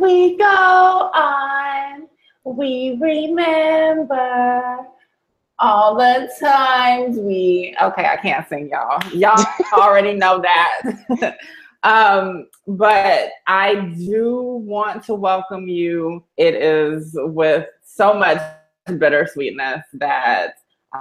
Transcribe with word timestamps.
We 0.00 0.36
go 0.36 1.10
on, 1.14 2.08
we 2.44 2.98
remember 3.00 4.78
all 5.60 5.94
the 5.94 6.32
times 6.40 7.16
we. 7.16 7.76
Okay, 7.80 8.04
I 8.04 8.16
can't 8.16 8.48
sing, 8.48 8.70
y'all. 8.70 9.00
Y'all 9.12 9.44
already 9.72 10.14
know 10.14 10.42
that. 10.42 11.36
um, 11.84 12.48
but 12.66 13.30
I 13.46 13.94
do 13.96 14.62
want 14.64 15.04
to 15.04 15.14
welcome 15.14 15.68
you. 15.68 16.24
It 16.36 16.54
is 16.54 17.12
with 17.14 17.68
so 17.84 18.14
much 18.14 18.38
bittersweetness 18.88 19.82
that 19.94 20.54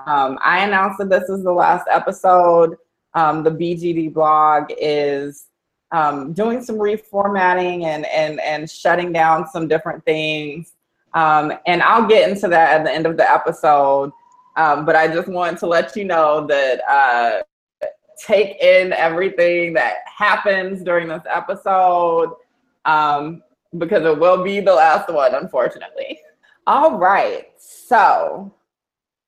um, 0.06 0.38
I 0.44 0.66
announced 0.66 1.00
that 1.00 1.10
this 1.10 1.30
is 1.30 1.44
the 1.44 1.52
last 1.52 1.88
episode. 1.90 2.76
Um, 3.16 3.44
the 3.44 3.52
BGD 3.52 4.14
blog 4.14 4.72
is 4.78 5.48
um, 5.94 6.34
doing 6.34 6.62
some 6.62 6.76
reformatting 6.76 7.84
and, 7.84 8.06
and, 8.08 8.42
and 8.42 8.70
shutting 8.70 9.14
down 9.14 9.48
some 9.48 9.68
different 9.68 10.04
things. 10.04 10.74
Um, 11.14 11.54
and 11.68 11.84
I'll 11.84 12.08
get 12.08 12.28
into 12.28 12.48
that 12.50 12.80
at 12.80 12.84
the 12.84 12.92
end 12.92 13.06
of 13.06 13.16
the 13.16 13.32
episode. 13.32 14.12
Um, 14.58 14.86
but 14.86 14.96
I 14.96 15.08
just 15.08 15.28
want 15.28 15.60
to 15.60 15.68
let 15.68 15.96
you 15.96 16.04
know 16.04 16.46
that 16.48 16.82
uh, 16.90 17.44
take 18.18 18.60
in 18.60 18.92
everything 18.94 19.74
that 19.74 19.98
happens 20.06 20.84
during 20.84 21.08
this 21.08 21.24
episode 21.30 22.34
um, 22.86 23.44
because 23.78 24.04
it 24.04 24.20
will 24.20 24.44
be 24.44 24.60
the 24.60 24.74
last 24.74 25.12
one, 25.14 25.36
unfortunately. 25.36 26.20
All 26.66 26.98
right. 26.98 27.48
So, 27.58 28.54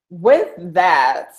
with 0.09 0.49
that, 0.57 1.33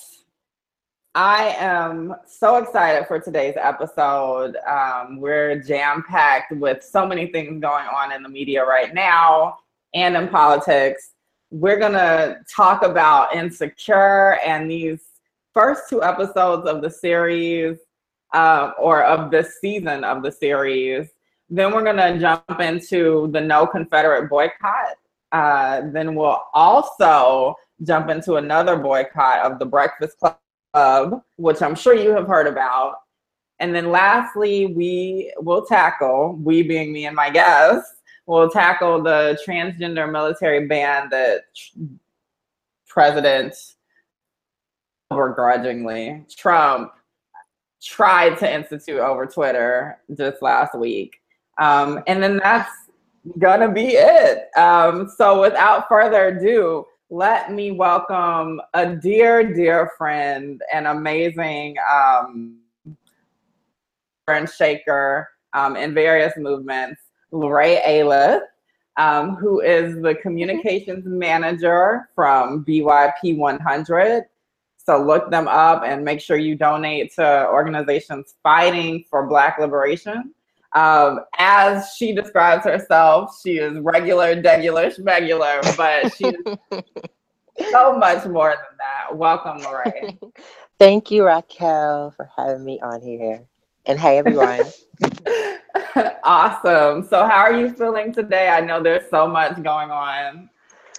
I 1.17 1.57
am 1.59 2.15
so 2.27 2.57
excited 2.57 3.07
for 3.09 3.19
today's 3.19 3.55
episode. 3.57 4.55
Um, 4.69 5.19
we're 5.19 5.59
jam 5.63 6.05
packed 6.07 6.53
with 6.53 6.85
so 6.85 7.07
many 7.07 7.29
things 7.29 7.59
going 7.59 7.87
on 7.87 8.13
in 8.13 8.23
the 8.23 8.29
media 8.29 8.63
right 8.67 8.93
now 8.93 9.57
and 9.95 10.15
in 10.15 10.29
politics. 10.29 11.13
We're 11.51 11.79
going 11.79 11.95
to 11.95 12.41
talk 12.55 12.83
about 12.83 13.35
Insecure 13.35 14.39
and 14.45 14.71
these 14.71 15.05
first 15.55 15.89
two 15.89 16.03
episodes 16.03 16.69
of 16.69 16.83
the 16.83 16.91
series 16.91 17.79
uh, 18.35 18.73
or 18.79 19.03
of 19.03 19.31
this 19.31 19.59
season 19.59 20.05
of 20.05 20.23
the 20.23 20.31
series. 20.31 21.09
Then 21.49 21.73
we're 21.73 21.85
going 21.85 21.97
to 21.97 22.19
jump 22.19 22.61
into 22.61 23.31
the 23.33 23.41
No 23.41 23.67
Confederate 23.67 24.29
Boycott. 24.29 24.99
Uh, 25.33 25.81
then 25.93 26.15
we'll 26.15 26.43
also 26.53 27.55
jump 27.85 28.11
into 28.11 28.35
another 28.35 28.77
boycott 28.77 29.51
of 29.51 29.59
the 29.59 29.65
Breakfast 29.65 30.19
Club 30.19 30.37
Club, 30.77 31.23
which 31.37 31.63
I'm 31.63 31.75
sure 31.75 31.95
you 31.95 32.11
have 32.11 32.27
heard 32.27 32.47
about. 32.47 32.97
And 33.61 33.75
then 33.75 33.91
lastly, 33.91 34.67
we 34.67 35.33
will 35.39 35.65
tackle, 35.65 36.39
we 36.43 36.63
being 36.63 36.93
me 36.93 37.07
and 37.07 37.17
my 37.17 37.31
guests, 37.31 37.95
will 38.27 38.51
tackle 38.51 39.03
the 39.03 39.39
transgender 39.47 40.11
military 40.13 40.67
ban 40.67 41.09
that 41.11 41.45
President 42.87 43.55
begrudgingly 45.09 46.27
Trump 46.37 46.93
tried 47.83 48.37
to 48.41 48.55
institute 48.55 49.01
over 49.01 49.25
Twitter 49.25 49.99
just 50.15 50.43
last 50.43 50.75
week. 50.79 51.17
Um, 51.59 52.03
and 52.07 52.23
then 52.23 52.37
that's 52.37 52.71
gonna 53.39 53.73
be 53.73 53.93
it. 53.95 54.55
Um, 54.59 55.11
so 55.17 55.41
without 55.41 55.89
further 55.89 56.27
ado, 56.27 56.85
let 57.11 57.53
me 57.53 57.71
welcome 57.71 58.61
a 58.75 58.97
dear, 58.97 59.55
dear 59.55 59.93
friend 59.97 60.61
and 60.73 60.89
amazing 60.89 61.77
um, 61.91 62.59
and 64.27 64.51
shaker 64.51 65.29
um, 65.53 65.77
in 65.77 65.95
various 65.95 66.33
movements, 66.37 67.01
Lorraine 67.31 67.81
Ayleth, 67.87 68.41
um, 68.97 69.37
who 69.37 69.61
is 69.61 70.03
the 70.03 70.17
communications 70.17 71.05
manager 71.07 72.09
from 72.15 72.65
BYP 72.65 73.37
100. 73.37 74.25
So 74.77 75.01
look 75.01 75.31
them 75.31 75.47
up 75.47 75.85
and 75.85 76.05
make 76.05 76.21
sure 76.21 76.37
you 76.37 76.57
donate 76.57 77.15
to 77.15 77.47
organizations 77.49 78.35
fighting 78.43 79.05
for 79.09 79.29
Black 79.29 79.59
liberation. 79.61 80.35
Um, 80.73 81.21
as 81.39 81.95
she 81.97 82.15
describes 82.15 82.65
herself, 82.65 83.39
she 83.43 83.59
is 83.59 83.79
regular, 83.79 84.41
degular, 84.41 84.95
schmegular, 84.95 85.77
but 85.77 86.13
she's 86.15 86.35
so 87.71 87.97
much 87.97 88.27
more 88.27 88.51
than 88.51 88.77
that. 88.79 89.17
Welcome, 89.17 89.59
Lorraine. 89.59 90.19
Thank 90.79 91.11
you, 91.11 91.25
Raquel, 91.25 92.13
for 92.17 92.29
having 92.37 92.65
me 92.65 92.81
on 92.81 93.01
here. 93.01 93.45
And 93.87 93.99
hey, 93.99 94.19
everyone. 94.19 94.61
awesome. 96.25 97.07
So, 97.09 97.27
how 97.27 97.39
are 97.39 97.59
you 97.59 97.73
feeling 97.73 98.13
today? 98.13 98.49
I 98.49 98.61
know 98.61 98.83
there's 98.83 99.09
so 99.11 99.27
much 99.27 99.63
going 99.63 99.91
on. 99.91 100.51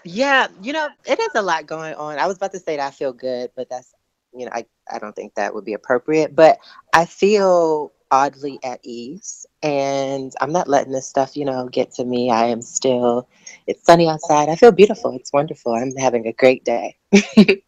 Yeah, 0.03 0.47
you 0.61 0.73
know, 0.73 0.87
it 1.05 1.19
is 1.19 1.31
a 1.35 1.41
lot 1.41 1.65
going 1.65 1.93
on. 1.95 2.17
I 2.17 2.27
was 2.27 2.37
about 2.37 2.53
to 2.53 2.59
say 2.59 2.77
that 2.77 2.87
I 2.87 2.91
feel 2.91 3.11
good, 3.11 3.51
but 3.55 3.69
that's, 3.69 3.93
you 4.33 4.45
know, 4.45 4.51
I, 4.53 4.65
I 4.91 4.99
don't 4.99 5.15
think 5.15 5.35
that 5.35 5.53
would 5.53 5.65
be 5.65 5.73
appropriate. 5.73 6.33
But 6.33 6.59
I 6.93 7.05
feel 7.05 7.91
oddly 8.09 8.57
at 8.63 8.79
ease 8.83 9.45
and 9.63 10.33
I'm 10.39 10.51
not 10.51 10.67
letting 10.67 10.91
this 10.91 11.07
stuff, 11.07 11.35
you 11.35 11.45
know, 11.45 11.67
get 11.69 11.91
to 11.93 12.05
me. 12.05 12.29
I 12.29 12.45
am 12.45 12.61
still, 12.61 13.27
it's 13.65 13.83
sunny 13.83 14.07
outside. 14.07 14.49
I 14.49 14.55
feel 14.55 14.71
beautiful. 14.71 15.15
It's 15.15 15.33
wonderful. 15.33 15.73
I'm 15.73 15.95
having 15.95 16.27
a 16.27 16.33
great 16.33 16.63
day. 16.63 16.95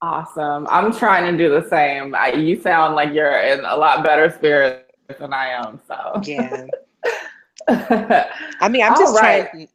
awesome. 0.00 0.66
I'm 0.70 0.92
trying 0.92 1.30
to 1.30 1.36
do 1.36 1.50
the 1.50 1.68
same. 1.68 2.14
I, 2.14 2.32
you 2.32 2.60
sound 2.60 2.94
like 2.94 3.12
you're 3.12 3.40
in 3.40 3.60
a 3.60 3.76
lot 3.76 4.02
better 4.02 4.30
spirit 4.30 4.90
than 5.18 5.32
I 5.32 5.48
am. 5.48 5.80
So, 5.86 6.20
yeah. 6.24 6.66
I 7.68 8.68
mean, 8.68 8.82
I'm 8.82 8.94
just 8.94 9.20
right. 9.20 9.48
trying. 9.50 9.68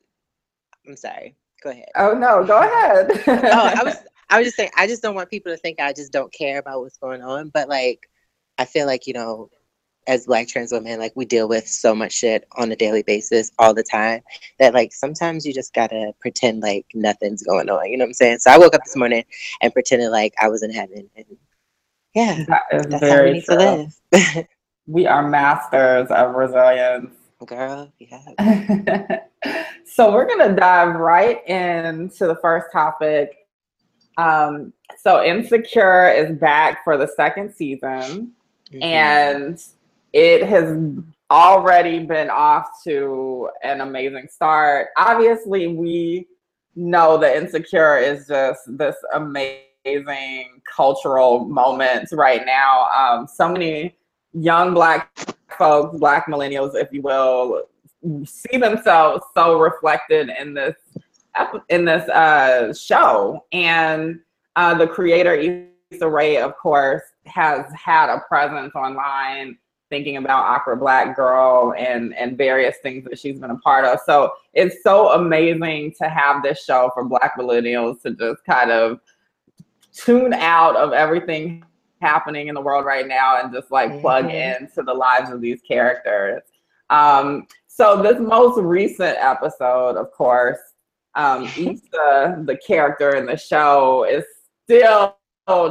I'm 0.87 0.97
sorry. 0.97 1.35
Go 1.61 1.69
ahead. 1.69 1.89
Oh, 1.95 2.13
no, 2.13 2.43
go 2.43 2.59
ahead. 2.59 3.11
oh, 3.27 3.73
I 3.75 3.83
was, 3.83 3.97
I 4.31 4.39
was 4.39 4.47
just 4.47 4.57
saying, 4.57 4.71
I 4.75 4.87
just 4.87 5.03
don't 5.03 5.13
want 5.13 5.29
people 5.29 5.51
to 5.51 5.57
think 5.57 5.79
I 5.79 5.93
just 5.93 6.11
don't 6.11 6.33
care 6.33 6.57
about 6.57 6.81
what's 6.81 6.97
going 6.97 7.21
on. 7.21 7.49
But 7.49 7.69
like, 7.69 8.09
I 8.57 8.65
feel 8.65 8.87
like, 8.87 9.05
you 9.05 9.13
know, 9.13 9.49
as 10.11 10.25
black 10.25 10.45
trans 10.45 10.73
women 10.73 10.99
like 10.99 11.13
we 11.15 11.23
deal 11.23 11.47
with 11.47 11.65
so 11.65 11.95
much 11.95 12.11
shit 12.11 12.45
on 12.57 12.69
a 12.69 12.75
daily 12.75 13.01
basis 13.01 13.49
all 13.59 13.73
the 13.73 13.81
time 13.81 14.19
that 14.59 14.73
like 14.73 14.91
sometimes 14.91 15.45
you 15.45 15.53
just 15.53 15.73
gotta 15.73 16.11
pretend 16.19 16.59
like 16.61 16.85
nothing's 16.93 17.41
going 17.43 17.69
on 17.69 17.85
you 17.89 17.97
know 17.97 18.03
what 18.03 18.09
i'm 18.09 18.13
saying? 18.13 18.39
So 18.39 18.51
i 18.51 18.57
woke 18.57 18.75
up 18.75 18.83
this 18.83 18.97
morning 18.97 19.23
and 19.61 19.71
pretended 19.71 20.09
like 20.09 20.33
i 20.41 20.49
was 20.49 20.63
in 20.63 20.71
heaven 20.71 21.09
and 21.15 21.25
yeah 22.13 22.43
that 22.49 22.63
is 22.73 22.87
that's 22.87 22.99
very 22.99 23.15
how 23.15 23.23
we 23.25 23.33
need 23.33 23.45
true. 23.45 23.55
to 23.55 24.35
live. 24.35 24.47
we 24.85 25.07
are 25.07 25.27
masters 25.27 26.09
of 26.09 26.35
resilience. 26.35 27.15
Girl 27.45 27.91
yeah. 27.97 29.19
So 29.85 30.11
we're 30.13 30.27
gonna 30.27 30.55
dive 30.55 30.95
right 30.95 31.47
into 31.47 32.27
the 32.27 32.37
first 32.41 32.67
topic. 32.73 33.47
Um 34.17 34.73
so 34.99 35.23
insecure 35.23 36.11
is 36.11 36.37
back 36.37 36.83
for 36.83 36.97
the 36.97 37.07
second 37.07 37.55
season 37.55 38.33
Mm-hmm. 38.73 38.83
and 38.83 39.63
it 40.13 40.43
has 40.43 40.77
already 41.29 41.99
been 41.99 42.29
off 42.29 42.67
to 42.83 43.49
an 43.63 43.81
amazing 43.81 44.27
start. 44.29 44.89
Obviously, 44.97 45.67
we 45.67 46.27
know 46.75 47.17
that 47.17 47.37
Insecure 47.37 47.97
is 47.97 48.27
just 48.27 48.61
this 48.77 48.95
amazing 49.13 50.61
cultural 50.75 51.45
moment 51.45 52.09
right 52.11 52.45
now. 52.45 52.87
Um, 52.87 53.27
so 53.27 53.49
many 53.49 53.95
young 54.33 54.73
Black 54.73 55.09
folks, 55.57 55.97
Black 55.97 56.27
millennials, 56.27 56.75
if 56.75 56.89
you 56.91 57.01
will, 57.01 57.63
see 58.25 58.57
themselves 58.57 59.23
so 59.33 59.59
reflected 59.59 60.29
in 60.39 60.53
this 60.53 60.75
in 61.69 61.85
this 61.85 62.09
uh, 62.09 62.73
show, 62.73 63.45
and 63.53 64.19
uh, 64.57 64.73
the 64.73 64.85
creator 64.85 65.33
Issa 65.91 66.09
Rae, 66.09 66.37
of 66.37 66.57
course, 66.57 67.03
has 67.25 67.65
had 67.73 68.13
a 68.13 68.19
presence 68.27 68.75
online 68.75 69.57
thinking 69.91 70.17
about 70.17 70.43
Awkward 70.45 70.79
Black 70.79 71.15
Girl 71.15 71.75
and 71.77 72.15
and 72.15 72.35
various 72.35 72.77
things 72.81 73.03
that 73.03 73.19
she's 73.19 73.39
been 73.39 73.51
a 73.51 73.57
part 73.57 73.85
of. 73.85 73.99
So 74.03 74.33
it's 74.53 74.81
so 74.81 75.11
amazing 75.11 75.93
to 76.01 76.09
have 76.09 76.41
this 76.41 76.63
show 76.63 76.89
for 76.95 77.03
Black 77.03 77.37
millennials 77.37 78.01
to 78.01 78.15
just 78.15 78.43
kind 78.45 78.71
of 78.71 78.99
tune 79.93 80.33
out 80.33 80.75
of 80.75 80.93
everything 80.93 81.63
happening 82.01 82.47
in 82.47 82.55
the 82.55 82.61
world 82.61 82.85
right 82.85 83.07
now 83.07 83.39
and 83.39 83.53
just 83.53 83.69
like 83.69 83.91
mm-hmm. 83.91 84.01
plug 84.01 84.31
into 84.31 84.81
the 84.81 84.93
lives 84.93 85.29
of 85.29 85.41
these 85.41 85.61
characters. 85.61 86.41
Um, 86.89 87.45
so 87.67 88.01
this 88.01 88.19
most 88.19 88.59
recent 88.59 89.17
episode, 89.19 89.97
of 89.97 90.11
course, 90.11 90.59
um, 91.15 91.43
Issa, 91.57 92.43
the 92.45 92.59
character 92.65 93.15
in 93.15 93.25
the 93.25 93.37
show, 93.37 94.05
is 94.09 94.23
still 94.63 95.15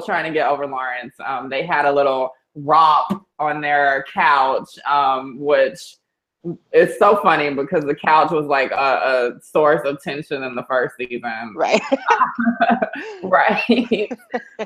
trying 0.04 0.24
to 0.24 0.30
get 0.30 0.48
over 0.48 0.66
Lawrence. 0.66 1.14
Um, 1.24 1.48
they 1.48 1.64
had 1.64 1.84
a 1.84 1.92
little 1.92 2.30
romp 2.54 3.26
on 3.38 3.60
their 3.60 4.04
couch, 4.12 4.78
um, 4.86 5.38
which 5.38 5.96
is 6.72 6.98
so 6.98 7.20
funny 7.22 7.52
because 7.52 7.84
the 7.84 7.94
couch 7.94 8.30
was 8.30 8.46
like 8.46 8.70
a, 8.70 8.74
a 9.36 9.40
source 9.42 9.82
of 9.84 10.02
tension 10.02 10.42
in 10.42 10.54
the 10.54 10.64
first 10.64 10.96
season. 10.96 11.54
Right. 11.54 11.82
right. 13.22 14.10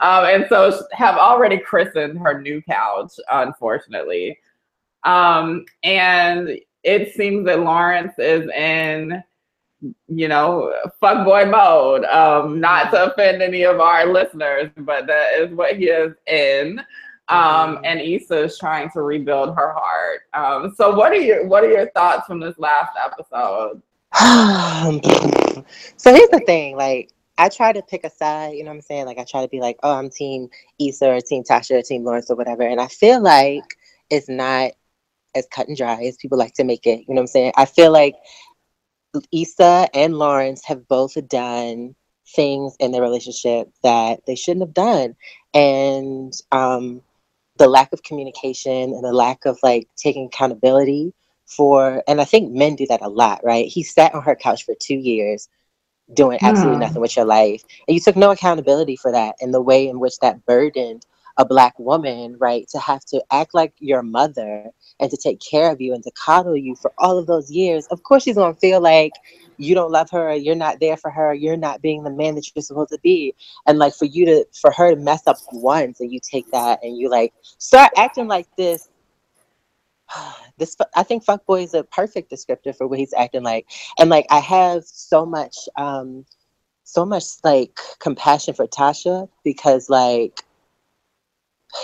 um, 0.01 0.25
and 0.25 0.47
so 0.49 0.87
have 0.93 1.17
already 1.17 1.59
christened 1.59 2.19
her 2.21 2.41
new 2.41 2.63
couch, 2.63 3.13
unfortunately. 3.31 4.39
Um, 5.03 5.65
and 5.83 6.59
it 6.85 7.15
seems 7.15 7.45
that 7.47 7.61
Lawrence 7.61 8.15
is 8.19 8.49
in 8.51 9.23
you 10.09 10.29
know, 10.29 10.73
fuckboy 11.03 11.51
mode. 11.51 12.05
Um, 12.05 12.61
not 12.61 12.91
to 12.93 13.13
offend 13.13 13.43
any 13.43 13.65
of 13.65 13.81
our 13.81 14.07
listeners, 14.07 14.71
but 14.79 15.07
that 15.07 15.39
is 15.39 15.55
what 15.55 15.77
he 15.77 15.87
is 15.87 16.15
in. 16.27 16.81
Um, 17.29 17.81
and 17.85 18.01
Issa 18.01 18.45
is 18.45 18.59
trying 18.59 18.91
to 18.91 19.03
rebuild 19.03 19.57
her 19.57 19.75
heart. 19.77 20.21
Um, 20.35 20.75
so 20.77 20.95
what 20.95 21.13
are 21.13 21.17
your 21.17 21.47
what 21.47 21.65
are 21.65 21.71
your 21.71 21.91
thoughts 21.91 22.27
from 22.27 22.41
this 22.41 22.59
last 22.59 22.93
episode? 23.03 23.81
so 25.97 26.15
here's 26.15 26.29
the 26.29 26.43
thing, 26.47 26.77
like 26.77 27.11
I 27.37 27.49
try 27.49 27.73
to 27.73 27.83
pick 27.83 28.05
a 28.05 28.11
side, 28.11 28.55
you 28.55 28.63
know 28.63 28.71
what 28.71 28.77
I'm 28.77 28.83
saying? 28.83 29.07
Like 29.07 29.19
I 29.19 29.25
try 29.25 29.43
to 29.43 29.49
be 29.49 29.61
like, 29.61 29.79
oh, 29.83 29.93
I'm 29.93 30.11
team 30.11 30.49
Issa 30.79 31.09
or 31.09 31.21
team 31.21 31.43
Tasha 31.43 31.79
or 31.79 31.83
team 31.83 32.05
Lawrence 32.05 32.31
or 32.31 32.37
whatever. 32.37 32.63
And 32.63 32.81
I 32.81 32.87
feel 32.87 33.21
like 33.21 33.65
it's 34.11 34.29
not 34.29 34.73
as 35.35 35.47
cut 35.51 35.67
and 35.67 35.77
dry 35.77 36.03
as 36.05 36.17
people 36.17 36.39
like 36.39 36.55
to 36.55 36.65
make 36.65 36.87
it. 36.87 37.01
You 37.01 37.15
know 37.15 37.15
what 37.15 37.23
I'm 37.23 37.27
saying? 37.29 37.53
I 37.57 37.65
feel 37.65 37.93
like 37.93 38.15
Issa 39.33 39.89
and 39.95 40.17
Lawrence 40.17 40.65
have 40.67 40.87
both 40.87 41.17
done 41.29 41.95
things 42.35 42.77
in 42.79 42.93
their 42.93 43.03
relationship 43.03 43.69
that 43.83 44.25
they 44.27 44.37
shouldn't 44.37 44.67
have 44.67 44.75
done. 44.75 45.17
And 45.53 46.33
um, 46.53 47.03
the 47.57 47.69
lack 47.69 47.93
of 47.93 48.03
communication 48.03 48.73
and 48.73 49.05
the 49.05 49.13
lack 49.13 49.45
of 49.45 49.59
like 49.63 49.89
taking 49.97 50.27
accountability 50.27 51.13
for, 51.47 52.03
and 52.09 52.21
I 52.21 52.25
think 52.25 52.53
men 52.53 52.75
do 52.75 52.87
that 52.87 53.03
a 53.03 53.09
lot, 53.09 53.41
right? 53.45 53.67
He 53.67 53.83
sat 53.83 54.15
on 54.15 54.23
her 54.23 54.35
couch 54.35 54.65
for 54.65 54.75
two 54.81 54.97
years 54.97 55.49
doing 56.13 56.39
absolutely 56.43 56.77
mm. 56.77 56.81
nothing 56.81 57.01
with 57.01 57.17
your 57.17 57.25
life. 57.25 57.63
And 57.87 57.95
you 57.95 58.01
took 58.01 58.17
no 58.17 58.31
accountability 58.31 58.97
for 58.97 59.13
that 59.13 59.37
and 59.41 59.55
the 59.55 59.63
way 59.63 59.89
in 59.89 60.01
which 60.01 60.19
that 60.21 60.45
burdened 60.45 61.07
a 61.37 61.45
black 61.45 61.77
woman, 61.79 62.37
right, 62.39 62.69
to 62.69 62.79
have 62.79 63.05
to 63.07 63.23
act 63.33 63.55
like 63.55 63.73
your 63.79 64.03
mother 64.03 64.71
and 65.01 65.11
to 65.11 65.17
take 65.17 65.41
care 65.41 65.71
of 65.73 65.81
you 65.81 65.93
and 65.93 66.03
to 66.05 66.11
coddle 66.13 66.57
you 66.57 66.77
for 66.77 66.93
all 66.99 67.19
of 67.19 67.27
those 67.27 67.51
years, 67.51 67.87
of 67.89 68.03
course 68.03 68.23
she's 68.23 68.37
gonna 68.37 68.55
feel 68.55 68.81
like 68.81 69.13
you 69.57 69.75
don't 69.75 69.91
love 69.91 70.09
her, 70.11 70.35
you're 70.35 70.55
not 70.55 70.81
there 70.81 70.97
for 70.97 71.11
her, 71.11 71.35
you're 71.35 71.57
not 71.57 71.83
being 71.83 72.03
the 72.03 72.11
man 72.11 72.35
that 72.35 72.49
you're 72.55 72.63
supposed 72.63 72.91
to 72.91 72.99
be. 73.03 73.35
And 73.67 73.79
like 73.79 73.95
for 73.95 74.05
you 74.05 74.25
to 74.27 74.47
for 74.61 74.71
her 74.73 74.95
to 74.95 75.01
mess 75.01 75.27
up 75.27 75.37
once 75.53 76.01
and 76.01 76.13
you 76.13 76.21
take 76.21 76.51
that 76.53 76.81
and 76.83 76.97
you 76.97 77.09
like 77.09 77.33
start 77.59 77.93
acting 77.97 78.29
like 78.29 78.47
this. 78.57 78.89
This 80.57 80.77
I 80.95 81.03
think 81.03 81.25
fuckboy 81.25 81.65
is 81.65 81.75
a 81.75 81.83
perfect 81.83 82.31
descriptor 82.31 82.77
for 82.77 82.87
what 82.87 83.01
he's 83.01 83.13
acting 83.13 83.43
like. 83.43 83.67
And 83.99 84.09
like 84.09 84.25
I 84.31 84.39
have 84.39 84.85
so 84.85 85.27
much 85.27 85.57
um 85.75 86.25
so 86.85 87.05
much 87.05 87.25
like 87.43 87.81
compassion 87.99 88.55
for 88.55 88.69
Tasha 88.69 89.29
because 89.43 89.91
like 89.91 90.45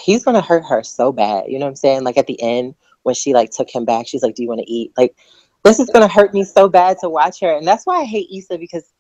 he's 0.03 0.25
gonna 0.25 0.41
hurt 0.41 0.65
her 0.65 0.83
so 0.83 1.13
bad. 1.13 1.45
You 1.49 1.59
know 1.59 1.67
what 1.67 1.71
I'm 1.71 1.77
saying? 1.77 2.05
Like 2.05 2.19
at 2.19 2.27
the 2.27 2.41
end 2.43 2.75
when 3.03 3.15
she 3.15 3.35
like 3.35 3.51
took 3.51 3.71
him 3.71 3.85
back, 3.85 4.07
she's 4.07 4.23
like, 4.23 4.35
"Do 4.35 4.43
you 4.43 4.49
want 4.49 4.61
to 4.61 4.71
eat?" 4.71 4.93
Like 4.97 5.17
this 5.65 5.81
is 5.81 5.91
gonna 5.91 6.09
hurt 6.09 6.35
me 6.35 6.45
so 6.45 6.69
bad 6.69 6.99
to 7.01 7.09
watch 7.09 7.41
her, 7.41 7.57
and 7.57 7.67
that's 7.67 7.87
why 7.87 8.01
I 8.01 8.05
hate 8.05 8.29
Issa 8.33 8.59
because 8.59 8.93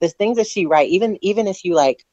the 0.00 0.08
things 0.08 0.36
that 0.36 0.46
she 0.46 0.66
write, 0.66 0.88
even 0.90 1.18
even 1.22 1.46
if 1.46 1.64
you 1.64 1.74
like 1.74 2.04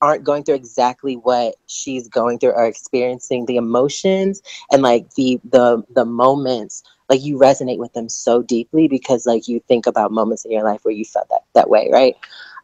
aren't 0.00 0.24
going 0.24 0.44
through 0.44 0.54
exactly 0.54 1.14
what 1.14 1.56
she's 1.66 2.08
going 2.08 2.38
through 2.38 2.52
or 2.52 2.66
experiencing 2.66 3.44
the 3.46 3.56
emotions 3.56 4.40
and 4.70 4.82
like 4.82 5.12
the 5.14 5.40
the 5.44 5.82
the 5.94 6.04
moments 6.04 6.82
like 7.08 7.22
you 7.22 7.36
resonate 7.36 7.78
with 7.78 7.92
them 7.92 8.08
so 8.08 8.42
deeply 8.42 8.88
because 8.88 9.26
like 9.26 9.48
you 9.48 9.60
think 9.68 9.86
about 9.86 10.12
moments 10.12 10.44
in 10.44 10.52
your 10.52 10.62
life 10.62 10.80
where 10.84 10.94
you 10.94 11.04
felt 11.04 11.28
that 11.28 11.44
that 11.54 11.68
way 11.68 11.88
right 11.92 12.16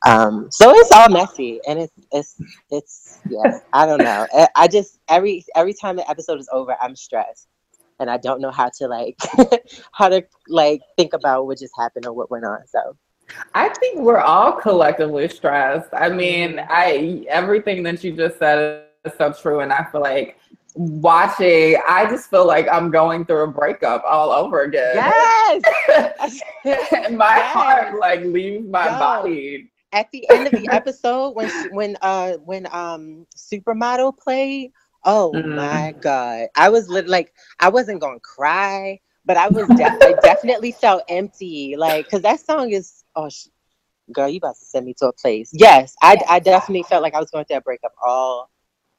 um 0.07 0.49
so 0.51 0.73
it's 0.75 0.93
all 0.93 1.09
messy 1.09 1.61
and 1.69 1.79
it's 1.79 1.93
it's 2.13 2.41
it's 2.71 3.19
yeah 3.29 3.59
i 3.73 3.87
don't 3.87 4.03
know 4.03 4.27
i 4.55 4.69
just 4.69 4.99
every 5.09 5.45
every 5.55 5.73
time 5.73 5.97
the 5.97 6.09
episode 6.11 6.39
is 6.39 6.49
over 6.53 6.77
i'm 6.83 6.95
stressed 6.95 7.49
and 7.99 8.11
i 8.11 8.17
don't 8.17 8.41
know 8.41 8.51
how 8.51 8.69
to 8.69 8.87
like 8.87 9.17
how 9.93 10.09
to 10.09 10.25
like 10.49 10.83
think 10.97 11.13
about 11.13 11.47
what 11.47 11.59
just 11.59 11.73
happened 11.79 12.05
or 12.07 12.13
what 12.13 12.31
went 12.31 12.45
on 12.45 12.59
so 12.67 12.97
I 13.55 13.69
think 13.71 14.01
we're 14.01 14.21
all 14.21 14.53
collectively 14.53 15.29
stressed. 15.29 15.89
I 15.93 16.09
mean, 16.09 16.57
mm-hmm. 16.57 16.67
I 16.71 17.27
everything 17.29 17.83
that 17.85 18.03
you 18.05 18.13
just 18.13 18.39
said 18.39 18.85
is 19.05 19.13
so 19.19 19.33
true, 19.33 19.61
and 19.61 19.73
I 19.73 19.85
feel 19.91 20.01
like 20.01 20.39
watching, 20.75 21.81
I 21.89 22.07
just 22.09 22.31
feel 22.31 22.47
like 22.47 22.69
I'm 22.71 22.91
going 22.91 23.25
through 23.25 23.45
a 23.45 23.49
breakup 23.49 24.05
all 24.07 24.31
over 24.31 24.63
again. 24.63 24.97
Yes, 24.97 25.63
my 27.11 27.37
yes. 27.37 27.53
heart 27.53 27.99
like 27.99 28.21
leaves 28.21 28.69
my 28.69 28.87
Yo. 28.87 28.99
body. 28.99 29.71
At 29.97 30.11
the 30.13 30.29
end 30.31 30.47
of 30.47 30.53
the 30.53 30.69
episode, 30.71 31.31
when 31.31 31.51
when 31.73 31.97
uh 32.03 32.35
when 32.45 32.67
um 32.71 33.27
supermodel 33.37 34.19
played, 34.19 34.73
oh 35.05 35.33
mm. 35.35 35.57
my 35.57 35.95
god, 36.01 36.49
I 36.55 36.69
was 36.69 36.89
li- 36.89 37.03
like, 37.03 37.33
I 37.59 37.71
wasn't 37.71 38.01
gonna 38.01 38.21
cry, 38.21 39.01
but 39.25 39.37
I 39.37 39.49
was 39.49 39.67
de- 39.69 39.85
I 39.85 40.13
definitely 40.23 40.73
felt 40.73 41.03
empty, 41.09 41.77
like 41.77 42.05
because 42.05 42.23
that 42.23 42.41
song 42.41 42.71
is 42.71 43.05
oh. 43.17 43.29
Sh- 43.29 43.49
girl, 44.13 44.29
you 44.29 44.37
about 44.37 44.57
to 44.57 44.65
send 44.65 44.87
me 44.87 44.95
to 44.95 45.07
a 45.09 45.13
place. 45.13 45.51
Yes, 45.53 45.97
I, 46.01 46.17
I 46.29 46.39
definitely 46.39 46.85
felt 46.85 47.03
like 47.03 47.15
I 47.15 47.19
was 47.19 47.31
going 47.31 47.45
through 47.45 47.57
a 47.57 47.61
breakup 47.61 47.93
all 48.07 48.49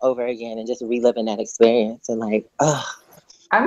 over 0.02 0.26
again 0.26 0.58
and 0.58 0.68
just 0.68 0.82
reliving 0.82 1.26
that 1.26 1.40
experience 1.40 2.10
and 2.10 2.20
like, 2.20 2.46
ugh. 2.60 2.86
I 3.52 3.66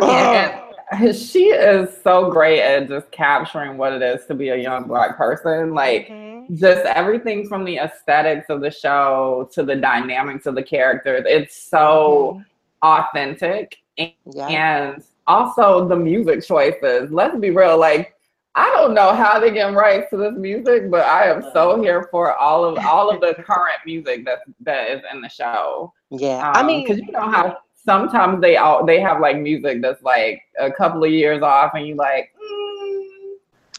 mean, 0.99 1.13
she 1.15 1.47
is 1.47 1.89
so 2.03 2.31
great 2.31 2.61
at 2.61 2.89
just 2.89 3.11
capturing 3.11 3.79
what 3.79 3.95
it 3.95 4.03
is 4.03 4.27
to 4.27 4.35
be 4.35 4.51
a 4.51 4.57
young 4.57 4.85
black 4.85 5.17
person. 5.17 5.73
Like, 5.73 6.09
mm-hmm. 6.09 6.30
Just 6.55 6.85
everything 6.87 7.49
from 7.49 7.65
the 7.65 7.79
aesthetics 7.79 8.47
of 8.49 8.61
the 8.61 8.71
show 8.71 9.49
to 9.53 9.63
the 9.63 9.77
dynamics 9.77 10.47
of 10.47 10.55
the 10.55 10.63
characters. 10.63 11.25
It's 11.27 11.63
so 11.63 12.43
mm-hmm. 12.83 12.89
authentic. 12.89 13.77
And, 13.99 14.13
yeah. 14.35 14.47
and 14.49 15.05
also 15.27 15.87
the 15.87 15.97
music 15.97 16.45
choices. 16.45 17.11
Let's 17.11 17.39
be 17.39 17.51
real. 17.51 17.79
Like, 17.79 18.15
I 18.55 18.69
don't 18.71 18.95
know 18.95 19.15
how 19.15 19.39
they 19.39 19.53
get 19.53 19.73
rights 19.75 20.11
to 20.11 20.17
this 20.17 20.35
music, 20.37 20.91
but 20.91 21.07
I 21.07 21.31
am 21.31 21.43
so 21.53 21.81
here 21.81 22.09
for 22.11 22.35
all 22.37 22.65
of 22.65 22.85
all 22.85 23.11
of 23.11 23.21
the 23.21 23.35
current 23.47 23.79
music 23.87 24.25
that 24.25 24.41
that 24.61 24.91
is 24.91 25.03
in 25.13 25.21
the 25.21 25.29
show. 25.29 25.93
Yeah, 26.11 26.49
um, 26.49 26.57
I 26.57 26.63
mean, 26.65 26.85
because 26.85 26.99
you 26.99 27.13
know 27.13 27.31
how 27.31 27.59
sometimes 27.77 28.41
they 28.41 28.57
all 28.57 28.85
they 28.85 29.01
have 29.01 29.21
like 29.21 29.39
music 29.39 29.81
that's 29.83 30.03
like 30.03 30.43
a 30.59 30.71
couple 30.73 31.05
of 31.05 31.11
years 31.11 31.43
off, 31.43 31.73
and 31.75 31.87
you 31.87 31.95
like. 31.95 32.33
Mm. 32.43 32.70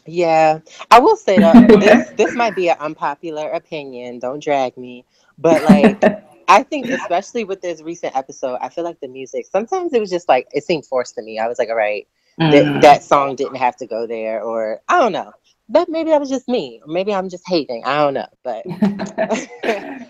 Yeah, 0.06 0.60
I 0.90 0.98
will 0.98 1.16
say 1.16 1.38
that 1.38 1.68
this 1.80 2.10
this 2.10 2.34
might 2.34 2.56
be 2.56 2.68
an 2.68 2.76
unpopular 2.80 3.50
opinion. 3.50 4.18
Don't 4.18 4.42
drag 4.42 4.76
me, 4.76 5.04
but 5.38 5.62
like. 5.64 6.02
I 6.48 6.64
think, 6.64 6.86
especially 6.86 7.44
with 7.44 7.62
this 7.62 7.80
recent 7.80 8.14
episode, 8.14 8.58
I 8.60 8.68
feel 8.68 8.84
like 8.84 9.00
the 9.00 9.08
music 9.08 9.46
sometimes 9.50 9.94
it 9.94 10.00
was 10.00 10.10
just 10.10 10.28
like 10.28 10.48
it 10.52 10.64
seemed 10.64 10.84
forced 10.84 11.14
to 11.14 11.22
me. 11.22 11.38
I 11.38 11.46
was 11.46 11.58
like, 11.58 11.70
all 11.70 11.76
right, 11.76 12.06
mm. 12.38 12.50
that, 12.50 12.82
that 12.82 13.02
song 13.02 13.36
didn't 13.36 13.54
have 13.54 13.76
to 13.76 13.86
go 13.86 14.06
there, 14.06 14.42
or 14.42 14.80
I 14.88 14.98
don't 14.98 15.12
know. 15.12 15.32
But 15.68 15.88
maybe 15.88 16.10
that 16.10 16.20
was 16.20 16.28
just 16.28 16.48
me. 16.48 16.82
Maybe 16.86 17.14
I'm 17.14 17.30
just 17.30 17.44
hating. 17.48 17.82
I 17.86 17.96
don't 17.96 18.14
know. 18.14 18.26
But 18.42 18.66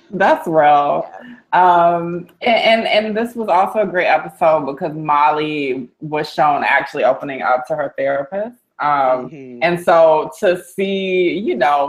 that's 0.10 0.48
real. 0.48 1.08
Um, 1.52 2.28
and, 2.40 2.86
and, 2.86 2.88
and 2.88 3.16
this 3.16 3.36
was 3.36 3.48
also 3.48 3.80
a 3.80 3.86
great 3.86 4.08
episode 4.08 4.66
because 4.66 4.92
Molly 4.94 5.88
was 6.00 6.32
shown 6.32 6.64
actually 6.64 7.04
opening 7.04 7.42
up 7.42 7.66
to 7.68 7.76
her 7.76 7.94
therapist. 7.96 8.56
Um, 8.82 9.30
mm-hmm. 9.30 9.58
and 9.62 9.80
so 9.80 10.30
to 10.40 10.62
see, 10.62 11.38
you 11.38 11.56
know, 11.56 11.86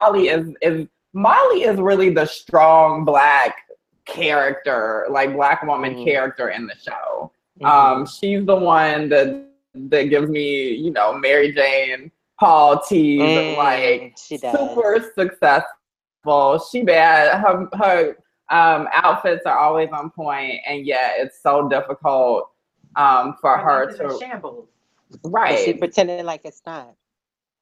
Molly 0.00 0.28
is 0.28 0.54
is 0.60 0.86
Molly 1.14 1.62
is 1.62 1.80
really 1.80 2.10
the 2.10 2.26
strong 2.26 3.04
black 3.04 3.56
character, 4.04 5.06
like 5.10 5.34
black 5.34 5.62
woman 5.62 5.94
mm-hmm. 5.94 6.04
character 6.04 6.50
in 6.50 6.66
the 6.66 6.74
show. 6.76 7.32
Mm-hmm. 7.60 7.66
Um, 7.66 8.06
she's 8.06 8.44
the 8.44 8.56
one 8.56 9.08
that 9.08 9.46
that 9.74 10.04
gives 10.04 10.28
me, 10.28 10.74
you 10.74 10.90
know, 10.90 11.16
Mary 11.16 11.52
Jane 11.52 12.10
Paul 12.38 12.82
T, 12.82 13.18
mm, 13.18 13.56
like 13.56 14.18
super 14.18 15.12
successful. 15.14 16.58
She 16.70 16.82
bad. 16.82 17.40
Her 17.40 17.68
her 17.74 18.16
um, 18.50 18.88
outfits 18.92 19.46
are 19.46 19.56
always 19.56 19.88
on 19.92 20.10
point, 20.10 20.60
and 20.66 20.84
yet 20.84 21.14
it's 21.18 21.42
so 21.42 21.68
difficult 21.68 22.50
um, 22.96 23.36
for 23.40 23.56
her 23.56 23.96
to 23.96 24.18
shambles. 24.18 24.68
Right, 25.22 25.64
she 25.64 25.74
pretending 25.74 26.24
like 26.24 26.42
it's 26.44 26.62
not. 26.66 26.94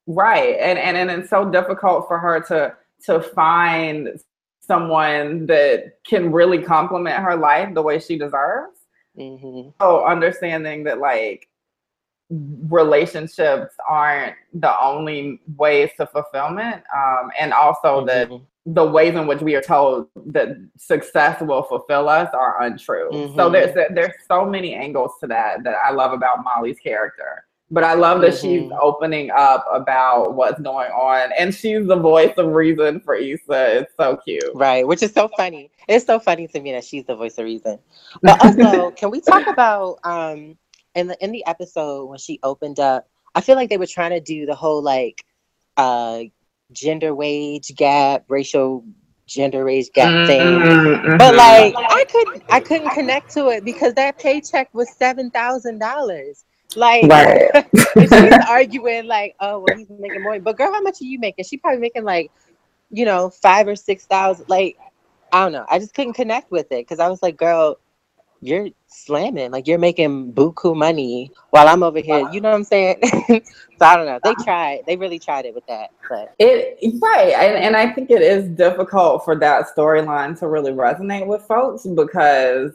Right, 0.07 0.57
and 0.59 0.77
and 0.77 0.97
and 0.97 1.09
it's 1.21 1.29
so 1.29 1.49
difficult 1.49 2.07
for 2.07 2.19
her 2.19 2.41
to 2.41 2.75
to 3.05 3.21
find 3.21 4.19
someone 4.61 5.45
that 5.47 5.97
can 6.05 6.31
really 6.31 6.61
complement 6.61 7.21
her 7.21 7.35
life 7.35 7.73
the 7.73 7.81
way 7.81 7.99
she 7.99 8.17
deserves. 8.17 8.77
Mm-hmm. 9.17 9.69
So 9.81 10.05
understanding 10.05 10.85
that 10.85 10.99
like 10.99 11.47
relationships 12.69 13.75
aren't 13.87 14.35
the 14.53 14.81
only 14.81 15.41
ways 15.57 15.89
to 15.97 16.05
fulfillment 16.07 16.83
um, 16.95 17.29
and 17.39 17.53
also 17.53 18.05
mm-hmm. 18.05 18.07
that 18.07 18.41
the 18.65 18.83
ways 18.83 19.13
in 19.15 19.27
which 19.27 19.41
we 19.41 19.55
are 19.55 19.61
told 19.61 20.07
that 20.27 20.55
success 20.77 21.41
will 21.41 21.63
fulfill 21.63 22.07
us 22.07 22.29
are 22.33 22.63
untrue 22.63 23.09
mm-hmm. 23.11 23.35
so 23.35 23.49
there's 23.49 23.75
there's 23.93 24.13
so 24.27 24.45
many 24.45 24.73
angles 24.73 25.11
to 25.19 25.27
that 25.27 25.63
that 25.63 25.75
i 25.85 25.91
love 25.91 26.13
about 26.13 26.43
molly's 26.43 26.79
character 26.79 27.45
but 27.69 27.83
i 27.83 27.93
love 27.93 28.21
that 28.21 28.31
mm-hmm. 28.31 28.63
she's 28.69 28.71
opening 28.81 29.29
up 29.31 29.65
about 29.71 30.33
what's 30.33 30.61
going 30.61 30.89
on 30.91 31.29
and 31.37 31.53
she's 31.53 31.85
the 31.87 31.95
voice 31.95 32.33
of 32.37 32.53
reason 32.53 33.01
for 33.01 33.15
Issa. 33.15 33.79
it's 33.79 33.93
so 33.97 34.17
cute 34.17 34.43
right 34.55 34.87
which 34.87 35.03
is 35.03 35.11
so 35.11 35.29
funny 35.35 35.69
it's 35.89 36.05
so 36.05 36.17
funny 36.17 36.47
to 36.47 36.61
me 36.61 36.71
that 36.71 36.85
she's 36.85 37.05
the 37.05 37.15
voice 37.15 37.37
of 37.37 37.43
reason 37.43 37.77
but 38.21 38.43
also 38.45 38.91
can 38.91 39.11
we 39.11 39.19
talk 39.19 39.45
about 39.47 39.99
um 40.05 40.57
in 40.95 41.07
the 41.07 41.23
in 41.23 41.31
the 41.31 41.45
episode 41.45 42.05
when 42.05 42.17
she 42.19 42.39
opened 42.43 42.79
up 42.79 43.07
I 43.35 43.41
feel 43.41 43.55
like 43.55 43.69
they 43.69 43.77
were 43.77 43.87
trying 43.87 44.11
to 44.11 44.19
do 44.19 44.45
the 44.45 44.55
whole 44.55 44.81
like 44.81 45.25
uh 45.77 46.21
gender 46.71 47.13
wage 47.13 47.73
gap, 47.75 48.25
racial 48.27 48.83
gender 49.27 49.63
wage 49.65 49.91
gap 49.93 50.17
thing. 50.25 50.41
Mhm, 50.41 51.17
But 51.17 51.35
like 51.35 51.73
I 51.77 52.05
couldn't 52.09 52.43
I 52.49 52.59
couldn't 52.59 52.89
connect 52.91 53.31
to 53.33 53.49
it 53.49 53.63
because 53.65 53.93
that 53.95 54.19
paycheck 54.19 54.73
was 54.73 54.89
seven 54.91 55.31
thousand 55.31 55.79
dollars. 55.79 56.45
Like 56.75 57.05
right. 57.09 57.49
she's 58.09 58.37
arguing 58.49 59.07
like, 59.07 59.35
oh 59.39 59.59
well 59.59 59.75
he's 59.75 59.89
making 59.89 60.21
more. 60.23 60.39
But 60.39 60.57
girl, 60.57 60.71
how 60.71 60.81
much 60.81 61.01
are 61.01 61.05
you 61.05 61.19
making? 61.19 61.39
She 61.39 61.51
probably 61.57 61.79
making 61.79 62.03
like, 62.03 62.31
you 62.89 63.05
know, 63.05 63.29
five 63.29 63.67
or 63.67 63.75
six 63.75 64.05
thousand. 64.05 64.47
Like, 64.49 64.77
I 65.31 65.43
don't 65.43 65.51
know. 65.51 65.65
I 65.69 65.79
just 65.79 65.93
couldn't 65.93 66.13
connect 66.13 66.51
with 66.51 66.71
it 66.71 66.81
because 66.81 66.99
I 66.99 67.09
was 67.09 67.21
like, 67.21 67.37
girl, 67.37 67.77
you're 68.43 68.69
slamming. 68.87 69.51
Like 69.51 69.67
you're 69.67 69.79
making 69.79 70.33
buku 70.33 70.75
money 70.75 71.31
while 71.49 71.67
I'm 71.67 71.83
over 71.83 71.99
here. 71.99 72.29
You 72.31 72.41
know 72.41 72.49
what 72.49 72.57
I'm 72.57 72.63
saying? 72.63 72.97
so 73.27 73.85
I 73.85 73.95
don't 73.95 74.05
know. 74.05 74.19
They 74.23 74.33
tried. 74.43 74.81
They 74.87 74.95
really 74.95 75.19
tried 75.19 75.45
it 75.45 75.53
with 75.53 75.65
that. 75.67 75.91
But 76.09 76.33
It 76.39 76.77
right, 77.01 77.33
and, 77.33 77.55
and 77.55 77.75
I 77.75 77.91
think 77.91 78.11
it 78.11 78.21
is 78.21 78.49
difficult 78.49 79.25
for 79.25 79.35
that 79.39 79.67
storyline 79.75 80.37
to 80.39 80.47
really 80.47 80.71
resonate 80.71 81.25
with 81.25 81.43
folks 81.43 81.85
because, 81.85 82.71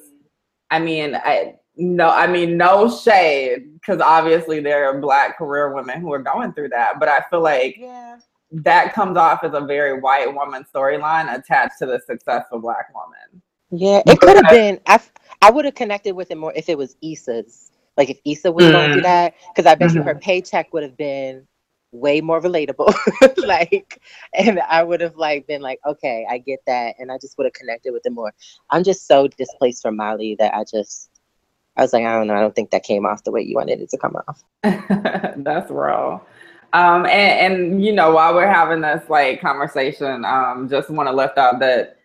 I 0.71 0.79
mean, 0.79 1.15
I 1.15 1.55
no, 1.77 2.09
I 2.11 2.27
mean 2.27 2.57
no 2.57 2.91
shade 2.91 3.75
because 3.75 4.01
obviously 4.01 4.61
there 4.61 4.87
are 4.87 5.01
Black 5.01 5.39
career 5.39 5.73
women 5.73 6.01
who 6.01 6.13
are 6.13 6.19
going 6.19 6.53
through 6.53 6.71
that, 6.71 6.99
but 6.99 7.09
I 7.09 7.21
feel 7.31 7.41
like 7.41 7.77
yeah. 7.79 8.19
that 8.51 8.95
comes 8.95 9.17
off 9.17 9.45
as 9.45 9.55
a 9.55 9.61
very 9.61 10.01
white 10.01 10.33
woman 10.35 10.65
storyline 10.75 11.33
attached 11.33 11.79
to 11.79 11.87
the 11.87 12.01
successful 12.05 12.59
Black 12.59 12.93
woman. 12.95 13.43
Yeah, 13.71 14.03
it 14.07 14.19
could 14.19 14.37
have 14.37 14.49
been. 14.49 14.81
I 14.87 14.99
I 15.43 15.51
would 15.51 15.65
have 15.65 15.75
connected 15.75 16.15
with 16.15 16.31
it 16.31 16.37
more 16.37 16.53
if 16.55 16.69
it 16.69 16.79
was 16.79 16.97
Issa's. 17.03 17.71
Like 17.97 18.11
if 18.11 18.19
Issa 18.25 18.53
was 18.53 18.65
going 18.71 18.93
through 18.93 19.03
Mm. 19.03 19.05
that, 19.05 19.35
because 19.55 19.67
I 19.67 19.75
bet 19.75 19.93
you 19.95 20.03
Mhm. 20.03 20.07
her 20.07 20.15
paycheck 20.15 20.73
would 20.73 20.83
have 20.85 20.97
been 20.97 21.47
way 21.93 22.21
more 22.21 22.41
relatable. 22.41 22.93
like, 23.47 24.01
and 24.35 24.61
I 24.61 24.83
would 24.83 25.01
have 25.01 25.17
like 25.17 25.47
been 25.47 25.63
like, 25.63 25.81
okay, 25.87 26.27
I 26.29 26.39
get 26.39 26.61
that, 26.67 26.95
and 26.99 27.11
I 27.11 27.19
just 27.19 27.37
would 27.39 27.45
have 27.45 27.55
connected 27.55 27.93
with 27.93 28.07
it 28.07 28.13
more. 28.13 28.33
I'm 28.71 28.85
just 28.85 29.07
so 29.07 29.27
displaced 29.27 29.83
from 29.83 29.97
Molly 29.97 30.37
that 30.39 30.55
I 30.55 30.65
just, 30.65 31.11
I 31.77 31.83
was 31.83 31.93
like, 31.93 32.05
I 32.05 32.13
don't 32.17 32.27
know, 32.27 32.35
I 32.35 32.41
don't 32.41 32.55
think 32.55 32.71
that 32.71 32.83
came 32.85 33.07
off 33.07 33.25
the 33.25 33.33
way 33.33 33.43
you 33.43 33.57
wanted 33.57 33.81
it 33.81 33.91
to 33.91 33.99
come 33.99 34.17
off. 34.29 34.45
That's 34.63 35.71
real. 35.71 36.25
Um, 36.73 37.07
and, 37.07 37.55
and 37.55 37.85
you 37.85 37.93
know, 37.93 38.13
while 38.13 38.35
we're 38.35 38.47
having 38.53 38.83
this 38.83 39.09
like 39.09 39.41
conversation, 39.41 40.25
um, 40.25 40.69
just 40.69 40.91
want 40.91 41.09
to 41.09 41.13
lift 41.15 41.39
out 41.39 41.59
that 41.61 41.98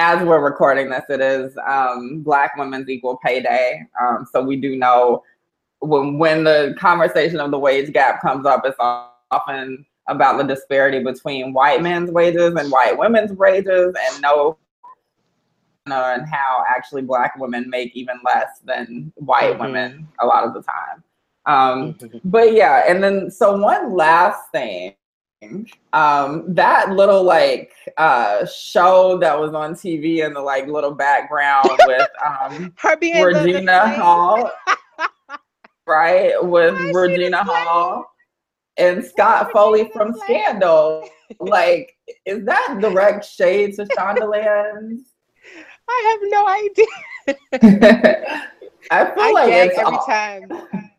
as 0.00 0.26
we're 0.26 0.40
recording 0.40 0.88
this, 0.88 1.04
it 1.10 1.20
is 1.20 1.56
um, 1.68 2.22
Black 2.22 2.56
Women's 2.56 2.88
Equal 2.88 3.18
Pay 3.22 3.42
Day. 3.42 3.82
Um, 4.00 4.26
so 4.32 4.42
we 4.42 4.56
do 4.56 4.74
know 4.74 5.22
when 5.80 6.18
when 6.18 6.42
the 6.42 6.74
conversation 6.78 7.38
of 7.38 7.50
the 7.50 7.58
wage 7.58 7.92
gap 7.92 8.22
comes 8.22 8.46
up, 8.46 8.62
it's 8.64 8.78
often 8.80 9.84
about 10.08 10.38
the 10.38 10.44
disparity 10.44 11.04
between 11.04 11.52
white 11.52 11.82
men's 11.82 12.10
wages 12.10 12.54
and 12.54 12.72
white 12.72 12.96
women's 12.96 13.32
wages, 13.32 13.94
and 13.94 14.22
no 14.22 14.56
and 15.86 16.26
how 16.26 16.64
actually 16.68 17.02
black 17.02 17.36
women 17.38 17.68
make 17.68 17.94
even 17.94 18.18
less 18.24 18.60
than 18.64 19.12
white 19.16 19.54
Mhm. 19.56 19.60
women 19.60 20.08
a 20.20 20.26
lot 20.26 20.44
of 20.44 20.54
the 20.54 20.62
time. 20.62 21.02
Um, 21.46 21.94
Mhm. 21.94 22.20
but 22.24 22.52
yeah, 22.52 22.84
and 22.88 23.02
then 23.02 23.30
so 23.30 23.56
one 23.58 23.94
last 23.94 24.50
thing, 24.50 24.94
um, 25.92 26.44
that 26.54 26.90
little 26.90 27.22
like 27.22 27.72
uh 27.96 28.44
show 28.46 29.16
that 29.18 29.38
was 29.38 29.54
on 29.54 29.74
TV 29.74 30.24
in 30.26 30.34
the 30.34 30.40
like 30.40 30.66
little 30.66 30.92
background 30.92 31.68
with 31.86 32.08
um 32.24 32.72
Her 32.76 32.96
being 32.96 33.22
Regina. 33.22 33.88
Hall, 33.96 34.50
right? 35.86 36.32
With 36.42 36.74
Why 36.74 36.80
is 36.80 36.86
she 36.86 36.92
the 36.92 36.98
Regina? 36.98 37.44
Hall 37.44 38.12
and 38.76 39.04
Scott 39.04 39.50
Foley 39.52 39.90
from? 39.92 40.14
Scandal. 40.24 41.08
Like, 41.38 41.96
is 42.26 42.44
that 42.46 42.78
direct 42.80 43.24
shade 43.24 43.76
to 43.76 43.84
Shondaland? 43.84 44.98
I 45.88 46.18
have 46.20 46.20
no 46.28 46.48
idea. 46.48 46.86
I 48.90 49.04
feel 49.04 49.14
I 49.22 49.30
like 49.32 49.52
it's 49.52 49.78
every 49.78 49.94
all- 49.94 50.04
time. 50.06 50.89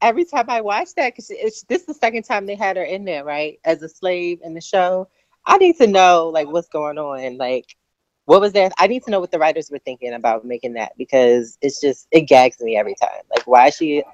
Every 0.00 0.24
time 0.24 0.48
I 0.48 0.60
watch 0.60 0.94
that, 0.96 1.12
because 1.12 1.30
it's 1.30 1.62
this 1.64 1.80
is 1.80 1.86
the 1.86 1.94
second 1.94 2.22
time 2.22 2.46
they 2.46 2.54
had 2.54 2.76
her 2.76 2.84
in 2.84 3.04
there, 3.04 3.24
right, 3.24 3.58
as 3.64 3.82
a 3.82 3.88
slave 3.88 4.40
in 4.44 4.54
the 4.54 4.60
show. 4.60 5.08
I 5.46 5.56
need 5.58 5.76
to 5.78 5.86
know 5.86 6.28
like 6.28 6.48
what's 6.48 6.68
going 6.68 6.98
on, 6.98 7.36
like 7.38 7.76
what 8.26 8.40
was 8.40 8.52
there. 8.52 8.70
I 8.78 8.86
need 8.86 9.02
to 9.04 9.10
know 9.10 9.20
what 9.20 9.30
the 9.30 9.38
writers 9.38 9.70
were 9.70 9.78
thinking 9.78 10.12
about 10.12 10.44
making 10.44 10.74
that 10.74 10.92
because 10.98 11.56
it's 11.62 11.80
just 11.80 12.06
it 12.10 12.22
gags 12.22 12.60
me 12.60 12.76
every 12.76 12.94
time. 12.94 13.22
Like 13.34 13.46
why 13.46 13.68
is 13.68 13.76
she 13.76 14.04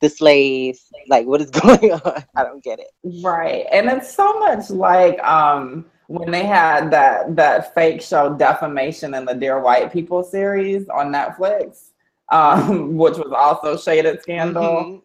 the 0.00 0.08
slave? 0.08 0.80
Like 1.06 1.26
what 1.26 1.40
is 1.42 1.50
going 1.50 1.92
on? 1.92 2.24
I 2.34 2.44
don't 2.44 2.64
get 2.64 2.80
it. 2.80 2.90
Right. 3.22 3.66
And 3.70 3.88
it's 3.90 4.12
so 4.12 4.38
much 4.38 4.70
like 4.70 5.22
um 5.22 5.84
when 6.08 6.30
they 6.30 6.44
had 6.44 6.90
that 6.90 7.36
that 7.36 7.74
fake 7.74 8.00
show 8.00 8.34
defamation 8.34 9.14
in 9.14 9.26
the 9.26 9.34
Dear 9.34 9.60
White 9.60 9.92
People 9.92 10.22
series 10.22 10.88
on 10.88 11.12
Netflix, 11.12 11.90
um, 12.32 12.96
which 12.96 13.18
was 13.18 13.32
also 13.36 13.76
shaded 13.76 14.22
scandal. 14.22 14.62
Mhm. 14.62 15.02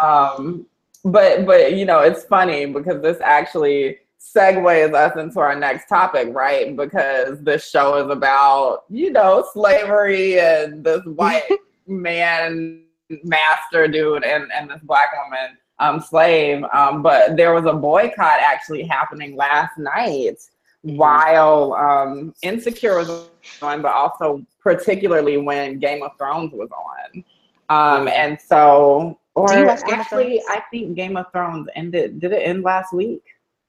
Um 0.00 0.66
but 1.04 1.44
but 1.46 1.74
you 1.74 1.84
know 1.84 2.00
it's 2.00 2.24
funny 2.24 2.66
because 2.66 3.02
this 3.02 3.18
actually 3.22 3.98
segues 4.24 4.94
us 4.94 5.16
into 5.16 5.38
our 5.38 5.54
next 5.54 5.88
topic 5.88 6.28
right? 6.32 6.76
Because 6.76 7.40
this 7.42 7.68
show 7.68 7.96
is 8.04 8.10
about 8.10 8.84
you 8.88 9.10
know 9.10 9.46
slavery 9.52 10.40
and 10.40 10.82
this 10.82 11.02
white 11.04 11.48
man 11.86 12.82
master 13.22 13.86
dude 13.86 14.24
and 14.24 14.50
and 14.52 14.70
this 14.70 14.80
black 14.82 15.10
woman 15.12 15.56
um 15.78 16.00
slave. 16.00 16.64
Um 16.72 17.02
but 17.02 17.36
there 17.36 17.52
was 17.52 17.66
a 17.66 17.72
boycott 17.72 18.40
actually 18.40 18.84
happening 18.84 19.36
last 19.36 19.76
night 19.78 20.38
while 20.82 21.74
um 21.74 22.34
insecure 22.42 22.96
was 22.96 23.28
on 23.60 23.82
but 23.82 23.92
also 23.92 24.44
particularly 24.60 25.36
when 25.36 25.78
game 25.78 26.02
of 26.02 26.12
thrones 26.16 26.52
was 26.52 26.70
on. 26.70 27.24
Um 27.68 28.08
and 28.08 28.38
so 28.40 29.18
or 29.34 29.48
Do 29.48 29.58
you 29.58 29.66
watch 29.66 29.82
Game 29.84 29.94
of 29.94 30.00
actually 30.00 30.42
i 30.48 30.62
think 30.70 30.94
game 30.96 31.16
of 31.16 31.26
thrones 31.32 31.68
ended 31.74 32.20
did 32.20 32.32
it 32.32 32.46
end 32.46 32.62
last 32.62 32.92
week 32.92 33.22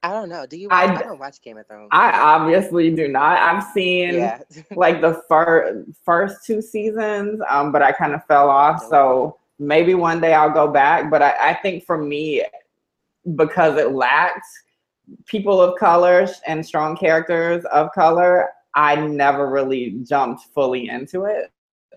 I 0.03 0.11
don't 0.11 0.29
know. 0.29 0.45
Do 0.45 0.55
you? 0.55 0.67
I 0.69 1.01
don't 1.01 1.17
watch 1.17 1.41
Game 1.41 1.57
of 1.57 1.65
Thrones. 1.65 1.89
i 1.91 2.11
obviously 2.11 2.93
do 2.93 3.07
not 3.07 3.39
i've 3.39 3.63
seen 3.73 4.13
yeah. 4.13 4.39
like 4.75 5.01
the 5.01 5.23
fir- 5.27 5.83
first 6.03 6.45
two 6.45 6.61
seasons, 6.61 7.41
um, 7.49 7.71
but 7.71 7.81
I 7.81 7.91
kind 7.91 8.13
of 8.13 8.23
fell 8.25 8.47
off. 8.47 8.85
So 8.87 9.39
maybe 9.57 9.95
one 9.95 10.21
day 10.21 10.35
I'll 10.35 10.51
go 10.51 10.67
back. 10.67 11.09
But 11.09 11.23
I, 11.23 11.49
I 11.49 11.53
think 11.55 11.85
for 11.85 11.97
me, 11.97 12.43
because 13.35 13.79
it 13.79 13.93
lacked 13.93 14.45
people 15.25 15.59
of 15.59 15.79
color 15.79 16.27
and 16.45 16.63
strong 16.63 16.95
characters 16.95 17.65
of 17.65 17.91
color, 17.93 18.49
I 18.75 18.95
never 18.95 19.49
really 19.49 19.97
jumped 20.07 20.43
fully 20.53 20.89
into 20.89 21.23
it. 21.25 21.51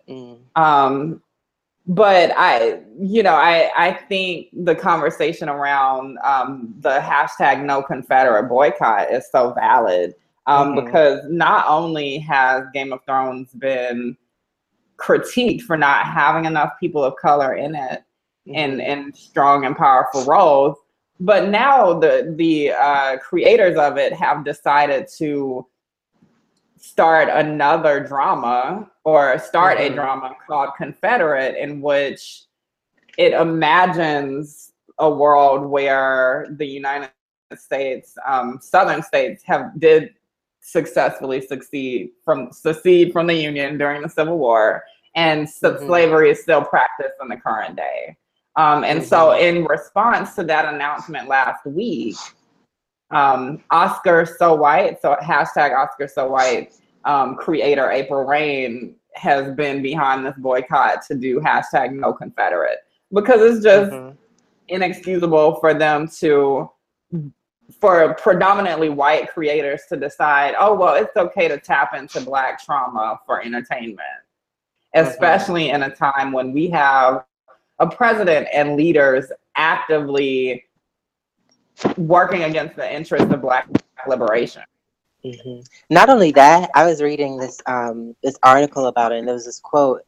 Mm. 0.09 0.39
Um, 0.57 1.23
but 1.89 2.31
I, 2.37 2.81
you 3.01 3.23
know, 3.23 3.35
I 3.35 3.71
I 3.77 3.93
think 4.09 4.49
the 4.53 4.75
conversation 4.75 5.49
around 5.49 6.19
um, 6.23 6.75
the 6.81 6.99
hashtag 7.01 7.65
No 7.65 7.83
Confederate 7.83 8.49
boycott 8.49 9.11
is 9.11 9.27
so 9.33 9.53
valid 9.55 10.15
um, 10.47 10.75
Mhm. 10.75 10.85
because 10.85 11.21
not 11.31 11.65
only 11.67 12.19
has 12.19 12.65
Game 12.75 12.93
of 12.93 13.01
Thrones 13.07 13.51
been 13.55 14.17
critiqued 14.99 15.63
for 15.63 15.77
not 15.77 16.05
having 16.07 16.45
enough 16.45 16.73
people 16.79 17.03
of 17.03 17.15
color 17.17 17.55
in 17.55 17.75
it 17.75 18.03
in 18.47 18.77
Mhm. 18.79 18.87
in 18.87 19.13
strong 19.15 19.65
and 19.65 19.77
powerful 19.77 20.25
roles, 20.25 20.77
but 21.21 21.49
now 21.49 21.95
the 21.95 22.35
the 22.37 22.73
uh, 22.73 23.17
creators 23.19 23.77
of 23.79 23.97
it 23.97 24.13
have 24.13 24.45
decided 24.45 25.07
to 25.19 25.67
start 26.79 27.29
another 27.29 28.01
drama 28.01 28.91
or 29.05 29.39
start 29.39 29.79
a 29.79 29.91
Mhm. 29.91 29.95
drama 29.95 30.37
called 30.47 30.71
Confederate, 30.77 31.57
in 31.57 31.81
which 31.81 32.45
it 33.17 33.33
imagines 33.33 34.73
a 34.99 35.11
world 35.11 35.67
where 35.67 36.47
the 36.51 36.67
United 36.67 37.11
States, 37.55 38.17
um, 38.27 38.59
Southern 38.61 39.03
states, 39.03 39.43
have 39.45 39.79
did 39.79 40.15
successfully 40.61 41.41
succeed 41.41 42.11
from 42.25 42.53
secede 42.53 43.13
from 43.13 43.27
the 43.27 43.35
Union 43.35 43.79
during 43.79 44.03
the 44.03 44.09
Civil 44.09 44.39
War, 44.39 44.85
and 45.15 45.47
Mhm. 45.47 45.87
slavery 45.87 46.31
is 46.31 46.43
still 46.43 46.63
practiced 46.63 47.15
in 47.23 47.29
the 47.29 47.37
current 47.37 47.77
day. 47.77 48.17
Um, 48.57 48.85
and 48.85 49.03
so, 49.05 49.33
in 49.33 49.65
response 49.65 50.35
to 50.35 50.45
that 50.45 50.73
announcement 50.73 51.29
last 51.29 51.65
week, 51.65 52.17
um, 53.11 53.63
Oscar 53.71 54.27
So 54.27 54.55
White, 54.55 55.01
so 55.01 55.17
hashtag 55.23 55.77
Oscar 55.77 56.09
So 56.09 56.29
White, 56.29 56.73
um, 57.05 57.37
creator 57.37 57.91
April 57.91 58.25
Reign 58.25 58.95
has 59.15 59.55
been 59.55 59.83
behind 59.83 60.25
this 60.25 60.35
boycott 60.39 61.03
to 61.07 61.15
do 61.15 61.41
hashtag 61.41 61.93
No 61.93 62.13
Confederate 62.13 62.79
because 63.13 63.41
it's 63.41 63.65
just 63.65 63.91
Mhm. 63.91 64.17
inexcusable 64.69 65.57
for 65.57 65.75
them 65.75 66.07
to 66.21 66.71
for 67.81 68.15
predominantly 68.15 68.89
white 68.89 69.29
creators 69.29 69.83
to 69.89 69.97
decide 69.97 70.55
oh 70.59 70.75
well 70.75 70.95
it's 70.95 71.15
okay 71.17 71.49
to 71.49 71.59
tap 71.59 71.95
into 71.95 72.21
black 72.21 72.63
trauma 72.63 73.21
for 73.27 73.43
entertainment 73.43 74.01
especially 74.95 75.69
in 75.71 75.83
a 75.83 75.91
time 75.91 76.33
when 76.33 76.51
we 76.53 76.69
have 76.71 77.25
a 77.79 77.87
president 77.87 78.49
and 78.55 78.77
leaders 78.77 79.31
actively 79.57 80.65
working 81.97 82.45
against 82.45 82.77
the 82.77 82.93
interests 82.93 83.33
of 83.33 83.41
Black 83.41 83.69
liberation. 84.07 84.63
Mm-hmm. 85.25 85.61
Not 85.91 86.09
only 86.09 86.33
that, 86.33 86.71
I 86.75 86.87
was 86.87 87.03
reading 87.03 87.37
this 87.37 87.61
um, 87.67 88.15
this 88.23 88.39
article 88.43 88.87
about 88.87 89.13
it, 89.13 89.19
and 89.19 89.27
there 89.27 89.35
was 89.35 89.47
this 89.47 89.61
quote. 89.61 90.03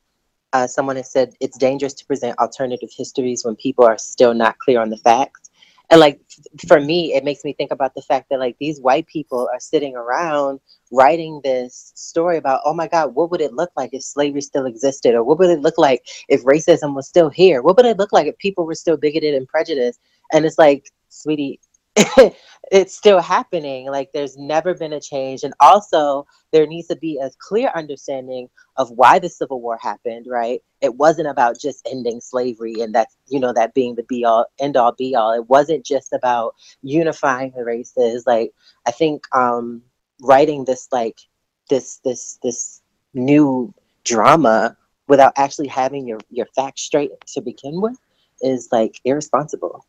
Uh, 0.53 0.67
someone 0.67 0.97
had 0.97 1.07
said 1.07 1.33
it's 1.41 1.57
dangerous 1.59 1.95
to 1.95 2.05
present 2.07 2.37
alternative 2.39 2.91
histories 2.97 3.45
when 3.45 3.55
people 3.55 3.85
are 3.85 3.99
still 3.99 4.35
not 4.35 4.59
clear 4.59 4.81
on 4.81 4.91
the 4.91 4.97
facts. 4.97 5.51
And 5.91 5.99
like 5.99 6.21
for 6.69 6.81
me, 6.81 7.15
it 7.15 7.25
makes 7.25 7.45
me 7.45 7.53
think 7.53 7.73
about 7.73 7.95
the 7.95 8.03
fact 8.03 8.31
that 8.31 8.39
like 8.39 8.57
these 8.59 8.81
white 8.81 9.07
people 9.07 9.49
are 9.53 9.59
sitting 9.59 9.97
around 9.97 10.61
writing 10.93 11.41
this 11.43 11.93
story 11.97 12.37
about, 12.37 12.61
oh 12.65 12.75
my 12.75 12.87
God, 12.87 13.15
what 13.15 13.31
would 13.31 13.41
it 13.41 13.53
look 13.53 13.71
like 13.77 13.91
if 13.93 14.03
slavery 14.05 14.41
still 14.41 14.67
existed? 14.67 15.15
Or 15.15 15.25
what 15.25 15.39
would 15.39 15.51
it 15.51 15.61
look 15.61 15.79
like 15.79 16.05
if 16.29 16.45
racism 16.45 16.95
was 16.95 17.09
still 17.09 17.29
here? 17.29 17.63
What 17.63 17.77
would 17.77 17.87
it 17.87 17.99
look 17.99 18.13
like 18.13 18.29
if 18.29 18.39
people 18.39 18.67
were 18.67 18.75
still 18.75 18.97
bigoted 18.97 19.35
and 19.35 19.49
prejudiced? 19.49 20.01
And 20.33 20.45
it's 20.45 20.59
like, 20.59 20.93
sweetie, 21.11 21.61
it's 22.73 22.97
still 22.97 23.21
happening. 23.21 23.87
Like 23.87 24.13
there's 24.13 24.37
never 24.37 24.75
been 24.75 24.93
a 24.93 25.01
change. 25.01 25.43
And 25.43 25.55
also, 25.61 26.27
there 26.53 26.67
needs 26.67 26.89
to 26.89 26.97
be 26.97 27.19
a 27.19 27.31
clear 27.39 27.71
understanding 27.75 28.49
of 28.77 28.91
why 28.91 29.19
the 29.19 29.29
Civil 29.29 29.61
War 29.61 29.79
happened, 29.81 30.27
right? 30.29 30.63
It 30.81 30.95
wasn't 30.95 31.29
about 31.29 31.61
just 31.61 31.87
ending 31.91 32.21
slavery 32.21 32.81
and 32.81 32.95
that's, 32.95 33.17
you 33.29 33.41
know, 33.41 33.53
that 33.53 33.75
being 33.75 33.95
the 33.95 34.05
be 34.05 34.25
all, 34.25 34.47
end 34.59 34.77
all, 34.77 34.93
be 34.93 35.15
all. 35.15 35.33
It 35.33 35.49
wasn't 35.49 35.85
just 35.85 36.13
about 36.13 36.55
unifying 36.83 37.53
the 37.57 37.65
races. 37.65 38.25
Like, 38.27 38.53
I 38.87 38.93
think 38.93 39.25
um, 39.35 39.83
writing 40.23 40.65
this, 40.65 40.89
like, 40.93 41.19
this, 41.69 42.01
this, 42.05 42.39
this 42.43 42.83
new 43.15 43.75
drama 44.05 44.77
without 45.09 45.33
actually 45.37 45.69
having 45.69 46.07
your, 46.07 46.19
your 46.31 46.47
facts 46.55 46.83
straight 46.83 47.11
to 47.27 47.41
begin 47.41 47.81
with 47.81 47.99
is 48.43 48.69
like 48.71 49.01
irresponsible. 49.05 49.85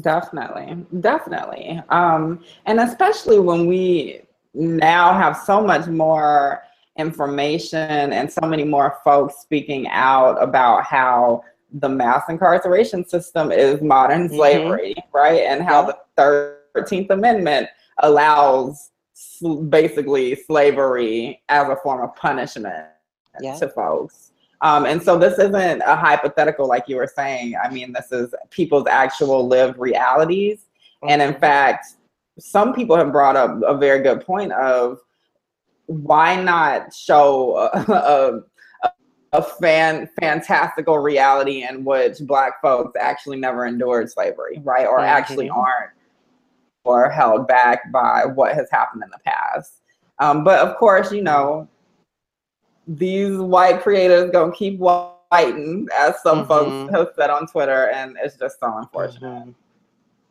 Definitely, 0.00 0.84
definitely. 1.00 1.82
Um, 1.88 2.44
and 2.66 2.80
especially 2.80 3.38
when 3.38 3.66
we 3.66 4.20
now 4.54 5.14
have 5.14 5.36
so 5.36 5.62
much 5.62 5.86
more 5.86 6.62
information 6.98 8.12
and 8.12 8.30
so 8.30 8.46
many 8.46 8.64
more 8.64 8.98
folks 9.02 9.36
speaking 9.36 9.88
out 9.88 10.42
about 10.42 10.84
how 10.84 11.42
the 11.72 11.88
mass 11.88 12.24
incarceration 12.28 13.08
system 13.08 13.52
is 13.52 13.80
modern 13.80 14.26
mm-hmm. 14.26 14.36
slavery, 14.36 14.94
right? 15.12 15.42
And 15.42 15.62
how 15.62 15.86
yeah. 15.86 15.92
the 16.16 16.56
13th 16.76 17.10
Amendment 17.10 17.68
allows 18.02 18.90
basically 19.68 20.34
slavery 20.34 21.42
as 21.48 21.68
a 21.68 21.76
form 21.76 22.02
of 22.02 22.14
punishment 22.16 22.86
yeah. 23.40 23.56
to 23.56 23.68
folks. 23.68 24.32
Um, 24.60 24.86
and 24.86 25.02
so 25.02 25.16
this 25.16 25.38
isn't 25.38 25.82
a 25.82 25.96
hypothetical, 25.96 26.66
like 26.66 26.88
you 26.88 26.96
were 26.96 27.06
saying. 27.06 27.54
I 27.62 27.70
mean, 27.70 27.92
this 27.92 28.10
is 28.10 28.34
people's 28.50 28.86
actual 28.88 29.46
lived 29.46 29.78
realities. 29.78 30.66
And 31.06 31.22
in 31.22 31.34
fact, 31.34 31.86
some 32.38 32.74
people 32.74 32.96
have 32.96 33.12
brought 33.12 33.36
up 33.36 33.60
a 33.66 33.76
very 33.76 34.02
good 34.02 34.24
point 34.24 34.52
of 34.52 34.98
why 35.86 36.40
not 36.40 36.92
show 36.92 37.56
a, 37.56 37.92
a, 38.82 38.90
a 39.32 39.42
fan 39.42 40.08
fantastical 40.20 40.98
reality 40.98 41.66
in 41.68 41.84
which 41.84 42.18
black 42.20 42.60
folks 42.60 42.96
actually 42.98 43.38
never 43.38 43.66
endured 43.66 44.10
slavery, 44.10 44.60
right? 44.64 44.86
Or 44.86 44.98
mm-hmm. 44.98 45.08
actually 45.08 45.48
aren't 45.48 45.92
or 46.84 47.10
held 47.10 47.46
back 47.46 47.92
by 47.92 48.24
what 48.24 48.54
has 48.54 48.68
happened 48.70 49.02
in 49.04 49.10
the 49.10 49.18
past. 49.18 49.82
Um, 50.20 50.42
but 50.42 50.60
of 50.66 50.76
course, 50.76 51.12
you 51.12 51.22
know, 51.22 51.68
these 52.88 53.36
white 53.36 53.82
creators 53.82 54.30
gonna 54.30 54.52
keep 54.52 54.78
whiting, 54.78 55.86
as 55.94 56.20
some 56.22 56.46
mm-hmm. 56.46 56.48
folks 56.48 56.92
have 56.92 57.08
said 57.16 57.30
on 57.30 57.46
Twitter, 57.46 57.90
and 57.90 58.16
it's 58.22 58.36
just 58.36 58.58
so 58.58 58.76
unfortunate. 58.78 59.54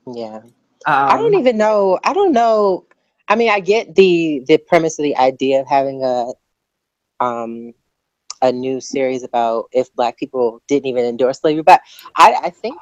Mm-hmm. 0.05 0.17
Yeah, 0.17 0.37
um, 0.37 0.51
I 0.85 1.17
don't 1.17 1.35
even 1.35 1.57
know. 1.57 1.99
I 2.03 2.13
don't 2.13 2.33
know. 2.33 2.85
I 3.27 3.35
mean, 3.35 3.49
I 3.49 3.59
get 3.59 3.95
the 3.95 4.43
the 4.47 4.57
premise 4.57 4.97
of 4.97 5.03
the 5.03 5.15
idea 5.17 5.61
of 5.61 5.67
having 5.67 6.03
a 6.03 6.33
um 7.19 7.73
a 8.41 8.51
new 8.51 8.79
series 8.79 9.23
about 9.23 9.65
if 9.71 9.93
black 9.95 10.17
people 10.17 10.61
didn't 10.67 10.87
even 10.87 11.05
endure 11.05 11.33
slavery, 11.33 11.63
but 11.63 11.81
I, 12.15 12.35
I 12.45 12.49
think 12.49 12.77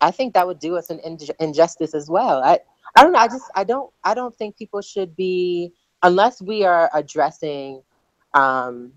I 0.00 0.10
think 0.10 0.34
that 0.34 0.46
would 0.46 0.58
do 0.58 0.76
us 0.76 0.90
an 0.90 1.00
injustice 1.40 1.94
as 1.94 2.08
well. 2.08 2.42
I 2.44 2.60
I 2.94 3.02
don't 3.02 3.12
know. 3.12 3.18
I 3.18 3.28
just 3.28 3.50
I 3.54 3.64
don't 3.64 3.92
I 4.04 4.14
don't 4.14 4.34
think 4.34 4.56
people 4.56 4.82
should 4.82 5.16
be 5.16 5.72
unless 6.02 6.42
we 6.42 6.64
are 6.64 6.90
addressing 6.94 7.82
um 8.34 8.92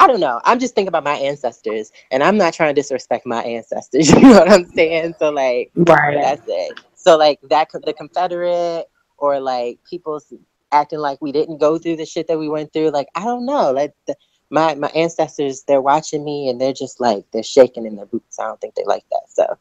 I 0.00 0.06
don't 0.06 0.20
know. 0.20 0.40
I'm 0.44 0.58
just 0.58 0.74
thinking 0.74 0.88
about 0.88 1.04
my 1.04 1.14
ancestors, 1.14 1.92
and 2.10 2.22
I'm 2.22 2.36
not 2.36 2.52
trying 2.52 2.74
to 2.74 2.80
disrespect 2.80 3.26
my 3.26 3.42
ancestors. 3.42 4.10
You 4.14 4.20
know 4.20 4.38
what 4.40 4.50
I'm 4.50 4.66
saying? 4.66 5.14
So 5.18 5.30
like, 5.30 5.70
right. 5.74 6.18
that's 6.20 6.42
it. 6.46 6.80
So 6.94 7.16
like 7.16 7.40
that 7.48 7.68
the 7.72 7.92
Confederate 7.92 8.86
or 9.16 9.40
like 9.40 9.78
people 9.88 10.20
acting 10.72 10.98
like 10.98 11.20
we 11.20 11.32
didn't 11.32 11.58
go 11.58 11.78
through 11.78 11.96
the 11.96 12.06
shit 12.06 12.28
that 12.28 12.38
we 12.38 12.48
went 12.48 12.72
through. 12.72 12.90
Like 12.90 13.08
I 13.14 13.24
don't 13.24 13.46
know. 13.46 13.72
Like 13.72 13.94
the, 14.06 14.16
my 14.50 14.74
my 14.74 14.88
ancestors, 14.88 15.62
they're 15.66 15.80
watching 15.80 16.24
me 16.24 16.48
and 16.48 16.60
they're 16.60 16.72
just 16.72 17.00
like 17.00 17.24
they're 17.32 17.42
shaking 17.42 17.86
in 17.86 17.96
their 17.96 18.06
boots. 18.06 18.38
I 18.38 18.44
don't 18.44 18.60
think 18.60 18.74
they 18.74 18.84
like 18.84 19.04
that. 19.10 19.22
So 19.28 19.58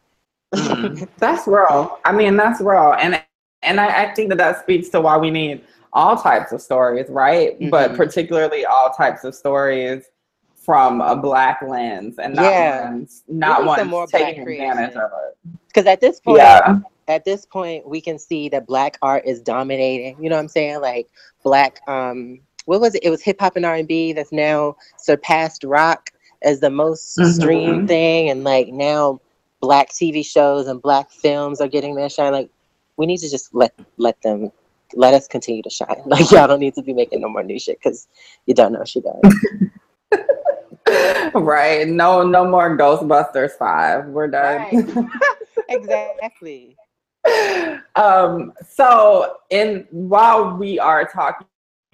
mm-hmm. 0.54 1.04
that's 1.18 1.48
real. 1.48 2.00
I 2.06 2.12
mean, 2.12 2.38
that's 2.38 2.62
real, 2.62 2.94
and 3.00 3.22
and 3.64 3.80
I, 3.80 4.04
I 4.04 4.14
think 4.14 4.30
that 4.30 4.38
that 4.38 4.62
speaks 4.62 4.90
to 4.90 5.02
why 5.02 5.18
we 5.18 5.32
need 5.32 5.64
all 5.94 6.16
types 6.18 6.52
of 6.52 6.62
stories, 6.62 7.10
right? 7.10 7.60
Mm-hmm. 7.60 7.70
But 7.70 7.96
particularly 7.96 8.66
all 8.66 8.92
types 8.92 9.24
of 9.24 9.36
stories 9.36 10.06
from 10.68 11.00
a 11.00 11.16
black 11.16 11.62
lens 11.62 12.20
and 12.20 12.36
not 12.36 12.44
yeah. 12.44 12.90
ones, 12.90 13.24
not 13.28 13.66
ones 13.66 14.12
taking 14.12 14.42
advantage 14.42 14.96
of 14.96 15.10
it. 15.26 15.38
Because 15.68 15.86
at 15.86 16.02
this 16.02 16.20
point, 16.20 16.40
yeah. 16.40 16.80
at 17.08 17.24
this 17.24 17.46
point, 17.46 17.88
we 17.88 18.02
can 18.02 18.20
see 18.20 18.50
that 18.50 18.68
black 18.68 18.98
art 19.02 19.24
is 19.26 19.40
dominating. 19.40 20.22
You 20.22 20.30
know 20.30 20.36
what 20.36 20.42
I'm 20.42 20.50
saying? 20.50 20.82
Like 20.82 21.08
black, 21.44 21.80
um, 21.88 22.42
what 22.66 22.82
was 22.82 22.96
it? 22.96 23.04
It 23.04 23.10
was 23.10 23.22
hip 23.22 23.40
hop 23.40 23.56
and 23.56 23.66
R 23.66 23.76
and 23.76 23.88
B 23.88 24.12
that's 24.12 24.34
now 24.34 24.76
surpassed 24.98 25.64
rock 25.64 26.12
as 26.44 26.60
the 26.60 26.70
most 26.70 27.18
mm-hmm. 27.18 27.32
streamed 27.32 27.88
thing, 27.88 28.30
and 28.30 28.44
like 28.44 28.68
now 28.68 29.22
black 29.62 29.90
TV 29.90 30.26
shows 30.26 30.68
and 30.68 30.82
black 30.82 31.10
films 31.12 31.62
are 31.62 31.70
getting 31.70 31.96
their 31.96 32.10
shine. 32.10 32.34
Like 32.34 32.50
we 32.98 33.06
need 33.06 33.20
to 33.20 33.30
just 33.30 33.56
let 33.56 33.74
let 33.96 34.22
them 34.22 34.52
let 34.94 35.14
us 35.14 35.28
continue 35.28 35.62
to 35.64 35.70
shine. 35.70 35.88
Like 36.06 36.32
y'all 36.32 36.48
don't 36.48 36.60
need 36.60 36.76
to 36.76 36.82
be 36.82 36.94
making 36.94 37.22
no 37.22 37.30
more 37.30 37.44
new 37.44 37.60
shit 37.60 37.80
because 37.80 38.08
you 38.46 38.54
don't 38.54 38.72
know 38.72 38.84
she 38.86 39.02
does. 39.02 39.34
right. 41.34 41.88
No, 41.88 42.24
no 42.24 42.46
more 42.46 42.78
Ghostbusters 42.78 43.52
five. 43.52 44.06
We're 44.08 44.28
done. 44.28 44.68
Right. 44.72 45.10
exactly. 45.70 46.76
Um, 47.96 48.54
so 48.68 49.38
in 49.50 49.88
while 49.92 50.56
we 50.56 50.80
are 50.80 51.06
talking 51.06 51.48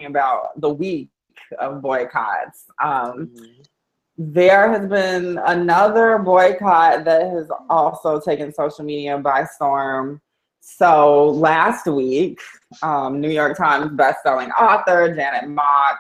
about 0.06 0.60
the 0.60 0.70
week 0.70 1.10
of 1.60 1.82
boycotts, 1.82 2.66
um, 2.84 3.32
mm-hmm. 3.34 3.62
there 4.18 4.72
has 4.72 4.88
been 4.88 5.40
another 5.46 6.20
boycott 6.20 7.06
that 7.06 7.32
has 7.32 7.50
also 7.70 8.20
taken 8.20 8.54
social 8.54 8.86
media 8.86 9.18
by 9.18 9.46
storm. 9.46 10.22
So 10.60 11.30
last 11.30 11.88
week, 11.88 12.40
um, 12.82 13.22
New 13.22 13.30
York 13.30 13.58
Times 13.58 13.92
bestselling 13.92 14.50
author 14.60 15.14
Janet 15.14 15.50
Mock, 15.50 16.00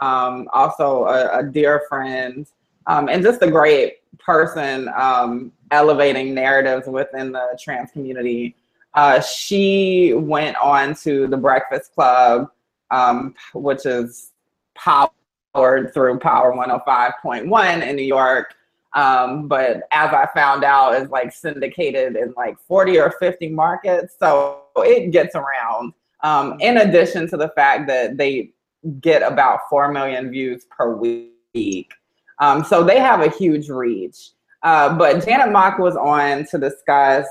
um, 0.00 0.48
also 0.52 1.04
a, 1.04 1.38
a, 1.38 1.42
dear 1.42 1.82
friend, 1.88 2.46
um, 2.86 3.08
and 3.08 3.22
just 3.22 3.42
a 3.42 3.50
great 3.50 3.98
person 4.18 4.88
um, 4.96 5.52
elevating 5.70 6.34
narratives 6.34 6.86
within 6.86 7.32
the 7.32 7.58
trans 7.62 7.90
community. 7.90 8.54
Uh, 8.94 9.20
she 9.20 10.12
went 10.14 10.56
on 10.56 10.94
to 10.94 11.26
the 11.26 11.36
Breakfast 11.36 11.94
Club, 11.94 12.50
um, 12.90 13.34
which 13.54 13.86
is 13.86 14.32
powered 14.74 15.92
through 15.94 16.18
Power 16.18 16.54
105.1 16.54 17.86
in 17.86 17.96
New 17.96 18.02
York. 18.02 18.54
Um, 18.94 19.48
but 19.48 19.82
as 19.90 20.12
I 20.12 20.28
found 20.34 20.64
out, 20.64 20.94
is 21.00 21.08
like 21.08 21.32
syndicated 21.32 22.16
in 22.16 22.34
like 22.36 22.58
40 22.60 22.98
or 23.00 23.14
50 23.18 23.48
markets. 23.48 24.16
So 24.18 24.64
it 24.76 25.10
gets 25.10 25.34
around. 25.34 25.94
Um, 26.22 26.56
in 26.60 26.78
addition 26.78 27.28
to 27.30 27.36
the 27.36 27.48
fact 27.50 27.88
that 27.88 28.16
they 28.16 28.52
get 29.00 29.22
about 29.22 29.60
4 29.68 29.92
million 29.92 30.30
views 30.30 30.66
per 30.70 30.94
week. 30.96 31.90
Um, 32.38 32.64
so 32.64 32.82
they 32.82 32.98
have 32.98 33.20
a 33.20 33.30
huge 33.30 33.68
reach. 33.68 34.30
Uh, 34.62 34.96
but 34.96 35.24
Janet 35.24 35.50
Mock 35.52 35.78
was 35.78 35.96
on 35.96 36.46
to 36.46 36.58
discuss 36.58 37.26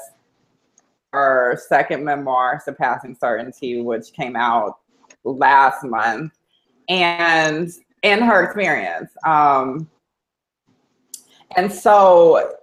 her 1.14 1.60
second 1.68 2.04
memoir, 2.04 2.62
Surpassing 2.64 3.16
Certainty, 3.20 3.82
which 3.82 4.14
came 4.14 4.36
out 4.36 4.80
last 5.24 5.84
month, 5.84 6.34
and 6.90 7.70
in 8.04 8.22
her 8.22 8.44
experience. 8.44 9.12
Um, 9.26 9.90
and 11.56 11.72
so 11.72 12.54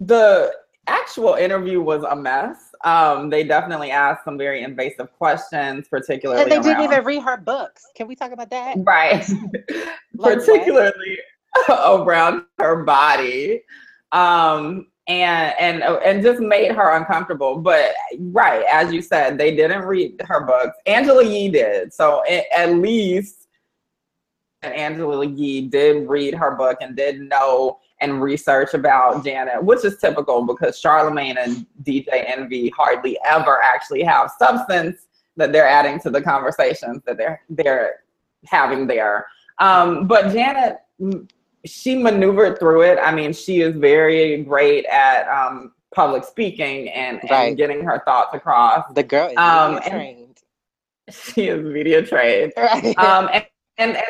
the 0.00 0.52
actual 0.86 1.34
interview 1.34 1.80
was 1.80 2.02
a 2.04 2.16
mess. 2.16 2.65
Um, 2.84 3.30
they 3.30 3.44
definitely 3.44 3.90
asked 3.90 4.24
some 4.24 4.38
very 4.38 4.62
invasive 4.62 5.12
questions, 5.12 5.88
particularly. 5.88 6.42
And 6.42 6.50
they 6.50 6.56
around, 6.56 6.64
didn't 6.64 6.84
even 6.84 7.04
read 7.04 7.22
her 7.22 7.36
books. 7.36 7.86
Can 7.94 8.08
we 8.08 8.14
talk 8.14 8.32
about 8.32 8.50
that? 8.50 8.76
Right. 8.78 9.28
like 10.14 10.38
particularly 10.38 11.18
around 11.68 12.44
her 12.58 12.84
body. 12.84 13.62
Um, 14.12 14.86
and 15.08 15.54
and 15.60 15.82
and 15.82 16.22
just 16.22 16.40
made 16.40 16.72
her 16.72 16.96
uncomfortable. 16.96 17.58
But 17.58 17.94
right, 18.18 18.64
as 18.70 18.92
you 18.92 19.00
said, 19.00 19.38
they 19.38 19.54
didn't 19.54 19.82
read 19.82 20.20
her 20.26 20.44
books. 20.44 20.76
Angela 20.86 21.24
Yee 21.24 21.48
did, 21.48 21.92
so 21.92 22.24
at 22.56 22.74
least 22.74 23.46
Angela 24.62 25.26
Yee 25.26 25.62
did 25.62 26.08
read 26.08 26.34
her 26.34 26.56
book 26.56 26.78
and 26.80 26.96
did 26.96 27.20
know 27.20 27.78
and 28.00 28.20
research 28.20 28.74
about 28.74 29.24
Janet, 29.24 29.62
which 29.64 29.84
is 29.84 29.98
typical 29.98 30.44
because 30.44 30.78
Charlemagne 30.78 31.38
and 31.38 31.66
DJ 31.82 32.08
Envy 32.26 32.70
hardly 32.70 33.18
ever 33.26 33.60
actually 33.62 34.02
have 34.02 34.30
substance 34.38 35.06
that 35.36 35.52
they're 35.52 35.68
adding 35.68 35.98
to 36.00 36.10
the 36.10 36.20
conversations 36.20 37.02
that 37.06 37.16
they're 37.16 37.42
they're 37.48 38.04
having 38.44 38.86
there. 38.86 39.26
Um, 39.58 40.06
but 40.06 40.32
Janet 40.32 40.78
she 41.66 41.96
maneuvered 41.96 42.58
through 42.58 42.82
it. 42.82 42.98
I 43.02 43.12
mean, 43.12 43.32
she 43.32 43.60
is 43.60 43.76
very 43.76 44.42
great 44.44 44.86
at 44.86 45.28
um, 45.28 45.72
public 45.94 46.24
speaking 46.24 46.88
and, 46.90 47.20
right. 47.30 47.48
and, 47.48 47.56
getting 47.56 47.82
her 47.84 48.02
thoughts 48.04 48.34
across. 48.34 48.84
The 48.94 49.02
girl 49.02 49.28
is 49.28 49.36
um, 49.36 49.80
trained. 49.82 50.38
She 51.10 51.48
is 51.48 51.62
media 51.62 52.04
trained. 52.04 52.52
Right. 52.56 52.96
Um, 52.98 53.28
and, 53.32 53.46
and, 53.78 53.96
and 53.96 54.04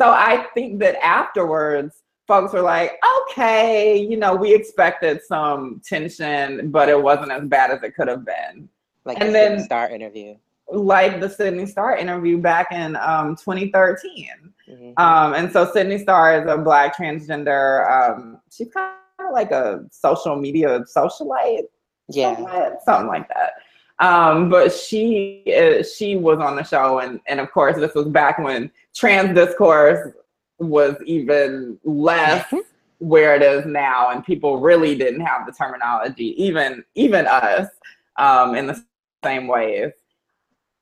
so 0.00 0.10
I 0.10 0.46
think 0.54 0.80
that 0.80 0.96
afterwards, 1.04 2.01
folks 2.26 2.52
were 2.52 2.62
like, 2.62 2.98
okay, 3.20 3.96
you 3.96 4.16
know, 4.16 4.34
we 4.34 4.54
expected 4.54 5.20
some 5.26 5.80
tension, 5.84 6.70
but 6.70 6.88
it 6.88 7.00
wasn't 7.00 7.30
as 7.30 7.44
bad 7.44 7.70
as 7.70 7.82
it 7.82 7.94
could 7.94 8.08
have 8.08 8.24
been. 8.24 8.68
Like 9.04 9.20
and 9.20 9.28
the 9.28 9.32
then, 9.32 9.64
Star 9.64 9.90
interview. 9.90 10.36
Like 10.70 11.20
the 11.20 11.28
Sidney 11.28 11.66
Starr 11.66 11.96
interview 11.96 12.38
back 12.38 12.68
in 12.72 12.96
um, 12.96 13.36
2013. 13.36 14.28
Mm-hmm. 14.68 15.02
Um, 15.02 15.34
and 15.34 15.52
so 15.52 15.70
Sidney 15.70 15.98
Starr 15.98 16.42
is 16.42 16.50
a 16.50 16.56
black 16.56 16.96
transgender. 16.96 17.90
Um, 17.90 18.40
she's 18.50 18.72
kind 18.72 18.94
of 19.20 19.32
like 19.32 19.50
a 19.50 19.84
social 19.90 20.36
media 20.36 20.80
socialite. 20.96 21.64
Yeah, 22.08 22.36
something 22.36 22.44
like, 22.44 22.72
something 22.84 23.08
like 23.08 23.28
that. 23.28 23.52
Um, 23.98 24.48
but 24.48 24.72
she 24.72 25.42
is, 25.46 25.94
she 25.94 26.16
was 26.16 26.38
on 26.38 26.56
the 26.56 26.64
show, 26.64 27.00
and 27.00 27.20
and 27.26 27.38
of 27.38 27.50
course 27.52 27.76
this 27.76 27.94
was 27.94 28.08
back 28.08 28.38
when 28.38 28.70
trans 28.94 29.34
discourse 29.34 30.12
was 30.62 30.96
even 31.04 31.78
less 31.84 32.52
where 32.98 33.34
it 33.34 33.42
is 33.42 33.66
now, 33.66 34.10
and 34.10 34.24
people 34.24 34.60
really 34.60 34.94
didn't 34.96 35.20
have 35.20 35.46
the 35.46 35.52
terminology, 35.52 36.40
even 36.42 36.84
even 36.94 37.26
us, 37.26 37.68
um, 38.16 38.54
in 38.54 38.66
the 38.66 38.84
same 39.24 39.48
ways. 39.48 39.92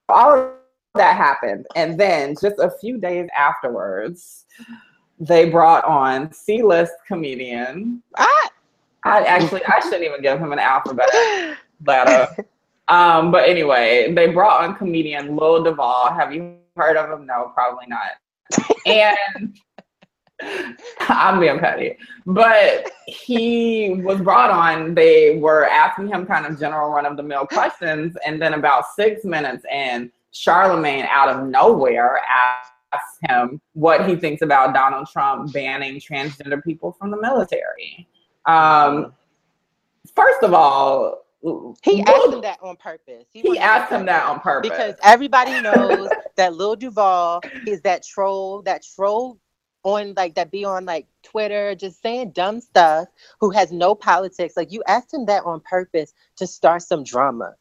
All 0.08 0.34
of 0.34 0.50
that 0.94 1.16
happened. 1.16 1.66
And 1.76 1.98
then 1.98 2.34
just 2.40 2.58
a 2.58 2.72
few 2.80 2.98
days 2.98 3.28
afterwards, 3.36 4.44
they 5.18 5.48
brought 5.48 5.84
on 5.84 6.32
C-list 6.32 6.92
comedian. 7.06 8.02
Ah! 8.18 8.50
I 9.04 9.22
actually 9.22 9.64
I 9.64 9.80
shouldn't 9.80 10.04
even 10.04 10.20
give 10.20 10.38
him 10.38 10.52
an 10.52 10.58
alphabet 10.58 11.08
letter. 11.86 12.28
Um, 12.88 13.30
but 13.30 13.48
anyway, 13.48 14.12
they 14.12 14.26
brought 14.26 14.64
on 14.64 14.74
comedian 14.74 15.36
Lil 15.36 15.62
Duval. 15.62 16.12
Have 16.12 16.34
you 16.34 16.56
heard 16.76 16.96
of 16.96 17.10
him? 17.10 17.24
No, 17.24 17.52
probably 17.54 17.86
not. 17.86 18.10
And 18.86 19.56
I'm 21.00 21.40
being 21.40 21.58
petty. 21.58 21.96
But 22.26 22.90
he 23.06 24.00
was 24.02 24.20
brought 24.20 24.50
on. 24.50 24.94
They 24.94 25.36
were 25.36 25.66
asking 25.66 26.08
him 26.08 26.26
kind 26.26 26.46
of 26.46 26.58
general 26.58 26.90
run 26.90 27.06
of 27.06 27.16
the 27.16 27.22
mill 27.22 27.46
questions. 27.46 28.16
And 28.26 28.40
then 28.40 28.54
about 28.54 28.84
six 28.94 29.24
minutes 29.24 29.64
in, 29.70 30.10
Charlemagne 30.32 31.06
out 31.10 31.28
of 31.28 31.46
nowhere 31.48 32.20
asked 32.92 33.18
him 33.22 33.60
what 33.72 34.08
he 34.08 34.16
thinks 34.16 34.42
about 34.42 34.74
Donald 34.74 35.08
Trump 35.08 35.52
banning 35.52 36.00
transgender 36.00 36.62
people 36.62 36.92
from 36.92 37.10
the 37.10 37.20
military. 37.20 38.08
Um, 38.46 39.12
first 40.14 40.42
of 40.42 40.54
all, 40.54 41.24
he 41.82 42.02
asked 42.02 42.32
him 42.32 42.40
that 42.42 42.58
on 42.62 42.76
purpose. 42.76 43.24
He, 43.32 43.40
he 43.40 43.58
asked 43.58 43.90
him 43.90 44.04
that 44.06 44.26
on 44.26 44.40
purpose 44.40 44.70
because 44.70 44.94
everybody 45.02 45.60
knows 45.62 46.10
that 46.36 46.54
Lil 46.54 46.76
Duval 46.76 47.40
is 47.66 47.80
that 47.82 48.04
troll, 48.04 48.62
that 48.62 48.84
troll 48.94 49.38
on 49.82 50.14
like 50.16 50.34
that 50.34 50.50
be 50.50 50.64
on 50.64 50.84
like 50.84 51.06
Twitter 51.22 51.74
just 51.74 52.02
saying 52.02 52.32
dumb 52.32 52.60
stuff 52.60 53.08
who 53.40 53.50
has 53.50 53.72
no 53.72 53.94
politics. 53.94 54.56
Like 54.56 54.72
you 54.72 54.82
asked 54.86 55.12
him 55.12 55.26
that 55.26 55.44
on 55.44 55.60
purpose 55.60 56.12
to 56.36 56.46
start 56.46 56.82
some 56.82 57.04
drama. 57.04 57.54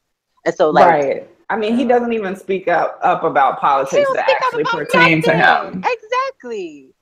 And 0.46 0.56
so 0.56 0.70
like 0.70 0.90
right. 0.90 1.30
I 1.50 1.58
mean, 1.58 1.76
he 1.76 1.86
doesn't 1.86 2.14
even 2.14 2.36
speak 2.36 2.68
up 2.68 3.00
up 3.02 3.24
about 3.24 3.60
politics 3.60 4.08
that 4.14 4.30
actually 4.30 4.64
pertain 4.66 5.22
to 5.24 5.36
him. 5.36 5.84
Exactly. 5.84 6.94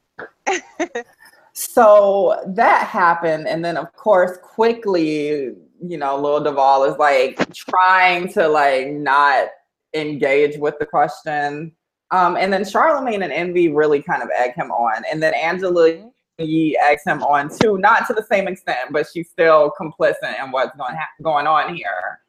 so 1.54 2.42
that 2.48 2.88
happened, 2.88 3.48
and 3.48 3.64
then 3.64 3.76
of 3.76 3.92
course, 3.94 4.38
quickly, 4.42 5.54
you 5.82 5.98
know, 5.98 6.20
Lil 6.20 6.44
Duval 6.44 6.86
is 6.86 6.98
like 6.98 7.54
trying 7.54 8.32
to 8.34 8.48
like 8.48 8.88
not 8.88 9.50
engage 9.94 10.58
with 10.58 10.80
the 10.80 10.86
question. 10.86 11.74
Um, 12.12 12.38
and 12.38 12.52
then 12.52 12.64
Charlemagne 12.64 13.24
and 13.24 13.34
Envy 13.34 13.70
really 13.70 14.02
kind 14.02 14.24
of 14.24 14.30
egg 14.38 14.54
him 14.56 14.72
on, 14.72 15.04
and 15.12 15.22
then 15.22 15.34
Angela 15.34 15.90
mm-hmm. 15.90 16.08
Yee 16.40 16.78
eggs 16.82 17.02
him 17.06 17.24
on 17.24 17.50
too, 17.50 17.78
not 17.78 18.06
to 18.08 18.14
the 18.14 18.24
same 18.24 18.48
extent, 18.48 18.92
but 18.92 19.08
she's 19.12 19.30
still 19.30 19.74
complicit 19.80 20.42
in 20.44 20.52
what's 20.52 20.76
going 20.78 20.96
ha- 20.96 21.10
going 21.22 21.48
on 21.48 21.76
here. 21.76 22.22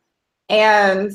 And 0.48 1.12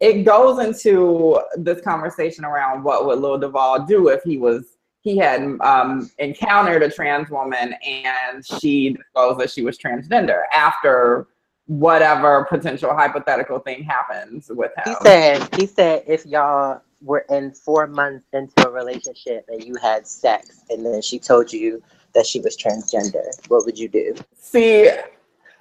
it 0.00 0.24
goes 0.24 0.62
into 0.62 1.40
this 1.56 1.80
conversation 1.80 2.44
around 2.44 2.84
what 2.84 3.06
would 3.06 3.18
Lil 3.18 3.38
Duval 3.38 3.86
do 3.86 4.08
if 4.08 4.22
he 4.22 4.36
was 4.36 4.76
he 5.00 5.16
had 5.16 5.40
um, 5.60 6.10
encountered 6.18 6.82
a 6.82 6.90
trans 6.90 7.30
woman 7.30 7.74
and 7.86 8.44
she 8.44 8.90
disclosed 8.90 9.38
that 9.38 9.50
she 9.50 9.62
was 9.62 9.78
transgender 9.78 10.42
after 10.52 11.28
whatever 11.66 12.44
potential 12.50 12.92
hypothetical 12.92 13.60
thing 13.60 13.84
happens 13.84 14.50
with 14.50 14.72
him. 14.76 14.94
He 14.98 15.04
said 15.04 15.54
he 15.54 15.66
said 15.66 16.04
if 16.06 16.26
y'all 16.26 16.82
were 17.02 17.26
in 17.30 17.52
four 17.52 17.86
months 17.86 18.26
into 18.32 18.68
a 18.68 18.70
relationship 18.70 19.44
and 19.48 19.62
you 19.62 19.74
had 19.80 20.06
sex 20.06 20.62
and 20.70 20.84
then 20.84 21.02
she 21.02 21.18
told 21.18 21.52
you 21.52 21.82
that 22.14 22.26
she 22.26 22.40
was 22.40 22.56
transgender, 22.56 23.24
what 23.48 23.64
would 23.66 23.78
you 23.78 23.88
do? 23.88 24.14
See, 24.38 24.90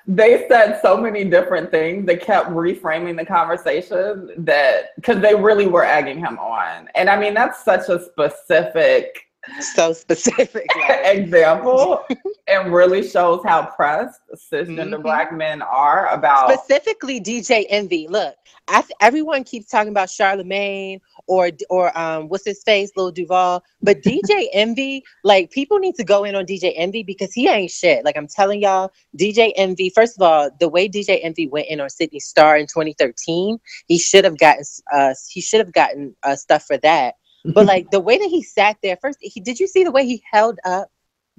they 0.07 0.45
said 0.47 0.79
so 0.81 0.95
many 0.95 1.23
different 1.23 1.71
things. 1.71 2.05
They 2.05 2.15
kept 2.15 2.49
reframing 2.49 3.17
the 3.17 3.25
conversation 3.25 4.31
that 4.45 4.95
because 4.95 5.21
they 5.21 5.35
really 5.35 5.67
were 5.67 5.83
egging 5.83 6.19
him 6.19 6.37
on. 6.37 6.89
And 6.95 7.09
I 7.09 7.19
mean, 7.19 7.33
that's 7.33 7.63
such 7.63 7.89
a 7.89 8.03
specific 8.03 9.25
so 9.73 9.93
specific 9.93 10.67
example 11.03 12.03
and 12.47 12.73
really 12.73 13.07
shows 13.07 13.41
how 13.45 13.65
pressed 13.65 14.21
cisgender 14.51 14.93
mm-hmm. 14.93 15.01
black 15.01 15.33
men 15.33 15.61
are 15.61 16.07
about 16.09 16.51
specifically 16.51 17.19
DJ 17.19 17.65
Envy. 17.69 18.07
Look, 18.07 18.35
I, 18.67 18.83
everyone 19.01 19.43
keeps 19.43 19.67
talking 19.67 19.89
about 19.89 20.09
Charlemagne 20.09 20.99
or 21.27 21.51
or 21.69 21.97
um 21.97 22.27
what's 22.29 22.45
his 22.45 22.63
face, 22.63 22.91
Lil 22.95 23.11
Duval, 23.11 23.63
but 23.81 24.01
DJ 24.01 24.47
Envy, 24.53 25.03
like 25.23 25.51
people 25.51 25.79
need 25.79 25.95
to 25.95 26.03
go 26.03 26.23
in 26.23 26.35
on 26.35 26.45
DJ 26.45 26.73
Envy 26.75 27.03
because 27.03 27.33
he 27.33 27.47
ain't 27.47 27.71
shit. 27.71 28.03
Like 28.03 28.17
I'm 28.17 28.27
telling 28.27 28.61
y'all, 28.61 28.91
DJ 29.17 29.51
Envy. 29.55 29.89
First 29.89 30.17
of 30.17 30.21
all, 30.21 30.49
the 30.59 30.69
way 30.69 30.89
DJ 30.89 31.19
Envy 31.23 31.47
went 31.47 31.67
in 31.67 31.79
on 31.79 31.89
Sidney 31.89 32.19
Starr 32.19 32.57
in 32.57 32.65
2013, 32.65 33.59
he 33.87 33.97
should 33.97 34.23
have 34.23 34.37
gotten 34.37 34.63
uh 34.93 35.13
he 35.29 35.41
should 35.41 35.59
have 35.59 35.73
gotten 35.73 36.15
uh, 36.23 36.35
stuff 36.35 36.63
for 36.65 36.77
that 36.77 37.15
but 37.53 37.65
like 37.65 37.91
the 37.91 37.99
way 37.99 38.17
that 38.17 38.29
he 38.29 38.43
sat 38.43 38.77
there, 38.81 38.97
first, 39.01 39.19
he 39.21 39.39
did 39.39 39.59
you 39.59 39.67
see 39.67 39.83
the 39.83 39.91
way 39.91 40.05
he 40.05 40.23
held 40.31 40.59
up 40.65 40.89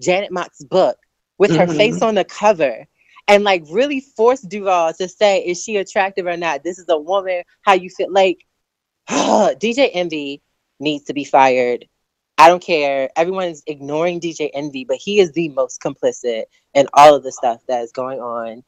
Janet 0.00 0.32
Mock's 0.32 0.62
book 0.64 0.98
with 1.38 1.50
her 1.50 1.66
mm-hmm. 1.66 1.76
face 1.76 2.02
on 2.02 2.14
the 2.14 2.24
cover? 2.24 2.86
and 3.28 3.44
like 3.44 3.64
really 3.70 4.00
forced 4.00 4.48
Duval 4.48 4.94
to 4.94 5.08
say, 5.08 5.40
is 5.40 5.62
she 5.62 5.76
attractive 5.76 6.26
or 6.26 6.36
not? 6.36 6.62
This 6.62 6.78
is 6.78 6.86
a 6.88 6.98
woman. 6.98 7.42
How 7.62 7.72
you 7.72 7.90
feel? 7.90 8.12
Like 8.12 8.46
DJ 9.08 9.90
Envy 9.92 10.42
needs 10.80 11.04
to 11.04 11.14
be 11.14 11.24
fired. 11.24 11.86
I 12.38 12.48
don't 12.48 12.62
care. 12.62 13.08
Everyone's 13.16 13.62
ignoring 13.66 14.20
DJ 14.20 14.50
Envy, 14.52 14.84
but 14.84 14.98
he 14.98 15.20
is 15.20 15.32
the 15.32 15.48
most 15.50 15.80
complicit 15.80 16.44
in 16.74 16.86
all 16.92 17.14
of 17.14 17.22
the 17.22 17.32
stuff 17.32 17.62
that 17.66 17.82
is 17.82 17.92
going 17.92 18.20
on. 18.20 18.62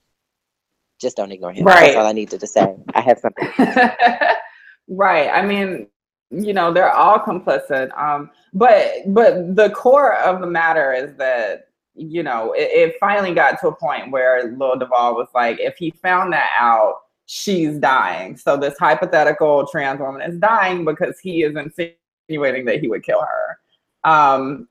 Just 1.01 1.17
don't 1.17 1.31
ignore 1.31 1.53
him. 1.53 1.65
Right. 1.65 1.81
That's 1.81 1.97
all 1.97 2.07
I 2.07 2.13
needed 2.13 2.41
to 2.41 2.47
say. 2.47 2.75
I 2.95 3.01
have 3.03 3.19
something. 3.19 3.49
right. 4.89 5.29
I 5.29 5.43
mean, 5.45 5.89
you 6.31 6.53
know 6.53 6.73
they're 6.73 6.93
all 6.93 7.19
complicit 7.19 7.97
um 7.99 8.31
but 8.53 8.91
but 9.09 9.57
the 9.57 9.71
core 9.71 10.17
of 10.17 10.41
the 10.41 10.47
matter 10.47 10.93
is 10.93 11.15
that 11.17 11.69
you 11.95 12.23
know 12.23 12.53
it, 12.53 12.69
it 12.91 12.95
finally 13.01 13.35
got 13.35 13.59
to 13.61 13.69
a 13.69 13.75
point 13.75 14.11
where 14.11 14.53
Lil 14.57 14.79
Duval 14.79 15.15
was 15.15 15.29
like 15.35 15.59
if 15.59 15.77
he 15.77 15.91
found 15.91 16.33
that 16.33 16.51
out 16.59 17.01
she's 17.27 17.79
dying 17.79 18.37
so 18.37 18.57
this 18.57 18.79
hypothetical 18.79 19.67
trans 19.67 20.01
woman 20.01 20.23
is 20.23 20.39
dying 20.39 20.85
because 20.85 21.19
he 21.19 21.43
is 21.43 21.57
insinuating 21.57 22.65
that 22.65 22.81
he 22.81 22.89
would 22.89 23.03
kill 23.03 23.21
her 23.21 23.59
um 24.05 24.69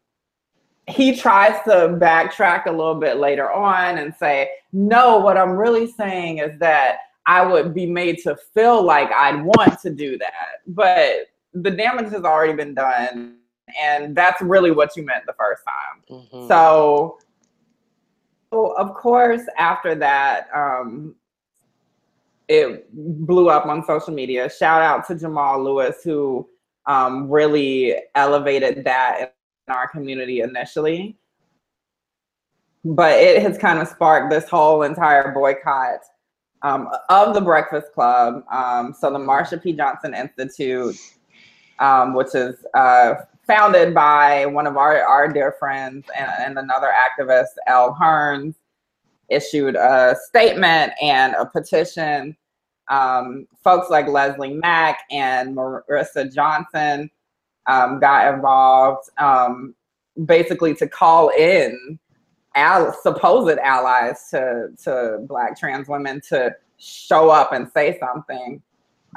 he 0.87 1.15
tries 1.15 1.61
to 1.63 1.97
backtrack 1.99 2.65
a 2.65 2.71
little 2.71 2.95
bit 2.95 3.17
later 3.17 3.51
on 3.51 3.97
and 3.97 4.13
say 4.15 4.49
no 4.73 5.17
what 5.17 5.37
i'm 5.37 5.51
really 5.51 5.91
saying 5.91 6.37
is 6.37 6.57
that 6.59 6.99
I 7.27 7.45
would 7.45 7.73
be 7.73 7.85
made 7.85 8.19
to 8.19 8.37
feel 8.53 8.81
like 8.81 9.11
I'd 9.11 9.43
want 9.43 9.81
to 9.81 9.89
do 9.89 10.17
that. 10.17 10.61
But 10.65 11.27
the 11.63 11.71
damage 11.71 12.11
has 12.11 12.23
already 12.23 12.53
been 12.53 12.73
done 12.73 13.37
and 13.79 14.15
that's 14.15 14.41
really 14.41 14.71
what 14.71 14.95
you 14.95 15.03
meant 15.03 15.25
the 15.25 15.33
first 15.37 15.63
time. 15.65 16.03
Mm-hmm. 16.09 16.47
So, 16.47 17.19
so, 18.51 18.71
of 18.77 18.93
course, 18.93 19.41
after 19.57 19.93
that, 19.95 20.47
um, 20.55 21.15
it 22.47 22.87
blew 22.93 23.49
up 23.49 23.65
on 23.65 23.85
social 23.85 24.13
media. 24.13 24.49
Shout 24.49 24.81
out 24.81 25.05
to 25.07 25.15
Jamal 25.15 25.61
Lewis, 25.61 25.97
who 26.03 26.47
um, 26.85 27.29
really 27.29 27.95
elevated 28.15 28.85
that 28.85 29.35
in 29.67 29.73
our 29.73 29.89
community 29.89 30.39
initially. 30.39 31.17
But 32.85 33.19
it 33.19 33.41
has 33.41 33.57
kind 33.57 33.79
of 33.79 33.87
sparked 33.89 34.31
this 34.31 34.47
whole 34.47 34.83
entire 34.83 35.33
boycott 35.33 35.99
um, 36.61 36.87
of 37.09 37.33
the 37.33 37.41
Breakfast 37.41 37.91
Club. 37.93 38.43
Um, 38.49 38.95
so 38.97 39.11
the 39.11 39.19
Marsha 39.19 39.61
P. 39.61 39.73
Johnson 39.73 40.13
Institute, 40.13 40.95
um, 41.79 42.13
which 42.13 42.33
is 42.35 42.65
uh, 42.73 43.15
founded 43.45 43.93
by 43.93 44.45
one 44.45 44.67
of 44.67 44.77
our, 44.77 45.01
our 45.01 45.31
dear 45.31 45.55
friends 45.59 46.05
and, 46.17 46.31
and 46.39 46.59
another 46.59 46.91
activist, 46.91 47.55
Elle 47.67 47.95
Hearns, 47.99 48.55
issued 49.29 49.75
a 49.75 50.15
statement 50.27 50.93
and 51.01 51.33
a 51.35 51.45
petition. 51.45 52.35
Um, 52.89 53.47
folks 53.63 53.89
like 53.89 54.07
Leslie 54.07 54.53
Mack 54.53 54.99
and 55.11 55.55
Marissa 55.55 56.33
Johnson 56.33 57.09
um, 57.67 57.99
got 57.99 58.33
involved 58.33 59.09
um, 59.17 59.75
basically 60.25 60.73
to 60.75 60.87
call 60.87 61.29
in 61.29 61.99
al- 62.55 62.93
supposed 63.01 63.59
allies 63.59 64.29
to, 64.31 64.69
to 64.83 65.19
Black 65.27 65.57
trans 65.57 65.87
women 65.87 66.21
to 66.29 66.55
show 66.77 67.29
up 67.29 67.53
and 67.53 67.69
say 67.73 67.97
something. 67.99 68.61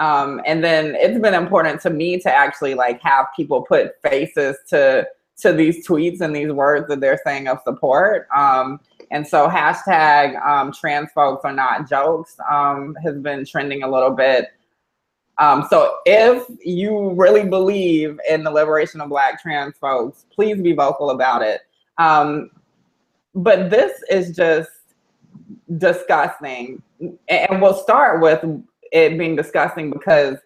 Um, 0.01 0.41
and 0.47 0.65
then 0.65 0.97
it's 0.97 1.21
been 1.21 1.35
important 1.35 1.81
to 1.83 1.91
me 1.91 2.19
to 2.21 2.35
actually 2.35 2.75
like 2.75 3.01
have 3.03 3.27
people 3.37 3.63
put 3.63 4.01
faces 4.03 4.57
to 4.69 5.07
to 5.43 5.53
these 5.53 5.87
tweets 5.87 6.21
and 6.21 6.35
these 6.35 6.51
words 6.51 6.89
that 6.89 7.01
they're 7.01 7.21
saying 7.25 7.49
of 7.49 7.59
support. 7.65 8.27
Um, 8.35 8.81
and 9.11 9.27
so 9.27 9.49
hashtag 9.49 10.41
um, 10.45 10.73
trans 10.73 11.11
folks 11.13 11.45
are 11.45 11.53
not 11.53 11.89
jokes 11.89 12.37
um, 12.51 12.97
has 13.03 13.17
been 13.17 13.45
trending 13.45 13.83
a 13.83 13.91
little 13.91 14.11
bit. 14.11 14.49
Um, 15.39 15.67
so 15.71 15.99
if 16.05 16.45
you 16.63 17.13
really 17.15 17.45
believe 17.45 18.21
in 18.29 18.45
the 18.45 18.51
liberation 18.51 19.01
of 19.01 19.09
Black 19.09 19.41
trans 19.41 19.77
folks, 19.79 20.27
please 20.31 20.61
be 20.61 20.73
vocal 20.73 21.11
about 21.11 21.43
it. 21.43 21.63
Um, 21.99 22.51
but 23.35 23.71
this 23.71 24.03
is 24.11 24.37
just 24.37 24.71
disgusting. 25.79 26.83
And 27.29 27.63
we'll 27.63 27.75
start 27.75 28.21
with 28.21 28.45
it 28.93 29.19
being 29.19 29.37
disgusting 29.37 29.91
because 29.91 30.39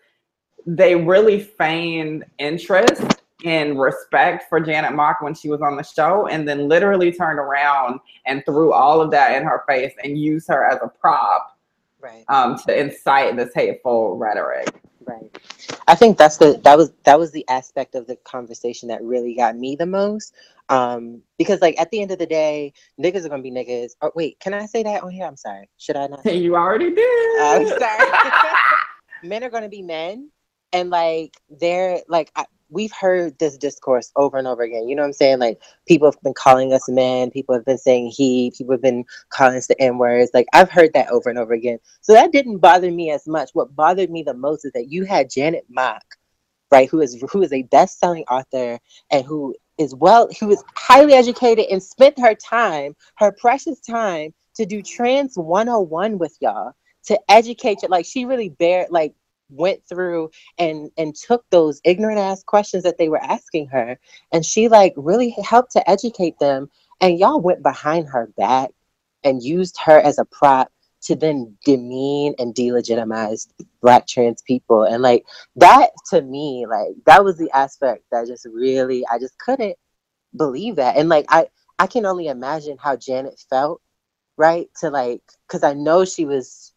they 0.66 0.94
really 0.94 1.40
feigned 1.40 2.24
interest 2.38 3.02
and 3.44 3.78
respect 3.78 4.44
for 4.48 4.60
Janet 4.60 4.94
Mock 4.94 5.20
when 5.20 5.34
she 5.34 5.48
was 5.48 5.60
on 5.60 5.76
the 5.76 5.82
show, 5.82 6.28
and 6.28 6.48
then 6.48 6.68
literally 6.68 7.12
turned 7.12 7.38
around 7.38 8.00
and 8.26 8.42
threw 8.46 8.72
all 8.72 9.00
of 9.00 9.10
that 9.10 9.36
in 9.36 9.46
her 9.46 9.64
face 9.68 9.92
and 10.02 10.18
used 10.18 10.48
her 10.48 10.64
as 10.64 10.78
a 10.82 10.88
prop 10.88 11.58
right. 12.00 12.24
um, 12.28 12.58
to 12.66 12.78
incite 12.78 13.36
this 13.36 13.52
hateful 13.54 14.16
rhetoric. 14.16 14.72
Right. 15.06 15.38
I 15.86 15.94
think 15.94 16.16
that's 16.16 16.38
the 16.38 16.58
that 16.64 16.78
was 16.78 16.92
that 17.04 17.18
was 17.18 17.30
the 17.32 17.46
aspect 17.48 17.94
of 17.94 18.06
the 18.06 18.16
conversation 18.16 18.88
that 18.88 19.02
really 19.02 19.34
got 19.34 19.56
me 19.56 19.76
the 19.76 19.84
most. 19.86 20.34
Um, 20.68 21.22
because 21.38 21.60
like 21.60 21.78
at 21.78 21.90
the 21.90 22.00
end 22.00 22.10
of 22.10 22.18
the 22.18 22.26
day, 22.26 22.72
niggas 23.00 23.24
are 23.24 23.28
gonna 23.28 23.42
be 23.42 23.50
niggas. 23.50 23.92
Oh 24.00 24.12
wait, 24.14 24.38
can 24.40 24.54
I 24.54 24.66
say 24.66 24.82
that 24.82 25.02
on 25.02 25.10
here? 25.10 25.26
I'm 25.26 25.36
sorry. 25.36 25.68
Should 25.78 25.96
I 25.96 26.06
not? 26.06 26.24
You 26.44 26.56
already 26.56 26.90
did. 26.90 27.40
I'm 27.40 27.66
sorry. 27.66 28.10
men 29.22 29.44
are 29.44 29.50
gonna 29.50 29.68
be 29.68 29.82
men, 29.82 30.30
and 30.72 30.90
like 30.90 31.34
they're 31.50 32.00
like 32.08 32.30
I, 32.36 32.46
we've 32.70 32.92
heard 32.92 33.38
this 33.38 33.56
discourse 33.56 34.10
over 34.16 34.36
and 34.36 34.46
over 34.46 34.62
again. 34.62 34.88
You 34.88 34.96
know 34.96 35.02
what 35.02 35.08
I'm 35.08 35.12
saying? 35.14 35.38
Like 35.38 35.60
people 35.86 36.10
have 36.10 36.20
been 36.22 36.34
calling 36.34 36.72
us 36.72 36.88
men, 36.88 37.30
people 37.30 37.54
have 37.54 37.64
been 37.64 37.78
saying 37.78 38.12
he, 38.14 38.52
people 38.56 38.74
have 38.74 38.82
been 38.82 39.04
calling 39.30 39.56
us 39.56 39.66
the 39.66 39.80
N 39.80 39.98
words. 39.98 40.30
Like 40.34 40.46
I've 40.52 40.70
heard 40.70 40.92
that 40.94 41.10
over 41.10 41.28
and 41.30 41.38
over 41.38 41.52
again. 41.52 41.78
So 42.00 42.12
that 42.12 42.32
didn't 42.32 42.58
bother 42.58 42.90
me 42.90 43.10
as 43.10 43.26
much. 43.26 43.50
What 43.52 43.74
bothered 43.74 44.10
me 44.10 44.22
the 44.22 44.34
most 44.34 44.64
is 44.64 44.72
that 44.72 44.90
you 44.90 45.04
had 45.04 45.30
Janet 45.30 45.66
Mock, 45.68 46.04
right, 46.70 46.88
who 46.88 47.00
is 47.00 47.22
who 47.30 47.42
is 47.42 47.52
a 47.52 47.62
best-selling 47.62 48.24
author 48.24 48.78
and 49.10 49.24
who 49.24 49.54
is 49.78 49.94
well, 49.94 50.28
who 50.40 50.50
is 50.50 50.62
highly 50.76 51.14
educated 51.14 51.66
and 51.70 51.82
spent 51.82 52.18
her 52.18 52.34
time, 52.34 52.94
her 53.16 53.32
precious 53.32 53.80
time, 53.80 54.32
to 54.54 54.66
do 54.66 54.82
trans 54.82 55.36
101 55.36 56.18
with 56.18 56.36
y'all 56.40 56.72
to 57.04 57.18
educate 57.28 57.82
you. 57.82 57.88
Like 57.88 58.06
she 58.06 58.24
really 58.24 58.50
bare 58.50 58.86
like 58.90 59.14
went 59.50 59.80
through 59.88 60.30
and 60.58 60.90
and 60.96 61.14
took 61.14 61.44
those 61.50 61.80
ignorant 61.84 62.18
ass 62.18 62.42
questions 62.42 62.82
that 62.84 62.98
they 62.98 63.08
were 63.08 63.22
asking 63.22 63.66
her. 63.68 63.98
And 64.32 64.44
she 64.44 64.68
like 64.68 64.94
really 64.96 65.30
helped 65.44 65.72
to 65.72 65.90
educate 65.90 66.38
them. 66.38 66.70
And 67.00 67.18
y'all 67.18 67.40
went 67.40 67.62
behind 67.62 68.08
her 68.08 68.30
back 68.36 68.70
and 69.24 69.42
used 69.42 69.76
her 69.84 70.00
as 70.00 70.18
a 70.18 70.24
prop 70.24 70.70
to 71.04 71.14
then 71.14 71.56
demean 71.64 72.34
and 72.38 72.54
delegitimize 72.54 73.48
black 73.80 74.06
trans 74.06 74.42
people. 74.42 74.84
And 74.84 75.02
like 75.02 75.24
that 75.56 75.90
to 76.10 76.22
me 76.22 76.66
like 76.68 76.88
that 77.06 77.24
was 77.24 77.38
the 77.38 77.50
aspect 77.52 78.04
that 78.10 78.26
just 78.26 78.46
really 78.52 79.04
i 79.10 79.18
just 79.18 79.38
couldn't 79.38 79.76
believe 80.36 80.76
that. 80.76 80.96
And 80.96 81.08
like 81.08 81.26
i 81.28 81.46
i 81.78 81.86
can 81.86 82.06
only 82.06 82.28
imagine 82.28 82.76
how 82.78 82.96
janet 82.96 83.42
felt 83.50 83.80
right 84.36 84.68
to 84.80 84.90
like 84.90 85.22
because 85.46 85.62
i 85.62 85.72
know 85.72 86.04
she 86.04 86.24
was 86.24 86.74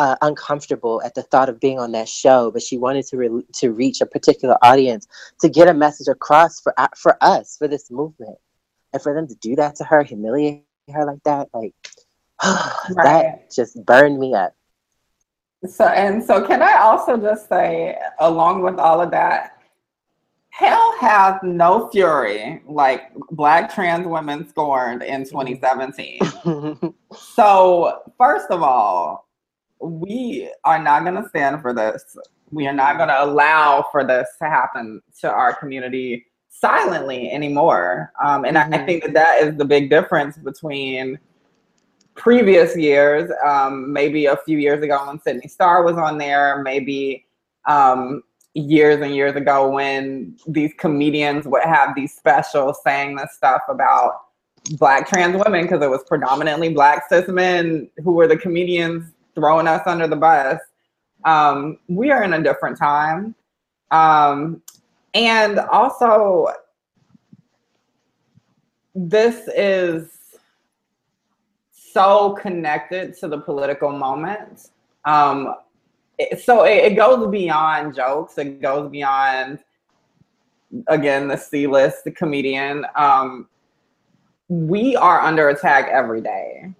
uh, 0.00 0.16
uncomfortable 0.22 1.02
at 1.04 1.14
the 1.14 1.22
thought 1.22 1.50
of 1.50 1.60
being 1.60 1.78
on 1.78 1.92
that 1.92 2.08
show, 2.08 2.50
but 2.50 2.62
she 2.62 2.78
wanted 2.78 3.06
to 3.06 3.18
re- 3.18 3.44
to 3.52 3.70
reach 3.72 4.00
a 4.00 4.06
particular 4.06 4.56
audience 4.62 5.06
to 5.40 5.48
get 5.50 5.68
a 5.68 5.74
message 5.74 6.08
across 6.08 6.58
for 6.58 6.72
uh, 6.78 6.88
for 6.96 7.18
us 7.20 7.58
for 7.58 7.68
this 7.68 7.90
movement, 7.90 8.38
and 8.94 9.02
for 9.02 9.14
them 9.14 9.28
to 9.28 9.34
do 9.34 9.54
that 9.56 9.76
to 9.76 9.84
her, 9.84 10.02
humiliate 10.02 10.64
her 10.90 11.04
like 11.04 11.22
that, 11.24 11.48
like 11.52 11.74
right. 12.44 13.04
that 13.04 13.50
just 13.50 13.84
burned 13.84 14.18
me 14.18 14.34
up. 14.34 14.54
So 15.66 15.84
and 15.86 16.22
so, 16.24 16.46
can 16.46 16.62
I 16.62 16.78
also 16.78 17.18
just 17.18 17.48
say, 17.48 17.98
along 18.18 18.62
with 18.62 18.78
all 18.78 19.02
of 19.02 19.10
that, 19.10 19.60
hell 20.48 20.94
has 21.00 21.36
no 21.42 21.88
fury 21.90 22.62
like 22.66 23.14
black 23.30 23.72
trans 23.72 24.06
women 24.06 24.48
scorned 24.48 25.02
in 25.02 25.24
2017. 25.24 26.18
so, 27.12 28.02
first 28.16 28.50
of 28.50 28.62
all, 28.62 29.28
we 29.80 30.50
are 30.64 30.82
not 30.82 31.04
going 31.04 31.22
to 31.22 31.28
stand 31.28 31.60
for 31.60 31.74
this. 31.74 32.16
We 32.50 32.66
are 32.66 32.72
not 32.72 32.96
going 32.96 33.08
to 33.08 33.22
allow 33.22 33.86
for 33.92 34.04
this 34.04 34.28
to 34.42 34.48
happen 34.48 35.02
to 35.20 35.30
our 35.30 35.54
community 35.54 36.26
silently 36.48 37.30
anymore. 37.30 38.12
Um, 38.22 38.44
and 38.44 38.56
mm-hmm. 38.56 38.74
I, 38.74 38.82
I, 38.82 38.86
think 38.86 39.04
that 39.04 39.14
that 39.14 39.42
is 39.42 39.56
the 39.56 39.64
big 39.64 39.88
difference 39.88 40.36
between 40.36 41.18
previous 42.20 42.76
years, 42.76 43.30
um, 43.42 43.90
maybe 43.90 44.26
a 44.26 44.36
few 44.36 44.58
years 44.58 44.82
ago 44.82 45.06
when 45.06 45.18
Sidney 45.22 45.48
Starr 45.48 45.82
was 45.82 45.96
on 45.96 46.18
there, 46.18 46.62
maybe 46.62 47.24
um, 47.66 48.22
years 48.52 49.00
and 49.00 49.14
years 49.14 49.36
ago 49.36 49.70
when 49.70 50.36
these 50.46 50.72
comedians 50.78 51.46
would 51.46 51.62
have 51.64 51.94
these 51.96 52.14
specials 52.14 52.78
saying 52.84 53.16
this 53.16 53.32
stuff 53.34 53.62
about 53.68 54.26
black 54.78 55.08
trans 55.08 55.34
women 55.42 55.62
because 55.62 55.82
it 55.82 55.88
was 55.88 56.04
predominantly 56.06 56.68
black 56.68 57.04
cis 57.08 57.26
men 57.28 57.88
who 58.04 58.12
were 58.12 58.26
the 58.26 58.36
comedians 58.36 59.12
throwing 59.34 59.66
us 59.66 59.82
under 59.86 60.06
the 60.06 60.16
bus. 60.16 60.60
Um, 61.24 61.78
we 61.88 62.10
are 62.10 62.22
in 62.22 62.34
a 62.34 62.42
different 62.42 62.76
time. 62.76 63.34
Um, 63.90 64.62
and 65.14 65.58
also, 65.58 66.48
this 68.94 69.48
is 69.56 70.19
so 71.92 72.32
connected 72.40 73.16
to 73.18 73.28
the 73.28 73.38
political 73.38 73.90
moment. 73.90 74.68
Um, 75.04 75.54
it, 76.18 76.40
so 76.40 76.64
it, 76.64 76.92
it 76.92 76.96
goes 76.96 77.30
beyond 77.30 77.94
jokes, 77.94 78.38
it 78.38 78.60
goes 78.60 78.90
beyond, 78.90 79.58
again, 80.88 81.28
the 81.28 81.36
C 81.36 81.66
list, 81.66 82.04
the 82.04 82.10
comedian. 82.10 82.84
Um, 82.94 83.48
we 84.48 84.96
are 84.96 85.20
under 85.20 85.48
attack 85.48 85.88
every 85.88 86.20
day. 86.20 86.74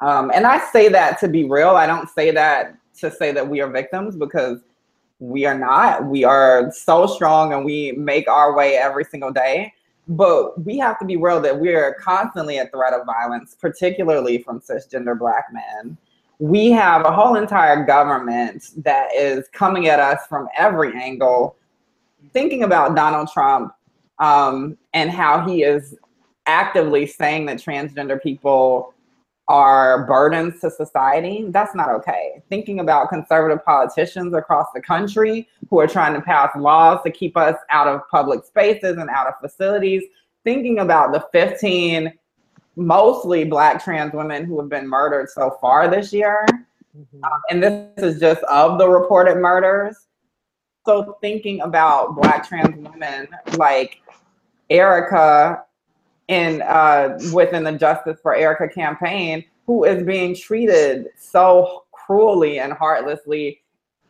Um, 0.00 0.30
and 0.34 0.46
I 0.46 0.58
say 0.70 0.88
that 0.88 1.18
to 1.20 1.28
be 1.28 1.44
real. 1.44 1.70
I 1.70 1.86
don't 1.86 2.08
say 2.10 2.30
that 2.30 2.76
to 2.98 3.10
say 3.10 3.32
that 3.32 3.48
we 3.48 3.60
are 3.60 3.68
victims 3.68 4.16
because 4.16 4.60
we 5.18 5.46
are 5.46 5.58
not. 5.58 6.04
We 6.04 6.24
are 6.24 6.70
so 6.72 7.06
strong 7.06 7.54
and 7.54 7.64
we 7.64 7.92
make 7.92 8.28
our 8.28 8.54
way 8.54 8.76
every 8.76 9.04
single 9.04 9.32
day. 9.32 9.72
But 10.08 10.62
we 10.64 10.78
have 10.78 10.98
to 11.00 11.04
be 11.04 11.16
real 11.16 11.40
that 11.40 11.58
we 11.58 11.74
are 11.74 11.94
constantly 11.94 12.58
a 12.58 12.66
threat 12.68 12.92
of 12.92 13.06
violence, 13.06 13.56
particularly 13.60 14.38
from 14.38 14.60
cisgender 14.60 15.18
black 15.18 15.46
men. 15.52 15.96
We 16.38 16.70
have 16.70 17.04
a 17.04 17.10
whole 17.10 17.36
entire 17.36 17.84
government 17.84 18.70
that 18.84 19.08
is 19.14 19.48
coming 19.52 19.88
at 19.88 19.98
us 19.98 20.26
from 20.28 20.48
every 20.56 20.94
angle. 20.94 21.56
Thinking 22.32 22.62
about 22.62 22.94
Donald 22.94 23.30
Trump 23.32 23.72
um, 24.18 24.76
and 24.92 25.10
how 25.10 25.46
he 25.46 25.62
is 25.62 25.96
actively 26.46 27.06
saying 27.06 27.46
that 27.46 27.58
transgender 27.58 28.22
people 28.22 28.94
are 29.48 30.06
burdens 30.06 30.60
to 30.60 30.70
society, 30.70 31.46
that's 31.50 31.74
not 31.74 31.88
okay. 31.88 32.42
Thinking 32.48 32.80
about 32.80 33.08
conservative 33.08 33.64
politicians 33.64 34.34
across 34.34 34.66
the 34.74 34.80
country 34.80 35.48
who 35.70 35.78
are 35.78 35.86
trying 35.86 36.14
to 36.14 36.20
pass 36.20 36.50
laws 36.56 37.00
to 37.04 37.10
keep 37.10 37.36
us 37.36 37.56
out 37.70 37.86
of 37.86 38.00
public 38.10 38.44
spaces 38.44 38.96
and 38.96 39.08
out 39.08 39.28
of 39.28 39.34
facilities, 39.40 40.02
thinking 40.44 40.80
about 40.80 41.12
the 41.12 41.24
15 41.32 42.12
mostly 42.76 43.44
black 43.44 43.82
trans 43.82 44.12
women 44.12 44.44
who 44.44 44.60
have 44.60 44.68
been 44.68 44.86
murdered 44.86 45.28
so 45.30 45.56
far 45.60 45.88
this 45.88 46.12
year. 46.12 46.44
Mm-hmm. 46.96 47.24
Um, 47.24 47.40
and 47.50 47.62
this 47.62 48.02
is 48.04 48.20
just 48.20 48.42
of 48.44 48.78
the 48.78 48.88
reported 48.88 49.36
murders. 49.36 50.06
So 50.84 51.18
thinking 51.20 51.60
about 51.62 52.16
black 52.16 52.46
trans 52.48 52.76
women 52.76 53.28
like 53.56 54.02
Erica 54.70 55.65
in 56.28 56.62
uh, 56.62 57.18
within 57.32 57.64
the 57.64 57.72
Justice 57.72 58.18
for 58.22 58.34
Erica 58.34 58.68
campaign, 58.68 59.44
who 59.66 59.84
is 59.84 60.02
being 60.02 60.34
treated 60.34 61.08
so 61.16 61.84
cruelly 61.92 62.58
and 62.60 62.72
heartlessly 62.72 63.60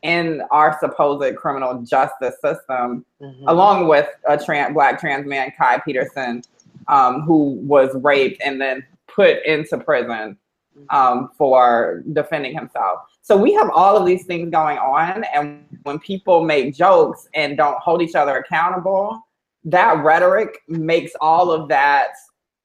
in 0.02 0.42
our 0.50 0.78
supposed 0.78 1.34
criminal 1.36 1.82
justice 1.82 2.34
system, 2.42 3.04
mm-hmm. 3.20 3.48
along 3.48 3.88
with 3.88 4.08
a 4.28 4.38
trans 4.38 4.72
black 4.74 5.00
trans 5.00 5.26
man, 5.26 5.50
Ky 5.50 5.80
Peterson, 5.84 6.42
um, 6.88 7.22
who 7.22 7.54
was 7.62 7.90
raped 8.02 8.40
and 8.44 8.60
then 8.60 8.84
put 9.08 9.44
into 9.44 9.78
prison 9.78 10.36
mm-hmm. 10.78 10.96
um, 10.96 11.30
for 11.36 12.02
defending 12.12 12.54
himself. 12.54 13.00
So 13.22 13.36
we 13.36 13.52
have 13.54 13.70
all 13.70 13.96
of 13.96 14.06
these 14.06 14.24
things 14.24 14.50
going 14.50 14.78
on, 14.78 15.24
and 15.34 15.64
when 15.82 15.98
people 15.98 16.44
make 16.44 16.76
jokes 16.76 17.28
and 17.34 17.56
don't 17.56 17.78
hold 17.80 18.00
each 18.00 18.14
other 18.14 18.36
accountable, 18.36 19.25
that 19.66 20.02
rhetoric 20.02 20.60
makes 20.68 21.12
all 21.20 21.50
of 21.50 21.68
that 21.68 22.10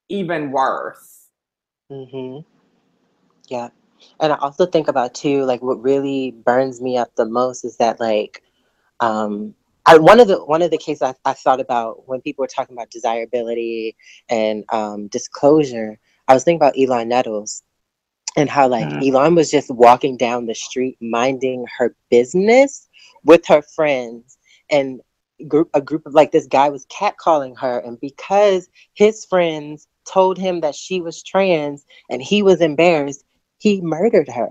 even 0.09 0.51
worse. 0.51 1.27
Mm-hmm. 1.91 2.39
Yeah. 3.47 3.69
And 4.19 4.31
I 4.33 4.37
also 4.37 4.65
think 4.65 4.87
about 4.87 5.13
too, 5.13 5.43
like 5.43 5.61
what 5.61 5.81
really 5.81 6.31
burns 6.31 6.81
me 6.81 6.97
up 6.97 7.13
the 7.15 7.25
most 7.25 7.65
is 7.65 7.77
that 7.77 7.99
like 7.99 8.43
um 8.99 9.53
I, 9.85 9.97
one 9.97 10.19
of 10.19 10.27
the 10.27 10.43
one 10.45 10.61
of 10.61 10.69
the 10.69 10.77
cases 10.77 11.01
I, 11.01 11.15
I 11.25 11.33
thought 11.33 11.59
about 11.59 12.07
when 12.07 12.21
people 12.21 12.43
were 12.43 12.47
talking 12.47 12.75
about 12.75 12.91
desirability 12.91 13.95
and 14.29 14.63
um, 14.71 15.07
disclosure, 15.07 15.99
I 16.27 16.35
was 16.35 16.43
thinking 16.43 16.61
about 16.61 16.75
Islan 16.75 17.07
Nettles 17.07 17.63
and 18.37 18.47
how 18.47 18.67
like 18.67 18.85
mm. 18.85 19.01
Islan 19.01 19.35
was 19.35 19.49
just 19.49 19.71
walking 19.71 20.17
down 20.17 20.45
the 20.45 20.53
street 20.53 20.97
minding 21.01 21.65
her 21.77 21.95
business 22.11 22.87
with 23.23 23.45
her 23.47 23.63
friends 23.63 24.37
and 24.69 25.01
group 25.47 25.69
a 25.73 25.81
group 25.81 26.05
of 26.05 26.13
like 26.13 26.31
this 26.31 26.47
guy 26.47 26.69
was 26.69 26.85
catcalling 26.87 27.57
her 27.57 27.79
and 27.79 27.99
because 27.99 28.69
his 28.93 29.25
friends 29.25 29.87
told 30.05 30.37
him 30.37 30.61
that 30.61 30.75
she 30.75 31.01
was 31.01 31.23
trans 31.23 31.85
and 32.09 32.21
he 32.21 32.43
was 32.43 32.61
embarrassed 32.61 33.23
he 33.59 33.79
murdered 33.81 34.27
her. 34.27 34.49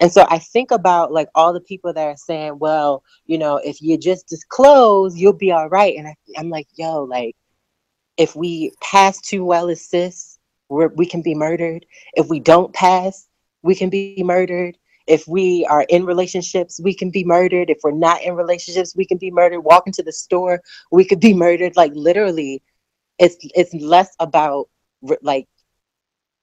And 0.00 0.12
so 0.12 0.24
i 0.30 0.38
think 0.38 0.70
about 0.70 1.12
like 1.12 1.28
all 1.34 1.52
the 1.52 1.60
people 1.60 1.92
that 1.92 2.06
are 2.06 2.16
saying 2.16 2.58
well 2.58 3.02
you 3.26 3.36
know 3.38 3.56
if 3.56 3.82
you 3.82 3.98
just 3.98 4.28
disclose 4.28 5.18
you'll 5.18 5.32
be 5.32 5.50
all 5.52 5.68
right. 5.68 5.96
And 5.96 6.06
I, 6.08 6.16
i'm 6.38 6.50
like 6.50 6.68
yo 6.74 7.02
like 7.02 7.34
if 8.16 8.36
we 8.36 8.72
pass 8.80 9.20
too 9.20 9.44
well 9.44 9.68
as 9.68 9.84
cis 9.88 10.38
we're 10.68 10.88
we 10.88 11.04
can 11.04 11.20
be 11.20 11.34
murdered. 11.34 11.84
If 12.14 12.28
we 12.28 12.40
don't 12.40 12.72
pass 12.72 13.28
we 13.62 13.74
can 13.74 13.90
be 13.90 14.22
murdered 14.24 14.76
if 15.06 15.26
we 15.26 15.66
are 15.68 15.84
in 15.88 16.04
relationships, 16.04 16.80
we 16.82 16.94
can 16.94 17.10
be 17.10 17.24
murdered. 17.24 17.70
If 17.70 17.78
we're 17.82 17.92
not 17.92 18.22
in 18.22 18.34
relationships, 18.34 18.96
we 18.96 19.06
can 19.06 19.18
be 19.18 19.30
murdered. 19.30 19.60
Walk 19.60 19.86
into 19.86 20.02
the 20.02 20.12
store, 20.12 20.62
we 20.90 21.04
could 21.04 21.20
be 21.20 21.34
murdered. 21.46 21.76
Like 21.76 21.92
literally, 21.94 22.62
it's 23.18 23.36
it's 23.54 23.74
less 23.74 24.14
about 24.20 24.68
like 25.22 25.48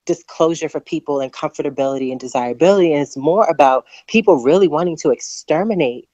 disclosure 0.05 0.69
for 0.69 0.79
people 0.79 1.21
and 1.21 1.31
comfortability 1.31 2.11
and 2.11 2.19
desirability, 2.19 2.93
and 2.93 3.01
it's 3.01 3.17
more 3.17 3.45
about 3.47 3.85
people 4.07 4.43
really 4.43 4.67
wanting 4.67 4.97
to 4.97 5.11
exterminate 5.11 6.09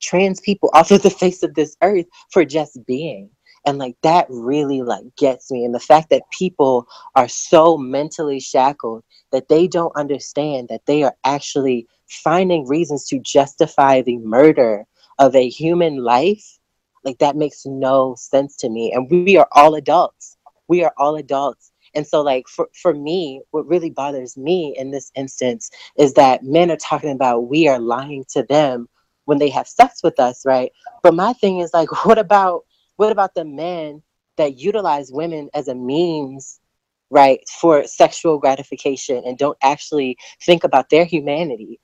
trans 0.00 0.40
people 0.40 0.70
off 0.74 0.90
of 0.90 1.02
the 1.02 1.10
face 1.10 1.42
of 1.42 1.54
this 1.54 1.76
earth 1.82 2.06
for 2.30 2.44
just 2.44 2.84
being 2.86 3.30
and 3.66 3.78
like 3.78 3.96
that 4.02 4.26
really 4.30 4.82
like 4.82 5.04
gets 5.16 5.50
me 5.50 5.64
and 5.64 5.74
the 5.74 5.80
fact 5.80 6.10
that 6.10 6.22
people 6.30 6.86
are 7.14 7.28
so 7.28 7.76
mentally 7.76 8.40
shackled 8.40 9.04
that 9.32 9.48
they 9.48 9.66
don't 9.66 9.94
understand 9.96 10.68
that 10.68 10.86
they 10.86 11.02
are 11.02 11.14
actually 11.24 11.86
finding 12.08 12.66
reasons 12.66 13.06
to 13.06 13.18
justify 13.20 14.02
the 14.02 14.18
murder 14.18 14.86
of 15.18 15.34
a 15.36 15.48
human 15.48 15.98
life, 15.98 16.58
like 17.04 17.18
that 17.18 17.36
makes 17.36 17.64
no 17.64 18.14
sense 18.18 18.56
to 18.56 18.68
me. 18.68 18.92
And 18.92 19.08
we 19.10 19.36
are 19.36 19.48
all 19.52 19.74
adults. 19.74 20.36
We 20.68 20.82
are 20.82 20.92
all 20.96 21.16
adults. 21.16 21.72
And 21.94 22.06
so, 22.06 22.22
like, 22.22 22.46
for, 22.48 22.68
for 22.80 22.94
me, 22.94 23.42
what 23.50 23.66
really 23.66 23.90
bothers 23.90 24.36
me 24.36 24.74
in 24.78 24.90
this 24.90 25.10
instance 25.16 25.70
is 25.98 26.14
that 26.14 26.44
men 26.44 26.70
are 26.70 26.76
talking 26.76 27.10
about 27.10 27.48
we 27.48 27.68
are 27.68 27.80
lying 27.80 28.24
to 28.30 28.44
them 28.44 28.88
when 29.24 29.38
they 29.38 29.48
have 29.50 29.68
sex 29.68 30.02
with 30.02 30.18
us, 30.18 30.46
right? 30.46 30.72
But 31.02 31.14
my 31.14 31.32
thing 31.34 31.58
is 31.58 31.74
like, 31.74 32.04
what 32.04 32.18
about 32.18 32.64
what 33.00 33.12
about 33.12 33.34
the 33.34 33.46
men 33.46 34.02
that 34.36 34.58
utilize 34.58 35.10
women 35.10 35.48
as 35.54 35.68
a 35.68 35.74
means 35.74 36.60
right, 37.10 37.40
for 37.48 37.84
sexual 37.86 38.38
gratification 38.38 39.22
and 39.26 39.36
don't 39.38 39.56
actually 39.62 40.18
think 40.42 40.64
about 40.64 40.90
their 40.90 41.06
humanity, 41.06 41.80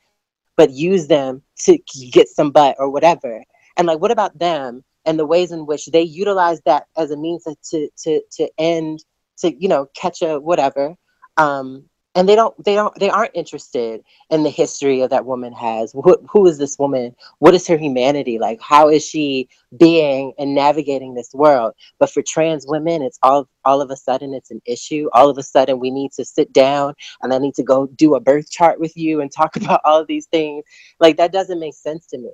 but 0.56 0.70
use 0.70 1.08
them 1.08 1.42
to 1.58 1.78
get 2.12 2.28
some 2.28 2.50
butt 2.50 2.76
or 2.78 2.90
whatever. 2.90 3.42
And 3.78 3.86
like, 3.86 3.98
what 3.98 4.10
about 4.10 4.38
them 4.38 4.84
and 5.06 5.18
the 5.18 5.26
ways 5.26 5.52
in 5.52 5.64
which 5.64 5.86
they 5.86 6.02
utilize 6.02 6.60
that 6.66 6.84
as 6.98 7.10
a 7.10 7.16
means 7.16 7.44
to 7.44 7.88
to 8.02 8.20
to 8.32 8.48
end 8.58 9.02
to 9.38 9.54
you 9.54 9.68
know 9.68 9.86
catch 9.96 10.20
a 10.20 10.38
whatever 10.38 10.94
um, 11.38 11.84
and 12.16 12.26
they 12.26 12.34
don't 12.34 12.64
they 12.64 12.74
don't 12.74 12.98
they 12.98 13.10
aren't 13.10 13.34
interested 13.34 14.02
in 14.30 14.42
the 14.42 14.50
history 14.50 15.02
of 15.02 15.10
that 15.10 15.26
woman 15.26 15.52
has. 15.52 15.92
Who, 15.92 16.16
who 16.28 16.46
is 16.46 16.56
this 16.56 16.78
woman? 16.78 17.14
What 17.40 17.54
is 17.54 17.66
her 17.68 17.76
humanity? 17.76 18.38
Like 18.38 18.58
how 18.60 18.88
is 18.88 19.06
she 19.06 19.50
being 19.76 20.32
and 20.38 20.54
navigating 20.54 21.14
this 21.14 21.34
world? 21.34 21.74
But 21.98 22.10
for 22.10 22.22
trans 22.22 22.64
women 22.66 23.02
it's 23.02 23.18
all 23.22 23.48
all 23.66 23.82
of 23.82 23.90
a 23.90 23.96
sudden 23.96 24.32
it's 24.32 24.50
an 24.50 24.62
issue. 24.64 25.10
All 25.12 25.28
of 25.28 25.36
a 25.36 25.42
sudden 25.42 25.78
we 25.78 25.90
need 25.90 26.10
to 26.12 26.24
sit 26.24 26.52
down 26.54 26.94
and 27.22 27.34
i 27.34 27.38
need 27.38 27.54
to 27.56 27.62
go 27.62 27.86
do 27.86 28.14
a 28.14 28.20
birth 28.20 28.50
chart 28.50 28.80
with 28.80 28.96
you 28.96 29.20
and 29.20 29.30
talk 29.30 29.54
about 29.62 29.82
all 29.84 30.00
of 30.00 30.06
these 30.06 30.26
things. 30.26 30.64
Like 30.98 31.18
that 31.18 31.32
doesn't 31.32 31.60
make 31.60 31.74
sense 31.74 32.06
to 32.06 32.18
me. 32.18 32.32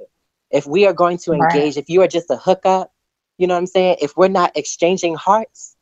If 0.53 0.64
we 0.64 0.87
are 0.87 0.92
going 0.92 1.18
to 1.18 1.33
engage 1.33 1.77
right. 1.77 1.83
if 1.83 1.88
you 1.88 2.03
are 2.03 2.09
just 2.09 2.31
a 2.31 2.37
hookup 2.37 2.92
you 3.38 3.49
know 3.49 3.55
what 3.55 3.61
i'm 3.61 3.66
saying? 3.66 3.97
If 4.01 4.16
we're 4.16 4.29
not 4.29 4.57
exchanging 4.57 5.16
hearts 5.16 5.77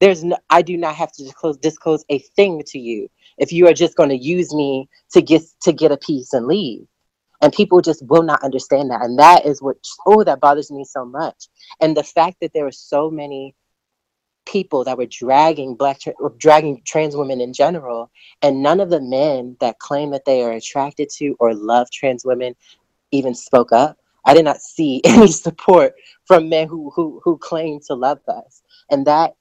there's 0.00 0.22
no 0.22 0.36
i 0.50 0.62
do 0.62 0.76
not 0.76 0.94
have 0.94 1.12
to 1.12 1.24
disclose 1.24 1.56
disclose 1.56 2.04
a 2.10 2.18
thing 2.36 2.62
to 2.66 2.78
you 2.78 3.08
if 3.38 3.52
you 3.52 3.66
are 3.68 3.74
just 3.74 3.96
going 3.96 4.08
to 4.08 4.16
use 4.16 4.54
me 4.54 4.88
to 5.12 5.22
get 5.22 5.42
to 5.62 5.72
get 5.72 5.92
a 5.92 5.96
piece 5.96 6.32
and 6.32 6.46
leave. 6.46 6.86
And 7.42 7.52
people 7.52 7.82
just 7.82 8.02
will 8.06 8.22
not 8.22 8.42
understand 8.42 8.90
that. 8.90 9.02
And 9.02 9.18
that 9.18 9.44
is 9.44 9.60
what 9.60 9.76
oh 10.06 10.24
that 10.24 10.40
bothers 10.40 10.70
me 10.70 10.84
so 10.84 11.04
much. 11.04 11.48
And 11.80 11.96
the 11.96 12.02
fact 12.02 12.38
that 12.40 12.52
there 12.52 12.64
were 12.64 12.72
so 12.72 13.10
many 13.10 13.54
people 14.46 14.84
that 14.84 14.96
were 14.96 15.06
dragging 15.06 15.74
black 15.74 16.00
tra- 16.00 16.14
dragging 16.38 16.80
trans 16.86 17.16
women 17.16 17.40
in 17.40 17.52
general 17.52 18.10
and 18.42 18.62
none 18.62 18.78
of 18.78 18.90
the 18.90 19.00
men 19.00 19.56
that 19.60 19.78
claim 19.80 20.10
that 20.12 20.24
they 20.24 20.40
are 20.42 20.52
attracted 20.52 21.10
to 21.10 21.34
or 21.40 21.52
love 21.52 21.90
trans 21.90 22.24
women 22.24 22.54
even 23.10 23.34
spoke 23.34 23.72
up 23.72 23.98
i 24.24 24.32
did 24.32 24.44
not 24.44 24.60
see 24.60 25.00
any 25.04 25.26
support 25.26 25.94
from 26.26 26.48
men 26.48 26.68
who 26.68 26.90
who 26.94 27.20
who 27.24 27.38
claim 27.38 27.80
to 27.86 27.94
love 27.94 28.18
us. 28.28 28.62
And 28.90 29.06
that 29.06 29.34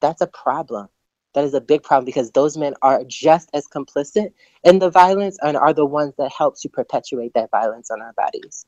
that's 0.00 0.20
a 0.20 0.26
problem 0.26 0.88
that 1.34 1.44
is 1.44 1.54
a 1.54 1.60
big 1.60 1.82
problem 1.82 2.04
because 2.04 2.30
those 2.30 2.56
men 2.56 2.74
are 2.82 3.02
just 3.04 3.50
as 3.54 3.66
complicit 3.66 4.32
in 4.64 4.78
the 4.78 4.90
violence 4.90 5.38
and 5.42 5.56
are 5.56 5.72
the 5.72 5.86
ones 5.86 6.14
that 6.18 6.30
help 6.36 6.60
to 6.60 6.68
perpetuate 6.68 7.32
that 7.34 7.50
violence 7.50 7.90
on 7.90 8.00
our 8.02 8.12
bodies. 8.14 8.66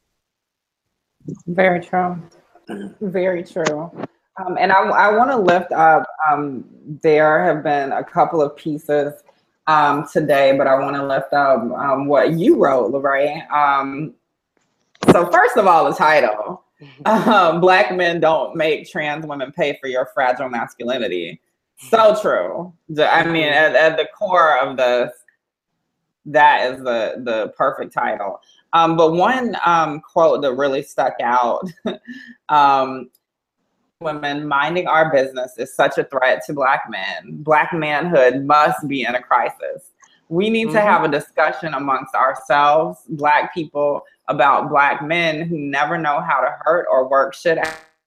Very 1.46 1.80
true. 1.80 2.20
Very 3.00 3.44
true. 3.44 3.90
Um, 4.40 4.56
and 4.58 4.72
I, 4.72 4.80
I 4.80 5.16
want 5.16 5.30
to 5.30 5.36
lift 5.36 5.70
up, 5.72 6.06
um, 6.28 6.64
there 7.02 7.44
have 7.44 7.62
been 7.62 7.92
a 7.92 8.02
couple 8.02 8.42
of 8.42 8.56
pieces 8.56 9.12
um, 9.66 10.06
today, 10.12 10.56
but 10.56 10.66
I 10.66 10.78
want 10.78 10.96
to 10.96 11.06
lift 11.06 11.32
up 11.32 11.62
um, 11.62 12.06
what 12.06 12.32
you 12.32 12.56
wrote, 12.58 12.90
Lorraine. 12.90 13.42
Um, 13.52 14.14
so, 15.12 15.30
first 15.30 15.56
of 15.56 15.66
all, 15.66 15.84
the 15.84 15.96
title 15.96 16.64
um, 17.04 17.60
Black 17.60 17.94
men 17.94 18.20
don't 18.20 18.56
make 18.56 18.90
trans 18.90 19.26
women 19.26 19.52
pay 19.52 19.78
for 19.80 19.86
your 19.86 20.08
fragile 20.14 20.48
masculinity. 20.48 21.40
So 21.76 22.16
true. 22.20 22.72
I 22.98 23.24
mean, 23.24 23.48
at, 23.48 23.74
at 23.74 23.96
the 23.96 24.06
core 24.16 24.58
of 24.58 24.76
this, 24.76 25.12
that 26.26 26.72
is 26.72 26.78
the 26.78 27.22
the 27.24 27.52
perfect 27.56 27.92
title. 27.92 28.40
Um, 28.72 28.96
but 28.96 29.12
one 29.12 29.56
um, 29.64 30.00
quote 30.00 30.42
that 30.42 30.54
really 30.54 30.82
stuck 30.82 31.14
out: 31.22 31.68
um, 32.48 33.10
"Women 34.00 34.46
minding 34.46 34.86
our 34.86 35.12
business 35.12 35.58
is 35.58 35.74
such 35.74 35.98
a 35.98 36.04
threat 36.04 36.42
to 36.46 36.52
Black 36.52 36.84
men. 36.88 37.42
Black 37.42 37.72
manhood 37.72 38.44
must 38.44 38.88
be 38.88 39.02
in 39.02 39.14
a 39.14 39.22
crisis. 39.22 39.90
We 40.28 40.48
need 40.48 40.68
mm-hmm. 40.68 40.76
to 40.76 40.80
have 40.80 41.04
a 41.04 41.08
discussion 41.08 41.74
amongst 41.74 42.14
ourselves, 42.14 43.00
Black 43.10 43.52
people, 43.52 44.02
about 44.28 44.70
Black 44.70 45.02
men 45.02 45.46
who 45.46 45.58
never 45.58 45.98
know 45.98 46.20
how 46.20 46.40
to 46.40 46.56
hurt 46.60 46.86
or 46.90 47.08
work 47.08 47.34
shit 47.34 47.58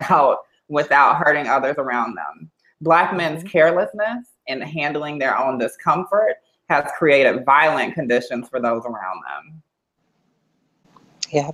out 0.10 0.40
without 0.68 1.18
hurting 1.18 1.48
others 1.48 1.76
around 1.78 2.16
them." 2.16 2.50
Black 2.82 3.16
men's 3.16 3.40
mm-hmm. 3.40 3.50
carelessness 3.50 4.28
in 4.48 4.62
handling 4.62 5.18
their 5.18 5.38
own 5.38 5.58
discomfort 5.58 6.36
has 6.70 6.90
created 6.98 7.46
violent 7.46 7.94
conditions 7.94 8.50
for 8.50 8.60
those 8.60 8.84
around 8.86 9.22
them. 9.26 9.64
Yeah. 11.32 11.52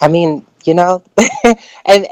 I 0.00 0.08
mean, 0.08 0.44
you 0.64 0.74
know, 0.74 1.02
and 1.86 2.06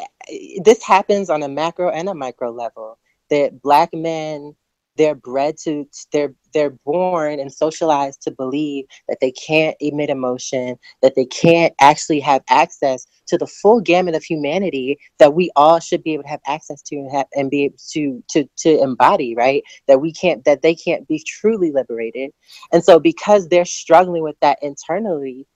this 0.63 0.83
happens 0.83 1.31
on 1.31 1.43
a 1.43 1.49
macro 1.49 1.91
and 1.91 2.09
a 2.09 2.15
micro 2.15 2.51
level 2.51 2.99
that 3.31 3.61
black 3.63 3.93
men 3.93 4.55
they're 4.97 5.15
bred 5.15 5.57
to 5.65 5.87
they're 6.13 6.35
they're 6.53 6.77
born 6.85 7.39
and 7.39 7.53
socialized 7.53 8.21
to 8.23 8.31
believe 8.31 8.85
that 9.09 9.19
they 9.21 9.31
can't 9.33 9.77
emit 9.81 10.11
emotion 10.11 10.77
that 11.03 11.15
they 11.15 11.25
can't 11.27 11.73
actually 11.81 12.21
have 12.21 12.43
access 12.49 13.07
to 13.27 13.39
the 13.39 13.47
full 13.47 13.81
gamut 13.81 14.15
of 14.15 14.25
humanity 14.25 14.99
that 15.19 15.35
we 15.35 15.51
all 15.57 15.79
should 15.79 16.03
be 16.03 16.13
able 16.13 16.25
to 16.25 16.29
have 16.29 16.41
access 16.47 16.83
to 16.83 16.97
and 16.97 17.11
have 17.11 17.27
and 17.35 17.51
be 17.51 17.65
able 17.65 17.77
to 17.91 18.23
to 18.29 18.45
to 18.57 18.83
embody 18.83 19.35
right? 19.37 19.63
That 19.87 20.01
we 20.01 20.13
can't 20.13 20.45
that 20.45 20.63
they 20.63 20.75
can't 20.75 21.07
be 21.09 21.23
truly 21.27 21.71
liberated. 21.73 22.31
And 22.73 22.85
so 22.85 22.99
because 22.99 23.49
they're 23.49 23.65
struggling 23.65 24.23
with 24.23 24.37
that 24.41 24.59
internally 24.63 25.47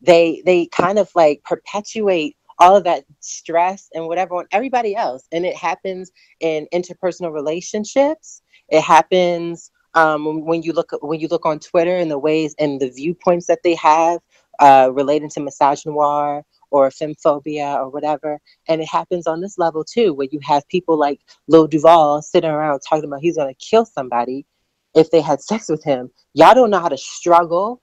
they 0.00 0.42
they 0.44 0.66
kind 0.66 0.98
of 0.98 1.10
like 1.14 1.42
perpetuate 1.44 2.36
all 2.58 2.76
of 2.76 2.84
that 2.84 3.04
stress 3.20 3.88
and 3.92 4.06
whatever 4.06 4.36
on 4.36 4.46
everybody 4.50 4.94
else. 4.96 5.26
And 5.32 5.44
it 5.44 5.56
happens 5.56 6.10
in 6.40 6.66
interpersonal 6.72 7.32
relationships 7.32 8.42
it 8.68 8.82
happens 8.82 9.70
um, 9.94 10.44
when 10.44 10.62
you 10.62 10.72
look 10.72 10.90
when 11.00 11.20
you 11.20 11.28
look 11.28 11.46
on 11.46 11.58
twitter 11.58 11.96
and 11.96 12.10
the 12.10 12.18
ways 12.18 12.54
and 12.58 12.80
the 12.80 12.90
viewpoints 12.90 13.46
that 13.46 13.60
they 13.62 13.74
have 13.74 14.20
uh, 14.58 14.90
relating 14.92 15.28
to 15.30 15.40
misogynoir 15.40 16.42
or 16.70 16.90
femmephobia 16.90 17.76
or 17.76 17.88
whatever. 17.88 18.40
And 18.68 18.80
it 18.80 18.88
happens 18.88 19.26
on 19.26 19.40
this 19.40 19.58
level 19.58 19.84
too 19.84 20.14
where 20.14 20.28
you 20.30 20.40
have 20.42 20.66
people 20.68 20.98
like 20.98 21.20
lil 21.48 21.66
duval 21.66 22.22
sitting 22.22 22.50
around 22.50 22.80
talking 22.80 23.04
about 23.04 23.20
he's 23.20 23.36
to 23.36 23.54
kill 23.54 23.84
somebody 23.84 24.46
if 24.94 25.10
they 25.10 25.20
had 25.20 25.40
sex 25.40 25.68
with 25.68 25.84
him. 25.84 26.10
Y'all 26.34 26.54
don't 26.54 26.70
know 26.70 26.80
how 26.80 26.88
to 26.88 26.98
struggle 26.98 27.82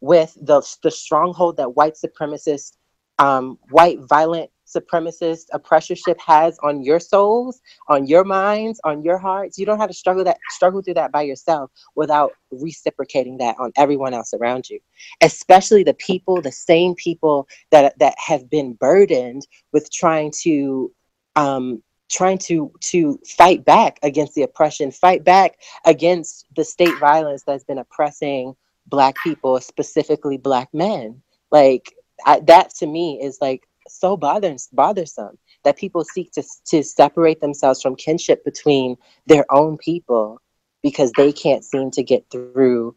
with 0.00 0.36
the 0.40 0.62
the 0.82 0.90
stronghold 0.90 1.56
that 1.56 1.76
white 1.76 1.94
supremacist, 1.94 2.76
um, 3.18 3.58
white 3.70 4.00
violent 4.00 4.50
supremacist 4.74 5.46
oppressorship 5.52 6.18
has 6.20 6.58
on 6.62 6.82
your 6.82 7.00
souls, 7.00 7.60
on 7.88 8.06
your 8.06 8.24
minds, 8.24 8.80
on 8.84 9.02
your 9.02 9.18
hearts. 9.18 9.58
You 9.58 9.66
don't 9.66 9.78
have 9.78 9.90
to 9.90 9.94
struggle 9.94 10.24
that 10.24 10.38
struggle 10.50 10.82
through 10.82 10.94
that 10.94 11.12
by 11.12 11.22
yourself 11.22 11.70
without 11.94 12.32
reciprocating 12.50 13.38
that 13.38 13.56
on 13.58 13.72
everyone 13.76 14.14
else 14.14 14.32
around 14.34 14.68
you. 14.68 14.80
Especially 15.20 15.82
the 15.82 15.94
people, 15.94 16.40
the 16.40 16.52
same 16.52 16.94
people 16.94 17.48
that 17.70 17.98
that 17.98 18.14
have 18.18 18.48
been 18.50 18.74
burdened 18.74 19.46
with 19.72 19.90
trying 19.92 20.32
to 20.42 20.92
um, 21.36 21.82
trying 22.10 22.38
to 22.38 22.72
to 22.80 23.18
fight 23.26 23.64
back 23.64 23.98
against 24.02 24.34
the 24.34 24.42
oppression, 24.42 24.90
fight 24.90 25.24
back 25.24 25.56
against 25.84 26.46
the 26.54 26.64
state 26.64 26.98
violence 27.00 27.42
that's 27.42 27.64
been 27.64 27.78
oppressing 27.78 28.54
black 28.86 29.16
people, 29.24 29.60
specifically 29.60 30.36
black 30.36 30.68
men. 30.72 31.22
Like 31.50 31.92
I, 32.26 32.40
that 32.40 32.74
to 32.76 32.86
me 32.86 33.20
is 33.22 33.38
like 33.40 33.66
so 33.92 34.16
bothers, 34.16 34.68
bothersome 34.72 35.38
that 35.64 35.76
people 35.76 36.04
seek 36.04 36.32
to, 36.32 36.42
to 36.66 36.82
separate 36.82 37.40
themselves 37.40 37.82
from 37.82 37.94
kinship 37.94 38.44
between 38.44 38.96
their 39.26 39.44
own 39.50 39.76
people 39.78 40.40
because 40.82 41.12
they 41.12 41.32
can't 41.32 41.64
seem 41.64 41.90
to 41.92 42.02
get 42.02 42.24
through 42.30 42.96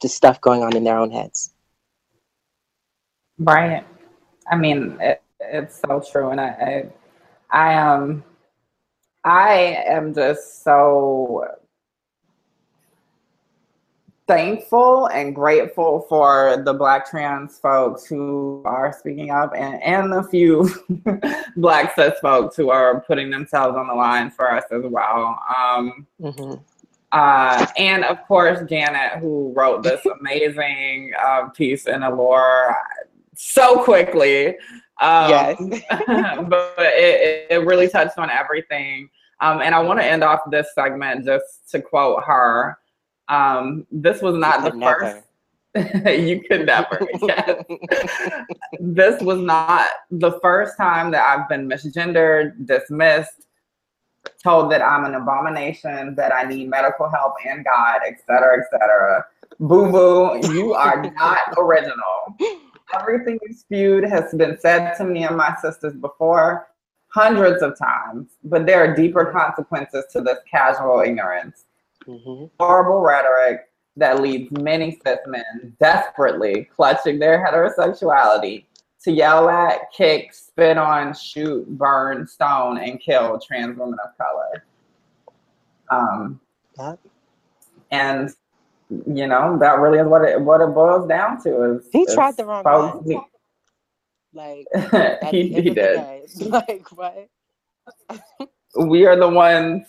the 0.00 0.08
stuff 0.08 0.40
going 0.40 0.62
on 0.62 0.76
in 0.76 0.84
their 0.84 0.98
own 0.98 1.10
heads. 1.10 1.54
Right. 3.38 3.84
I 4.50 4.56
mean, 4.56 4.98
it, 5.00 5.22
it's 5.40 5.80
so 5.80 6.02
true. 6.10 6.30
And 6.30 6.40
I, 6.40 6.90
I, 7.50 7.58
I, 7.58 7.74
um, 7.76 8.24
I 9.24 9.84
am 9.86 10.12
just 10.12 10.64
so 10.64 11.46
thankful 14.32 15.06
and 15.08 15.34
grateful 15.34 16.06
for 16.08 16.62
the 16.64 16.72
black 16.72 17.08
trans 17.08 17.58
folks 17.58 18.06
who 18.06 18.62
are 18.64 18.90
speaking 18.98 19.30
up 19.30 19.52
and, 19.54 19.82
and 19.82 20.10
the 20.10 20.22
few 20.24 20.70
black 21.56 21.94
cis 21.94 22.18
folks 22.20 22.56
who 22.56 22.70
are 22.70 23.02
putting 23.02 23.28
themselves 23.28 23.76
on 23.76 23.86
the 23.86 23.94
line 23.94 24.30
for 24.30 24.50
us 24.50 24.64
as 24.70 24.82
well. 24.84 25.38
Um, 25.54 26.06
mm-hmm. 26.18 26.54
uh, 27.12 27.66
and 27.76 28.04
of 28.04 28.26
course, 28.26 28.60
Janet, 28.70 29.18
who 29.18 29.52
wrote 29.54 29.82
this 29.82 30.00
amazing 30.20 31.12
uh, 31.22 31.48
piece 31.50 31.86
in 31.86 32.02
Allure 32.02 32.74
so 33.34 33.84
quickly. 33.84 34.56
Um, 34.98 35.28
yes. 35.28 35.56
but 36.48 36.74
it, 36.78 37.48
it 37.50 37.66
really 37.66 37.88
touched 37.88 38.16
on 38.16 38.30
everything. 38.30 39.10
Um, 39.42 39.60
and 39.60 39.74
I 39.74 39.80
want 39.80 40.00
to 40.00 40.06
end 40.06 40.24
off 40.24 40.40
this 40.50 40.68
segment 40.74 41.26
just 41.26 41.68
to 41.70 41.82
quote 41.82 42.24
her. 42.24 42.78
Um, 43.28 43.86
this 43.90 44.20
was 44.22 44.36
not 44.36 44.64
the 44.64 44.78
first. 44.80 45.22
you 46.04 46.42
could 46.48 46.66
never. 46.66 47.06
Yes. 47.22 47.64
this 48.80 49.22
was 49.22 49.38
not 49.38 49.88
the 50.10 50.38
first 50.42 50.76
time 50.76 51.10
that 51.12 51.24
I've 51.24 51.48
been 51.48 51.68
misgendered, 51.68 52.66
dismissed, 52.66 53.46
told 54.42 54.70
that 54.72 54.82
I'm 54.82 55.04
an 55.04 55.14
abomination, 55.14 56.14
that 56.16 56.32
I 56.32 56.42
need 56.42 56.68
medical 56.68 57.08
help 57.08 57.34
and 57.46 57.64
God, 57.64 58.00
etc., 58.06 58.58
etc. 58.60 59.24
Boo 59.60 59.90
boo, 59.90 60.40
you 60.52 60.74
are 60.74 61.10
not 61.12 61.40
original. 61.56 62.36
Everything 62.98 63.38
you 63.46 63.54
spewed 63.54 64.04
has 64.04 64.34
been 64.34 64.58
said 64.60 64.94
to 64.96 65.04
me 65.04 65.24
and 65.24 65.36
my 65.36 65.54
sisters 65.62 65.94
before 65.94 66.68
hundreds 67.08 67.62
of 67.62 67.78
times, 67.78 68.30
but 68.44 68.66
there 68.66 68.82
are 68.82 68.94
deeper 68.94 69.26
consequences 69.26 70.04
to 70.12 70.20
this 70.20 70.38
casual 70.50 71.00
ignorance. 71.00 71.64
Mm-hmm. 72.06 72.46
Horrible 72.58 73.00
rhetoric 73.00 73.68
that 73.96 74.20
leads 74.20 74.50
many 74.52 74.98
cis 75.04 75.18
men 75.26 75.76
desperately 75.78 76.68
clutching 76.74 77.18
their 77.18 77.44
heterosexuality 77.44 78.64
to 79.04 79.10
yell 79.10 79.48
at, 79.48 79.92
kick, 79.92 80.32
spit 80.32 80.78
on, 80.78 81.12
shoot, 81.14 81.66
burn, 81.68 82.26
stone, 82.26 82.78
and 82.78 83.00
kill 83.00 83.38
trans 83.38 83.76
women 83.76 83.98
of 84.04 84.16
color. 84.16 84.64
Um, 85.90 86.40
that. 86.76 86.98
and 87.90 88.30
you 89.06 89.26
know 89.26 89.58
that 89.58 89.78
really 89.78 89.98
is 89.98 90.06
what 90.06 90.22
it 90.22 90.40
what 90.40 90.60
it 90.60 90.68
boils 90.68 91.08
down 91.08 91.42
to. 91.42 91.76
Is 91.76 91.88
he 91.92 92.06
tried 92.14 92.36
the 92.36 92.44
wrong 92.44 92.62
one? 92.64 93.04
He, 93.04 93.18
like 94.32 94.66
he, 95.30 95.52
he 95.52 95.70
did. 95.70 96.00
like 96.46 96.86
what? 96.92 97.28
we 98.78 99.04
are 99.04 99.16
the 99.16 99.28
ones 99.28 99.86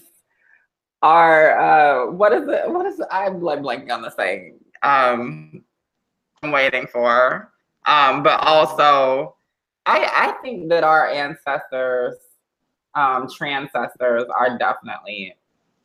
are 1.04 1.60
uh 1.60 2.12
what 2.12 2.32
is 2.32 2.48
it 2.48 2.68
what 2.68 2.86
is 2.86 3.00
it? 3.00 3.08
i'm 3.12 3.40
blanking 3.42 3.92
on 3.92 4.02
the 4.02 4.10
thing 4.10 4.58
um 4.84 5.62
i'm 6.42 6.52
waiting 6.52 6.88
for 6.88 7.52
um 7.86 8.24
but 8.24 8.40
also 8.40 9.36
i 9.86 10.06
i 10.16 10.42
think 10.42 10.70
that 10.70 10.84
our 10.84 11.10
ancestors 11.10 12.16
um 12.96 13.28
transcestors 13.28 14.26
are 14.34 14.58
definitely 14.58 15.36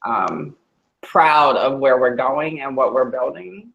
um 0.07 0.57
proud 1.03 1.57
of 1.57 1.81
where 1.81 1.99
we're 1.99 2.17
going 2.17 2.61
and 2.61 2.77
what 2.77 2.95
we're 2.95 3.11
building 3.11 3.73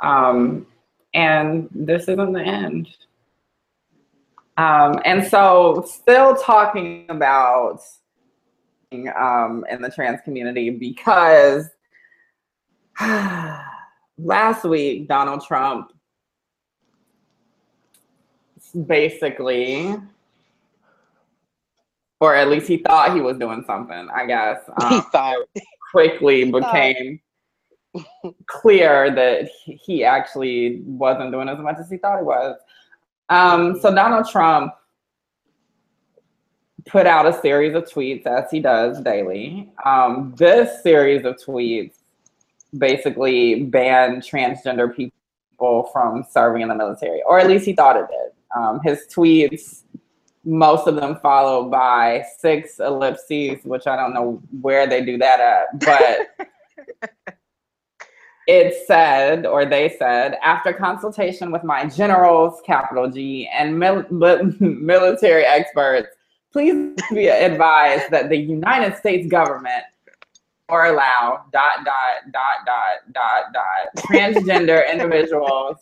um 0.00 0.66
and 1.14 1.70
this 1.72 2.02
isn't 2.02 2.32
the 2.32 2.42
end 2.42 2.86
um 4.58 5.00
and 5.06 5.26
so 5.26 5.82
still 5.88 6.36
talking 6.36 7.06
about 7.08 7.80
um, 9.08 9.64
in 9.70 9.82
the 9.82 9.90
trans 9.90 10.20
community 10.22 10.70
because 10.70 11.66
last 14.18 14.64
week 14.64 15.08
Donald 15.08 15.44
Trump 15.44 15.92
basically, 18.86 19.96
or 22.20 22.34
at 22.34 22.48
least 22.48 22.68
he 22.68 22.78
thought 22.78 23.14
he 23.14 23.20
was 23.20 23.38
doing 23.38 23.64
something. 23.66 24.08
I 24.14 24.26
guess 24.26 24.60
um, 24.80 24.90
he 24.90 25.00
thought 25.12 25.46
quickly 25.90 26.50
became 26.50 27.20
clear 28.46 29.14
that 29.14 29.50
he 29.64 30.04
actually 30.04 30.80
wasn't 30.84 31.32
doing 31.32 31.48
as 31.48 31.58
much 31.58 31.76
as 31.78 31.90
he 31.90 31.98
thought 31.98 32.18
he 32.18 32.24
was. 32.24 32.56
Um, 33.28 33.78
so 33.80 33.94
Donald 33.94 34.28
Trump 34.28 34.72
put 36.86 37.06
out 37.06 37.26
a 37.26 37.40
series 37.40 37.74
of 37.74 37.84
tweets 37.84 38.26
as 38.26 38.50
he 38.50 38.60
does 38.60 39.00
daily. 39.00 39.70
Um, 39.84 40.34
this 40.36 40.82
series 40.82 41.24
of 41.24 41.36
tweets 41.36 41.94
basically 42.76 43.64
banned 43.64 44.22
transgender 44.22 44.94
people 44.94 45.90
from 45.92 46.24
serving 46.30 46.62
in 46.62 46.68
the 46.68 46.74
military, 46.74 47.22
or 47.26 47.38
at 47.38 47.46
least 47.46 47.64
he 47.64 47.72
thought 47.72 47.96
it 47.96 48.06
did. 48.08 48.32
Um, 48.56 48.80
his 48.82 49.06
tweets, 49.14 49.82
most 50.44 50.86
of 50.86 50.96
them 50.96 51.16
followed 51.16 51.70
by 51.70 52.24
six 52.38 52.80
ellipses, 52.80 53.64
which 53.64 53.86
I 53.86 53.96
don't 53.96 54.14
know 54.14 54.42
where 54.60 54.86
they 54.86 55.04
do 55.04 55.18
that 55.18 55.40
at, 55.40 55.78
but 55.78 57.28
it 58.48 58.86
said, 58.86 59.46
or 59.46 59.64
they 59.64 59.94
said, 59.98 60.36
after 60.42 60.72
consultation 60.72 61.52
with 61.52 61.62
my 61.62 61.86
generals, 61.86 62.60
capital 62.66 63.08
G, 63.08 63.48
and 63.56 63.78
mil- 63.78 64.04
military 64.10 65.44
experts, 65.44 66.08
please 66.52 66.94
be 67.10 67.28
advised 67.28 68.10
that 68.10 68.28
the 68.28 68.36
United 68.36 68.96
States 68.96 69.28
government 69.28 69.84
or 70.68 70.86
allow 70.86 71.44
dot 71.52 71.84
dot 71.84 72.32
dot 72.32 72.64
dot 72.66 73.12
dot 73.12 73.52
dot 73.52 74.04
transgender 74.04 74.90
individuals 74.90 75.78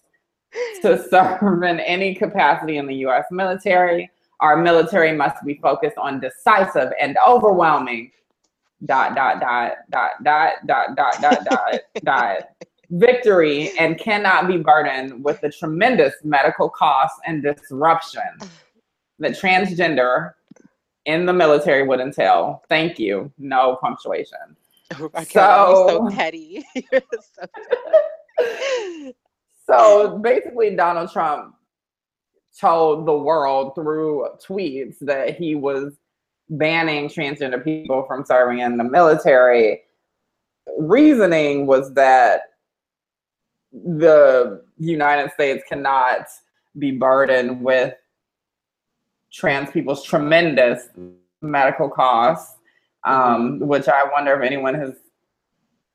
to 0.82 1.02
serve 1.08 1.62
in 1.62 1.80
any 1.80 2.14
capacity 2.14 2.78
in 2.78 2.86
the 2.86 2.96
U.S. 2.96 3.24
military. 3.30 4.10
Our 4.40 4.56
military 4.56 5.14
must 5.16 5.44
be 5.44 5.54
focused 5.54 5.98
on 5.98 6.18
decisive 6.20 6.92
and 7.00 7.16
overwhelming 7.26 8.10
dot 8.86 9.14
dot 9.14 9.40
dot 9.40 9.74
dot 9.90 10.10
dot 10.22 10.52
dot 10.66 10.96
dot 10.96 11.20
dot 11.20 11.44
dot 11.44 11.80
dot 12.02 12.42
victory 12.90 13.70
and 13.78 13.98
cannot 13.98 14.48
be 14.48 14.56
burdened 14.56 15.22
with 15.22 15.40
the 15.40 15.50
tremendous 15.50 16.14
medical 16.24 16.68
costs 16.68 17.20
and 17.26 17.42
disruption 17.42 18.22
that 19.20 19.32
transgender 19.32 20.32
in 21.06 21.26
the 21.26 21.32
military 21.32 21.86
would 21.86 22.00
entail. 22.00 22.62
Thank 22.68 22.98
you. 22.98 23.32
No 23.38 23.78
punctuation. 23.80 24.56
Raquel, 24.98 25.88
so, 25.88 26.08
so 26.08 26.14
petty. 26.14 26.64
so, 26.92 27.46
so 29.66 30.18
basically, 30.18 30.74
Donald 30.74 31.12
Trump 31.12 31.54
told 32.60 33.06
the 33.06 33.16
world 33.16 33.74
through 33.74 34.26
tweets 34.46 34.96
that 35.00 35.36
he 35.36 35.54
was 35.54 35.94
banning 36.48 37.08
transgender 37.08 37.62
people 37.62 38.04
from 38.06 38.24
serving 38.24 38.58
in 38.58 38.76
the 38.76 38.84
military. 38.84 39.82
Reasoning 40.78 41.66
was 41.66 41.94
that 41.94 42.42
the 43.72 44.62
United 44.78 45.32
States 45.32 45.62
cannot 45.68 46.26
be 46.78 46.90
burdened 46.90 47.62
with 47.62 47.94
trans 49.32 49.70
people's 49.70 50.04
tremendous 50.04 50.88
medical 51.42 51.88
costs, 51.88 52.56
um, 53.04 53.14
mm-hmm. 53.14 53.66
which 53.66 53.88
I 53.88 54.04
wonder 54.10 54.34
if 54.34 54.42
anyone 54.42 54.74
has. 54.74 54.94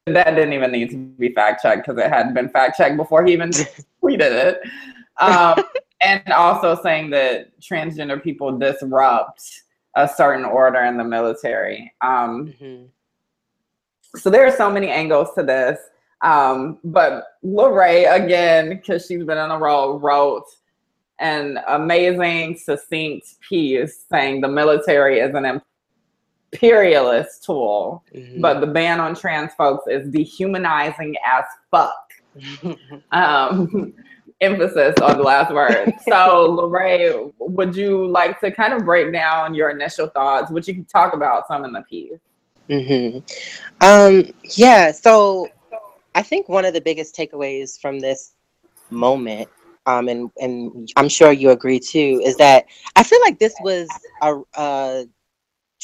That 0.07 0.35
didn't 0.35 0.53
even 0.53 0.71
need 0.71 0.91
to 0.91 0.97
be 0.97 1.33
fact 1.33 1.63
checked 1.63 1.87
because 1.87 1.99
it 1.99 2.11
hadn't 2.11 2.35
been 2.35 2.49
fact 2.49 2.77
checked 2.77 2.95
before 2.95 3.25
he 3.25 3.33
even 3.33 3.49
tweeted 4.03 4.19
it. 4.21 4.59
Um, 5.19 5.63
and 6.01 6.21
also 6.31 6.79
saying 6.83 7.09
that 7.11 7.59
transgender 7.59 8.21
people 8.21 8.55
disrupt 8.57 9.63
a 9.95 10.07
certain 10.07 10.45
order 10.45 10.81
in 10.81 10.97
the 10.97 11.03
military. 11.03 11.91
Um, 12.01 12.47
mm-hmm. 12.47 12.85
So 14.17 14.29
there 14.29 14.45
are 14.45 14.55
so 14.55 14.69
many 14.69 14.89
angles 14.89 15.29
to 15.35 15.43
this. 15.43 15.79
Um, 16.21 16.79
but 16.83 17.25
Lorraine, 17.43 18.07
again, 18.09 18.69
because 18.69 19.05
she's 19.05 19.23
been 19.23 19.37
on 19.37 19.51
a 19.51 19.57
roll, 19.57 19.99
wrote 19.99 20.45
an 21.19 21.59
amazing, 21.67 22.57
succinct 22.57 23.39
piece 23.41 24.05
saying 24.09 24.41
the 24.41 24.47
military 24.47 25.19
is 25.19 25.33
an 25.33 25.61
imperialist 26.51 27.43
tool, 27.43 28.03
mm-hmm. 28.13 28.41
but 28.41 28.59
the 28.59 28.67
ban 28.67 28.99
on 28.99 29.15
trans 29.15 29.53
folks 29.53 29.85
is 29.87 30.09
dehumanizing 30.09 31.15
as 31.25 31.45
fuck. 31.71 31.93
um, 33.11 33.93
emphasis 34.41 34.95
on 35.01 35.17
the 35.17 35.23
last 35.23 35.53
word. 35.53 35.93
So, 36.07 36.51
Lorraine, 36.51 37.31
would 37.39 37.75
you 37.75 38.07
like 38.07 38.39
to 38.41 38.51
kind 38.51 38.73
of 38.73 38.83
break 38.83 39.13
down 39.13 39.53
your 39.53 39.69
initial 39.69 40.07
thoughts? 40.07 40.51
Would 40.51 40.67
you 40.67 40.85
talk 40.91 41.13
about 41.13 41.47
some 41.47 41.63
in 41.65 41.73
the 41.73 41.81
piece? 41.81 42.19
Mm-hmm. 42.69 43.19
Um, 43.81 44.33
yeah. 44.55 44.91
So, 44.91 45.49
I 46.13 46.21
think 46.21 46.49
one 46.49 46.65
of 46.65 46.73
the 46.73 46.81
biggest 46.81 47.15
takeaways 47.15 47.79
from 47.79 47.99
this 47.99 48.33
moment 48.89 49.49
um, 49.85 50.07
and 50.07 50.29
and 50.37 50.91
I'm 50.95 51.09
sure 51.09 51.31
you 51.31 51.51
agree 51.51 51.79
too, 51.79 52.21
is 52.23 52.37
that 52.37 52.65
I 52.95 53.03
feel 53.03 53.19
like 53.21 53.39
this 53.39 53.55
was 53.61 53.87
a, 54.21 54.35
a 54.55 55.05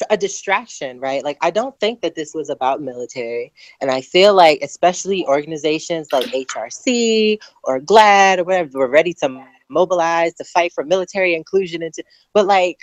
a 0.10 0.18
distraction, 0.18 1.00
right? 1.00 1.24
Like 1.24 1.38
I 1.42 1.52
don't 1.52 1.80
think 1.80 2.02
that 2.02 2.16
this 2.16 2.34
was 2.34 2.50
about 2.50 2.82
military, 2.82 3.54
and 3.82 3.92
I 3.92 4.02
feel 4.02 4.34
like 4.34 4.60
especially 4.62 5.26
organizations 5.26 6.08
like 6.12 6.26
HRC 6.28 7.38
or 7.64 7.80
GLAAD 7.80 8.40
or 8.40 8.44
whatever 8.44 8.80
were 8.80 8.90
ready 8.90 9.14
to 9.16 9.46
mobilize 9.70 10.34
to 10.36 10.44
fight 10.44 10.74
for 10.74 10.84
military 10.84 11.36
inclusion 11.36 11.84
into, 11.84 12.04
but 12.34 12.46
like 12.48 12.80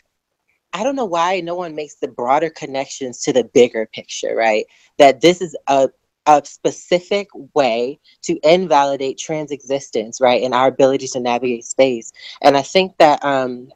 I 0.73 0.85
don't 0.85 0.97
know 0.97 1.07
why 1.07 1.41
no 1.41 1.55
one 1.55 1.75
makes 1.75 1.97
the 1.97 2.09
broader 2.09 2.51
connections 2.51 3.23
to 3.23 3.33
the 3.33 3.45
bigger 3.45 3.87
picture, 3.87 4.35
right? 4.37 4.67
That 4.99 5.21
this 5.21 5.41
is 5.41 5.57
a 5.67 5.89
a 6.29 6.43
specific 6.45 7.29
way 7.55 7.99
to 8.23 8.39
invalidate 8.45 9.19
trans 9.19 9.51
existence, 9.51 10.21
right, 10.21 10.43
and 10.43 10.55
our 10.55 10.69
ability 10.69 11.09
to 11.09 11.21
navigate 11.21 11.65
space. 11.65 12.13
And 12.43 12.57
I 12.57 12.63
think 12.63 12.97
that 12.99 13.25
um, 13.25 13.73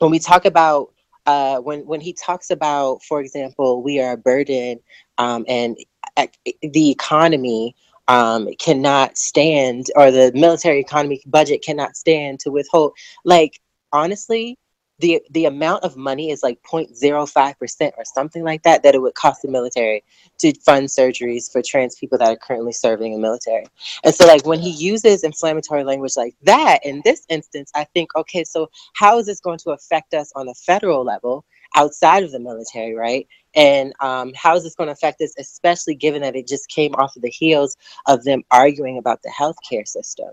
when 0.00 0.10
we 0.10 0.18
talk 0.18 0.44
about 0.44 0.92
uh, 1.26 1.58
when 1.58 1.86
when 1.86 2.00
he 2.00 2.12
talks 2.12 2.50
about, 2.50 3.02
for 3.02 3.20
example, 3.20 3.82
we 3.82 4.00
are 4.00 4.12
a 4.12 4.16
burden 4.16 4.80
um, 5.18 5.44
and 5.48 5.76
uh, 6.16 6.26
the 6.62 6.90
economy 6.90 7.74
um, 8.08 8.48
cannot 8.58 9.16
stand, 9.16 9.86
or 9.94 10.10
the 10.10 10.32
military 10.34 10.80
economy 10.80 11.22
budget 11.26 11.62
cannot 11.62 11.96
stand 11.96 12.40
to 12.40 12.50
withhold. 12.50 12.92
Like 13.24 13.60
honestly, 13.92 14.58
the 14.98 15.22
the 15.30 15.44
amount 15.44 15.84
of 15.84 15.96
money 15.96 16.30
is 16.30 16.42
like 16.42 16.58
0.05% 16.62 17.92
or 17.96 18.04
something 18.04 18.44
like 18.44 18.62
that 18.62 18.82
that 18.82 18.94
it 18.94 19.02
would 19.02 19.14
cost 19.14 19.42
the 19.42 19.48
military 19.48 20.02
to 20.38 20.52
fund 20.60 20.88
surgeries 20.88 21.50
for 21.50 21.62
trans 21.62 21.96
people 21.96 22.18
that 22.18 22.28
are 22.28 22.36
currently 22.36 22.72
serving 22.72 23.12
in 23.12 23.20
the 23.20 23.26
military. 23.26 23.66
And 24.04 24.14
so 24.14 24.26
like 24.26 24.46
when 24.46 24.60
he 24.60 24.70
uses 24.70 25.24
inflammatory 25.24 25.84
language 25.84 26.16
like 26.16 26.34
that 26.42 26.84
in 26.84 27.02
this 27.04 27.24
instance, 27.28 27.70
I 27.74 27.84
think 27.84 28.14
okay, 28.16 28.44
so 28.44 28.70
how 28.94 29.18
is 29.18 29.26
this 29.26 29.40
going 29.40 29.58
to 29.58 29.70
affect 29.70 30.14
us 30.14 30.32
on 30.34 30.48
a 30.48 30.54
federal 30.54 31.04
level 31.04 31.44
outside 31.74 32.22
of 32.22 32.32
the 32.32 32.40
military, 32.40 32.94
right? 32.94 33.26
And 33.54 33.92
um, 34.00 34.32
how 34.34 34.56
is 34.56 34.64
this 34.64 34.74
going 34.74 34.88
to 34.88 34.92
affect 34.92 35.20
us, 35.20 35.34
especially 35.38 35.94
given 35.94 36.22
that 36.22 36.36
it 36.36 36.46
just 36.46 36.68
came 36.68 36.94
off 36.94 37.16
of 37.16 37.22
the 37.22 37.30
heels 37.30 37.76
of 38.06 38.24
them 38.24 38.42
arguing 38.50 38.98
about 38.98 39.22
the 39.22 39.30
healthcare 39.30 39.86
system? 39.86 40.30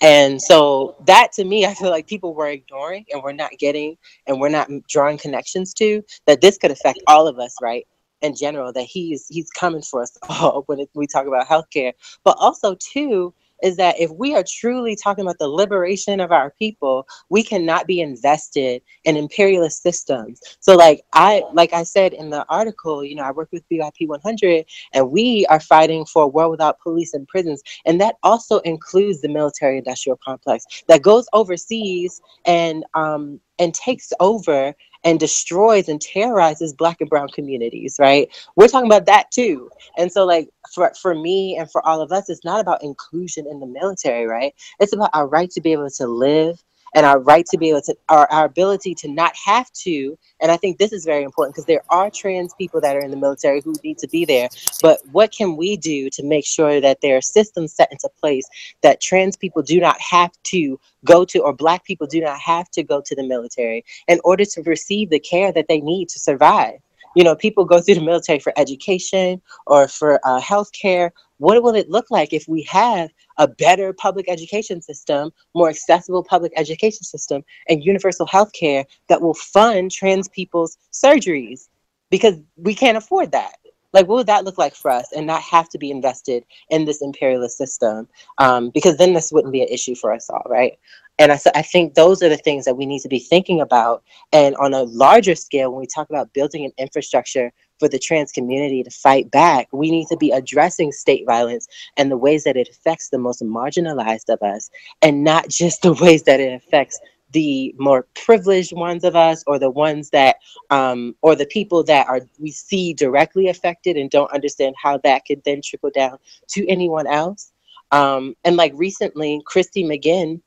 And 0.00 0.40
so 0.40 0.96
that 1.06 1.32
to 1.32 1.44
me, 1.44 1.66
I 1.66 1.74
feel 1.74 1.90
like 1.90 2.06
people 2.06 2.34
were 2.34 2.48
ignoring 2.48 3.06
and 3.12 3.22
we're 3.22 3.32
not 3.32 3.52
getting 3.58 3.96
and 4.26 4.40
we're 4.40 4.48
not 4.48 4.68
drawing 4.88 5.18
connections 5.18 5.74
to 5.74 6.02
that 6.26 6.40
this 6.40 6.58
could 6.58 6.70
affect 6.70 7.00
all 7.06 7.26
of 7.26 7.38
us, 7.38 7.54
right? 7.60 7.86
In 8.22 8.34
general, 8.34 8.72
that 8.72 8.84
he's 8.84 9.26
he's 9.28 9.50
coming 9.50 9.82
for 9.82 10.02
us 10.02 10.16
all 10.28 10.62
when 10.66 10.86
we 10.94 11.06
talk 11.06 11.26
about 11.26 11.46
healthcare, 11.46 11.92
but 12.24 12.36
also 12.38 12.76
too 12.76 13.34
is 13.62 13.76
that 13.76 13.98
if 13.98 14.10
we 14.10 14.34
are 14.34 14.44
truly 14.46 14.96
talking 14.96 15.22
about 15.22 15.38
the 15.38 15.48
liberation 15.48 16.20
of 16.20 16.32
our 16.32 16.50
people, 16.58 17.06
we 17.30 17.42
cannot 17.42 17.86
be 17.86 18.00
invested 18.00 18.82
in 19.04 19.16
imperialist 19.16 19.82
systems. 19.82 20.40
So 20.60 20.76
like 20.76 21.02
I 21.12 21.42
like 21.52 21.72
I 21.72 21.82
said 21.82 22.12
in 22.12 22.30
the 22.30 22.46
article, 22.48 23.04
you 23.04 23.14
know, 23.14 23.24
I 23.24 23.30
work 23.30 23.48
with 23.52 23.68
BYP 23.68 24.08
100 24.08 24.66
and 24.92 25.10
we 25.10 25.46
are 25.46 25.60
fighting 25.60 26.04
for 26.04 26.24
a 26.24 26.28
world 26.28 26.50
without 26.50 26.80
police 26.80 27.14
and 27.14 27.26
prisons 27.26 27.62
and 27.84 28.00
that 28.00 28.16
also 28.22 28.58
includes 28.60 29.20
the 29.20 29.28
military 29.28 29.78
industrial 29.78 30.18
complex 30.24 30.64
that 30.88 31.02
goes 31.02 31.26
overseas 31.32 32.20
and 32.44 32.84
um 32.94 33.40
and 33.58 33.74
takes 33.74 34.12
over 34.20 34.74
and 35.06 35.20
destroys 35.20 35.88
and 35.88 36.02
terrorizes 36.02 36.74
black 36.74 37.00
and 37.00 37.10
brown 37.10 37.28
communities 37.30 37.96
right? 38.00 38.28
We're 38.56 38.68
talking 38.68 38.88
about 38.90 39.06
that 39.06 39.32
too. 39.32 39.70
And 39.98 40.12
so 40.12 40.26
like 40.26 40.50
for, 40.74 40.92
for 41.00 41.14
me 41.14 41.56
and 41.58 41.70
for 41.72 41.86
all 41.86 42.02
of 42.02 42.12
us 42.12 42.30
it's 42.30 42.44
not 42.44 42.60
about 42.60 42.84
inclusion 42.84 43.46
in 43.48 43.60
the 43.60 43.68
military 43.68 44.26
right? 44.26 44.54
It's 44.80 44.94
about 44.94 45.12
our 45.14 45.28
right 45.28 45.50
to 45.52 45.62
be 45.62 45.72
able 45.72 45.90
to 45.90 46.08
live 46.08 46.62
and 46.94 47.04
our 47.04 47.18
right 47.20 47.46
to 47.46 47.58
be 47.58 47.70
able 47.70 47.82
to 47.82 47.94
our, 48.08 48.30
our 48.30 48.44
ability 48.44 48.94
to 48.94 49.08
not 49.08 49.32
have 49.44 49.70
to 49.72 50.16
and 50.40 50.50
i 50.50 50.56
think 50.56 50.78
this 50.78 50.92
is 50.92 51.04
very 51.04 51.22
important 51.22 51.54
because 51.54 51.66
there 51.66 51.82
are 51.90 52.10
trans 52.10 52.54
people 52.54 52.80
that 52.80 52.96
are 52.96 53.00
in 53.00 53.10
the 53.10 53.16
military 53.16 53.60
who 53.60 53.74
need 53.82 53.98
to 53.98 54.08
be 54.08 54.24
there 54.24 54.48
but 54.82 55.00
what 55.12 55.32
can 55.32 55.56
we 55.56 55.76
do 55.76 56.08
to 56.10 56.22
make 56.22 56.46
sure 56.46 56.80
that 56.80 57.00
there 57.00 57.16
are 57.16 57.22
systems 57.22 57.72
set 57.72 57.90
into 57.90 58.08
place 58.20 58.48
that 58.82 59.00
trans 59.00 59.36
people 59.36 59.62
do 59.62 59.80
not 59.80 60.00
have 60.00 60.30
to 60.44 60.78
go 61.04 61.24
to 61.24 61.38
or 61.40 61.52
black 61.52 61.84
people 61.84 62.06
do 62.06 62.20
not 62.20 62.38
have 62.38 62.70
to 62.70 62.82
go 62.82 63.00
to 63.00 63.14
the 63.14 63.26
military 63.26 63.84
in 64.08 64.20
order 64.24 64.44
to 64.44 64.62
receive 64.62 65.10
the 65.10 65.20
care 65.20 65.52
that 65.52 65.68
they 65.68 65.80
need 65.80 66.08
to 66.10 66.18
survive? 66.18 66.78
You 67.14 67.24
know 67.24 67.34
people 67.34 67.64
go 67.64 67.80
through 67.80 67.94
the 67.94 68.02
military 68.02 68.40
for 68.40 68.52
education 68.58 69.40
or 69.66 69.88
for 69.88 70.20
uh, 70.24 70.40
health 70.40 70.70
care 70.72 71.12
what 71.38 71.62
will 71.62 71.74
it 71.74 71.90
look 71.90 72.10
like 72.10 72.32
if 72.32 72.46
we 72.48 72.62
have 72.62 73.10
a 73.38 73.48
better 73.48 73.92
public 73.92 74.28
education 74.28 74.80
system, 74.80 75.30
more 75.54 75.68
accessible 75.68 76.22
public 76.22 76.52
education 76.56 77.04
system, 77.04 77.44
and 77.68 77.84
universal 77.84 78.26
health 78.26 78.52
care 78.52 78.84
that 79.08 79.20
will 79.20 79.34
fund 79.34 79.90
trans 79.90 80.28
people's 80.28 80.78
surgeries? 80.92 81.68
Because 82.10 82.36
we 82.56 82.74
can't 82.74 82.96
afford 82.96 83.32
that. 83.32 83.56
Like, 83.92 84.08
what 84.08 84.16
would 84.16 84.26
that 84.26 84.44
look 84.44 84.58
like 84.58 84.74
for 84.74 84.90
us 84.90 85.12
and 85.12 85.26
not 85.26 85.40
have 85.40 85.68
to 85.70 85.78
be 85.78 85.90
invested 85.90 86.44
in 86.68 86.84
this 86.84 87.00
imperialist 87.00 87.56
system? 87.56 88.08
Um, 88.36 88.70
because 88.70 88.98
then 88.98 89.14
this 89.14 89.32
wouldn't 89.32 89.54
be 89.54 89.62
an 89.62 89.68
issue 89.68 89.94
for 89.94 90.12
us 90.12 90.28
all, 90.28 90.42
right? 90.48 90.78
And 91.18 91.32
I, 91.32 91.38
I 91.54 91.62
think 91.62 91.94
those 91.94 92.22
are 92.22 92.28
the 92.28 92.36
things 92.36 92.66
that 92.66 92.76
we 92.76 92.84
need 92.84 93.00
to 93.00 93.08
be 93.08 93.18
thinking 93.18 93.60
about. 93.60 94.02
And 94.32 94.54
on 94.56 94.74
a 94.74 94.82
larger 94.82 95.34
scale, 95.34 95.70
when 95.70 95.80
we 95.80 95.86
talk 95.86 96.10
about 96.10 96.34
building 96.34 96.64
an 96.64 96.72
infrastructure 96.76 97.52
for 97.78 97.88
the 97.88 97.98
trans 97.98 98.32
community 98.32 98.82
to 98.82 98.90
fight 98.90 99.30
back, 99.30 99.68
we 99.72 99.90
need 99.90 100.06
to 100.08 100.16
be 100.16 100.30
addressing 100.30 100.92
state 100.92 101.24
violence 101.26 101.66
and 101.96 102.10
the 102.10 102.16
ways 102.16 102.44
that 102.44 102.56
it 102.56 102.68
affects 102.68 103.08
the 103.10 103.18
most 103.18 103.42
marginalized 103.42 104.28
of 104.28 104.42
us, 104.42 104.70
and 105.02 105.24
not 105.24 105.48
just 105.50 105.82
the 105.82 105.94
ways 105.94 106.22
that 106.24 106.40
it 106.40 106.52
affects 106.52 106.98
the 107.32 107.74
more 107.78 108.06
privileged 108.14 108.72
ones 108.72 109.04
of 109.04 109.16
us 109.16 109.42
or 109.46 109.58
the 109.58 109.70
ones 109.70 110.10
that 110.10 110.36
um, 110.70 111.14
or 111.22 111.34
the 111.34 111.46
people 111.46 111.82
that 111.84 112.06
are 112.08 112.20
we 112.38 112.50
see 112.50 112.94
directly 112.94 113.48
affected 113.48 113.96
and 113.96 114.10
don't 114.10 114.32
understand 114.32 114.74
how 114.80 114.98
that 114.98 115.24
could 115.26 115.42
then 115.44 115.60
trickle 115.62 115.90
down 115.94 116.18
to 116.48 116.66
anyone 116.68 117.06
else. 117.06 117.52
Um, 117.90 118.34
and 118.44 118.56
like 118.56 118.72
recently 118.74 119.40
christy 119.46 119.84
mcginn 119.84 120.40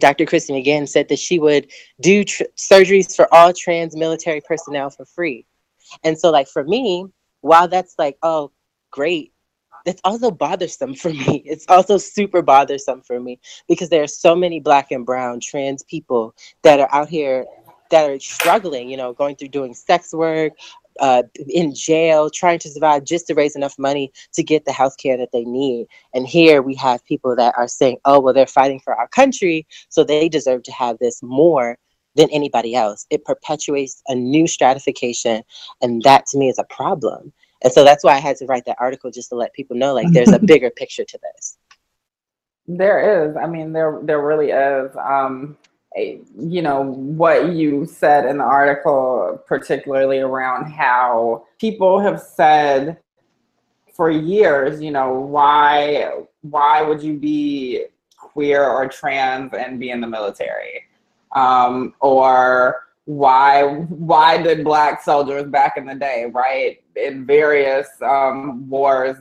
dr 0.00 0.26
christy 0.26 0.52
mcginn 0.52 0.86
said 0.86 1.08
that 1.08 1.18
she 1.18 1.38
would 1.38 1.70
do 2.00 2.24
tr- 2.24 2.42
surgeries 2.58 3.16
for 3.16 3.32
all 3.32 3.54
trans 3.54 3.96
military 3.96 4.42
personnel 4.42 4.90
for 4.90 5.06
free 5.06 5.46
and 6.04 6.18
so 6.18 6.30
like 6.30 6.48
for 6.48 6.64
me 6.64 7.06
while 7.40 7.68
that's 7.68 7.94
like 7.98 8.16
oh 8.22 8.50
great 8.90 9.32
it's 9.86 10.00
also 10.04 10.30
bothersome 10.30 10.94
for 10.94 11.10
me. 11.10 11.42
It's 11.46 11.64
also 11.68 11.96
super 11.98 12.42
bothersome 12.42 13.02
for 13.02 13.18
me 13.18 13.40
because 13.68 13.88
there 13.88 14.02
are 14.02 14.08
so 14.08 14.34
many 14.34 14.60
black 14.60 14.90
and 14.90 15.06
brown 15.06 15.40
trans 15.40 15.82
people 15.82 16.34
that 16.62 16.80
are 16.80 16.88
out 16.92 17.08
here 17.08 17.46
that 17.90 18.10
are 18.10 18.20
struggling, 18.20 18.90
you 18.90 18.96
know, 18.96 19.14
going 19.14 19.36
through 19.36 19.48
doing 19.48 19.72
sex 19.72 20.12
work, 20.12 20.52
uh, 21.00 21.22
in 21.48 21.74
jail, 21.74 22.28
trying 22.28 22.58
to 22.58 22.68
survive 22.68 23.04
just 23.04 23.26
to 23.28 23.34
raise 23.34 23.56
enough 23.56 23.78
money 23.78 24.12
to 24.34 24.42
get 24.42 24.64
the 24.64 24.72
health 24.72 24.96
care 24.98 25.16
that 25.16 25.32
they 25.32 25.44
need. 25.44 25.86
And 26.12 26.26
here 26.26 26.60
we 26.60 26.74
have 26.74 27.04
people 27.04 27.34
that 27.36 27.54
are 27.56 27.68
saying, 27.68 27.98
oh, 28.04 28.20
well, 28.20 28.34
they're 28.34 28.46
fighting 28.46 28.80
for 28.80 28.94
our 28.94 29.08
country, 29.08 29.66
so 29.88 30.04
they 30.04 30.28
deserve 30.28 30.64
to 30.64 30.72
have 30.72 30.98
this 30.98 31.22
more 31.22 31.78
than 32.16 32.28
anybody 32.30 32.74
else. 32.74 33.06
It 33.10 33.24
perpetuates 33.24 34.02
a 34.08 34.14
new 34.14 34.46
stratification, 34.46 35.42
and 35.80 36.02
that 36.02 36.26
to 36.26 36.38
me 36.38 36.48
is 36.48 36.58
a 36.58 36.64
problem. 36.64 37.32
And 37.62 37.72
so 37.72 37.84
that's 37.84 38.04
why 38.04 38.14
I 38.14 38.20
had 38.20 38.36
to 38.36 38.46
write 38.46 38.64
that 38.66 38.76
article 38.78 39.10
just 39.10 39.30
to 39.30 39.34
let 39.34 39.52
people 39.52 39.76
know 39.76 39.94
like 39.94 40.12
there's 40.12 40.32
a 40.32 40.38
bigger 40.44 40.70
picture 40.70 41.04
to 41.04 41.18
this. 41.34 41.58
There 42.66 43.28
is. 43.28 43.36
I 43.36 43.46
mean, 43.46 43.72
there 43.72 44.00
there 44.02 44.20
really 44.20 44.50
is. 44.50 44.94
Um, 44.96 45.56
a, 45.96 46.20
you 46.38 46.60
know 46.60 46.82
what 46.82 47.52
you 47.54 47.86
said 47.86 48.26
in 48.26 48.38
the 48.38 48.44
article, 48.44 49.42
particularly 49.46 50.18
around 50.18 50.70
how 50.70 51.46
people 51.58 51.98
have 51.98 52.20
said 52.20 52.98
for 53.94 54.10
years, 54.10 54.80
you 54.80 54.90
know, 54.90 55.12
why 55.12 56.10
why 56.42 56.82
would 56.82 57.02
you 57.02 57.14
be 57.14 57.86
queer 58.16 58.64
or 58.64 58.88
trans 58.88 59.52
and 59.54 59.80
be 59.80 59.90
in 59.90 60.00
the 60.00 60.06
military, 60.06 60.84
um, 61.38 61.94
or 62.00 62.88
why 63.04 63.62
why 63.62 64.42
did 64.42 64.64
black 64.64 65.02
soldiers 65.02 65.44
back 65.44 65.74
in 65.76 65.86
the 65.86 65.94
day, 65.94 66.26
right, 66.32 66.82
in 66.96 67.24
various 67.24 67.88
um, 68.02 68.68
wars, 68.68 69.16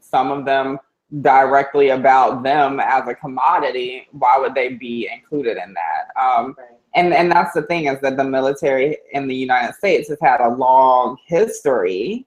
some 0.00 0.30
of 0.30 0.44
them 0.44 0.78
directly 1.20 1.90
about 1.90 2.42
them 2.42 2.80
as 2.80 3.08
a 3.08 3.14
commodity, 3.14 4.06
why 4.12 4.36
would 4.38 4.54
they 4.54 4.70
be 4.70 5.08
included 5.12 5.56
in 5.56 5.74
that? 5.74 6.22
Um, 6.22 6.54
right. 6.58 6.68
And 6.94 7.12
and 7.12 7.30
that's 7.30 7.54
the 7.54 7.62
thing 7.62 7.86
is 7.86 8.00
that 8.02 8.16
the 8.16 8.24
military 8.24 8.98
in 9.12 9.26
the 9.26 9.34
United 9.34 9.74
States 9.74 10.08
has 10.08 10.18
had 10.20 10.40
a 10.40 10.48
long 10.48 11.16
history 11.26 12.26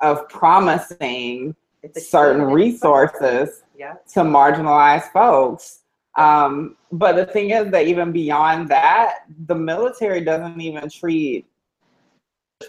of 0.00 0.28
promising 0.28 1.54
certain 1.96 2.44
resources 2.44 3.62
yeah. 3.76 3.94
to 4.12 4.20
marginalized 4.20 5.10
folks 5.12 5.80
um, 6.16 6.76
but 6.92 7.16
the 7.16 7.26
thing 7.26 7.50
is 7.50 7.70
that 7.70 7.86
even 7.86 8.12
beyond 8.12 8.68
that, 8.68 9.26
the 9.46 9.54
military 9.54 10.20
doesn't 10.20 10.60
even 10.60 10.88
treat 10.88 11.46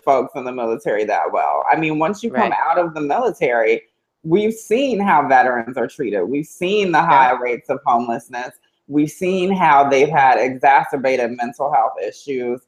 folks 0.04 0.34
in 0.36 0.44
the 0.44 0.52
military 0.52 1.06
that 1.06 1.32
well. 1.32 1.64
I 1.72 1.76
mean, 1.76 2.00
once 2.00 2.24
you 2.24 2.32
come 2.32 2.50
right. 2.50 2.60
out 2.60 2.78
of 2.78 2.94
the 2.94 3.02
military, 3.02 3.84
we've 4.24 4.54
seen 4.54 5.00
how 5.00 5.28
veterans 5.28 5.78
are 5.78 5.88
treated. 5.88 6.24
We've 6.24 6.46
seen 6.46 6.92
the 6.92 7.02
high 7.02 7.32
yeah. 7.32 7.40
rates 7.40 7.70
of 7.70 7.80
homelessness. 7.86 8.56
We've 8.88 9.12
seen 9.12 9.52
how 9.52 9.90
they've 9.90 10.10
had 10.10 10.38
exacerbated 10.38 11.32
mental 11.38 11.72
health 11.72 11.94
issues 12.04 12.62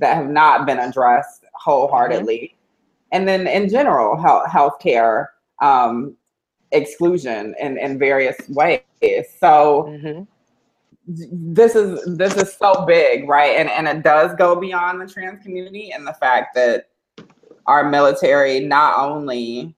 that 0.00 0.16
have 0.16 0.28
not 0.28 0.66
been 0.66 0.80
addressed 0.80 1.44
wholeheartedly. 1.54 2.36
Mm-hmm. 2.38 2.56
And 3.12 3.28
then 3.28 3.46
in 3.46 3.68
general, 3.68 4.20
health 4.20 4.48
healthcare 4.48 5.26
um, 5.62 6.16
exclusion 6.74 7.54
in, 7.58 7.78
in 7.78 7.98
various 7.98 8.36
ways. 8.48 8.82
So 9.38 9.86
mm-hmm. 9.88 10.22
this 11.06 11.74
is 11.74 12.16
this 12.16 12.36
is 12.36 12.54
so 12.54 12.84
big, 12.86 13.28
right? 13.28 13.56
And 13.56 13.70
and 13.70 13.88
it 13.88 14.02
does 14.02 14.34
go 14.36 14.54
beyond 14.56 15.00
the 15.00 15.06
trans 15.06 15.42
community 15.42 15.92
and 15.92 16.06
the 16.06 16.14
fact 16.14 16.54
that 16.54 16.88
our 17.66 17.88
military 17.88 18.60
not 18.60 18.98
only 18.98 19.74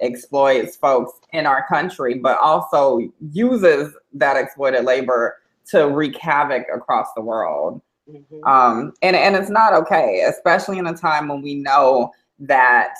exploits 0.00 0.76
folks 0.76 1.12
in 1.32 1.46
our 1.46 1.66
country, 1.68 2.14
but 2.14 2.38
also 2.38 3.00
uses 3.32 3.94
that 4.14 4.36
exploited 4.36 4.84
labor 4.84 5.36
to 5.66 5.88
wreak 5.88 6.16
havoc 6.16 6.66
across 6.74 7.08
the 7.14 7.22
world. 7.22 7.80
Mm-hmm. 8.10 8.44
Um, 8.44 8.92
and, 9.02 9.14
and 9.14 9.36
it's 9.36 9.50
not 9.50 9.72
okay, 9.74 10.24
especially 10.28 10.78
in 10.78 10.86
a 10.86 10.96
time 10.96 11.28
when 11.28 11.42
we 11.42 11.54
know 11.54 12.10
that 12.40 12.94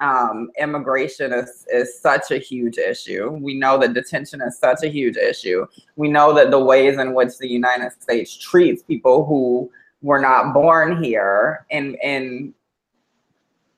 um, 0.00 0.50
immigration 0.58 1.32
is, 1.32 1.66
is 1.72 1.98
such 2.00 2.30
a 2.30 2.38
huge 2.38 2.78
issue. 2.78 3.30
We 3.30 3.54
know 3.54 3.78
that 3.78 3.94
detention 3.94 4.42
is 4.42 4.58
such 4.58 4.82
a 4.82 4.88
huge 4.88 5.16
issue. 5.16 5.66
We 5.96 6.08
know 6.08 6.34
that 6.34 6.50
the 6.50 6.62
ways 6.62 6.98
in 6.98 7.14
which 7.14 7.38
the 7.38 7.48
United 7.48 7.92
States 8.00 8.36
treats 8.36 8.82
people 8.82 9.24
who 9.24 9.70
were 10.02 10.20
not 10.20 10.52
born 10.52 11.02
here 11.02 11.66
in, 11.70 11.94
in 12.02 12.54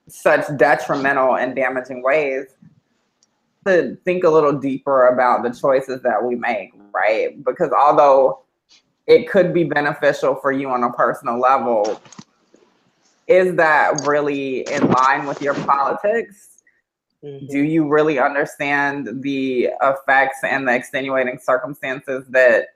such 0.08 0.44
detrimental 0.56 1.36
and 1.36 1.54
damaging 1.54 2.02
ways 2.02 2.56
to 3.66 3.96
think 4.04 4.24
a 4.24 4.30
little 4.30 4.52
deeper 4.52 5.08
about 5.08 5.42
the 5.42 5.50
choices 5.50 6.02
that 6.02 6.22
we 6.22 6.34
make, 6.34 6.72
right? 6.92 7.42
Because 7.44 7.70
although 7.70 8.40
it 9.06 9.28
could 9.28 9.54
be 9.54 9.64
beneficial 9.64 10.34
for 10.34 10.52
you 10.52 10.68
on 10.70 10.84
a 10.84 10.92
personal 10.92 11.38
level, 11.38 12.00
is 13.28 13.54
that 13.56 14.06
really 14.06 14.60
in 14.72 14.88
line 14.88 15.26
with 15.26 15.40
your 15.42 15.54
politics? 15.54 16.62
Mm-hmm. 17.22 17.46
Do 17.46 17.60
you 17.60 17.88
really 17.88 18.18
understand 18.18 19.22
the 19.22 19.70
effects 19.82 20.38
and 20.44 20.66
the 20.66 20.74
extenuating 20.74 21.38
circumstances 21.42 22.24
that 22.30 22.66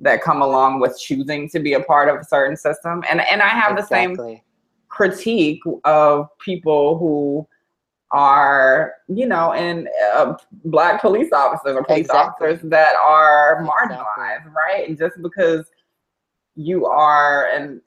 that 0.00 0.22
come 0.22 0.42
along 0.42 0.80
with 0.80 0.98
choosing 0.98 1.48
to 1.50 1.60
be 1.60 1.74
a 1.74 1.80
part 1.80 2.08
of 2.08 2.20
a 2.20 2.24
certain 2.24 2.56
system? 2.56 3.02
And 3.10 3.20
and 3.20 3.42
I 3.42 3.48
have 3.48 3.76
exactly. 3.78 4.16
the 4.16 4.16
same 4.16 4.40
critique 4.88 5.60
of 5.84 6.28
people 6.38 6.98
who 6.98 7.46
are, 8.12 8.94
you 9.08 9.26
know, 9.26 9.52
and 9.52 9.88
uh, 10.14 10.34
black 10.66 11.00
police 11.00 11.32
officers 11.32 11.76
or 11.76 11.82
police 11.82 12.06
exactly. 12.06 12.46
officers 12.46 12.70
that 12.70 12.94
are 12.94 13.62
marginalized, 13.62 14.46
exactly. 14.46 14.52
right? 14.54 14.88
And 14.88 14.96
just 14.96 15.20
because 15.20 15.66
you 16.54 16.86
are 16.86 17.48
an 17.48 17.82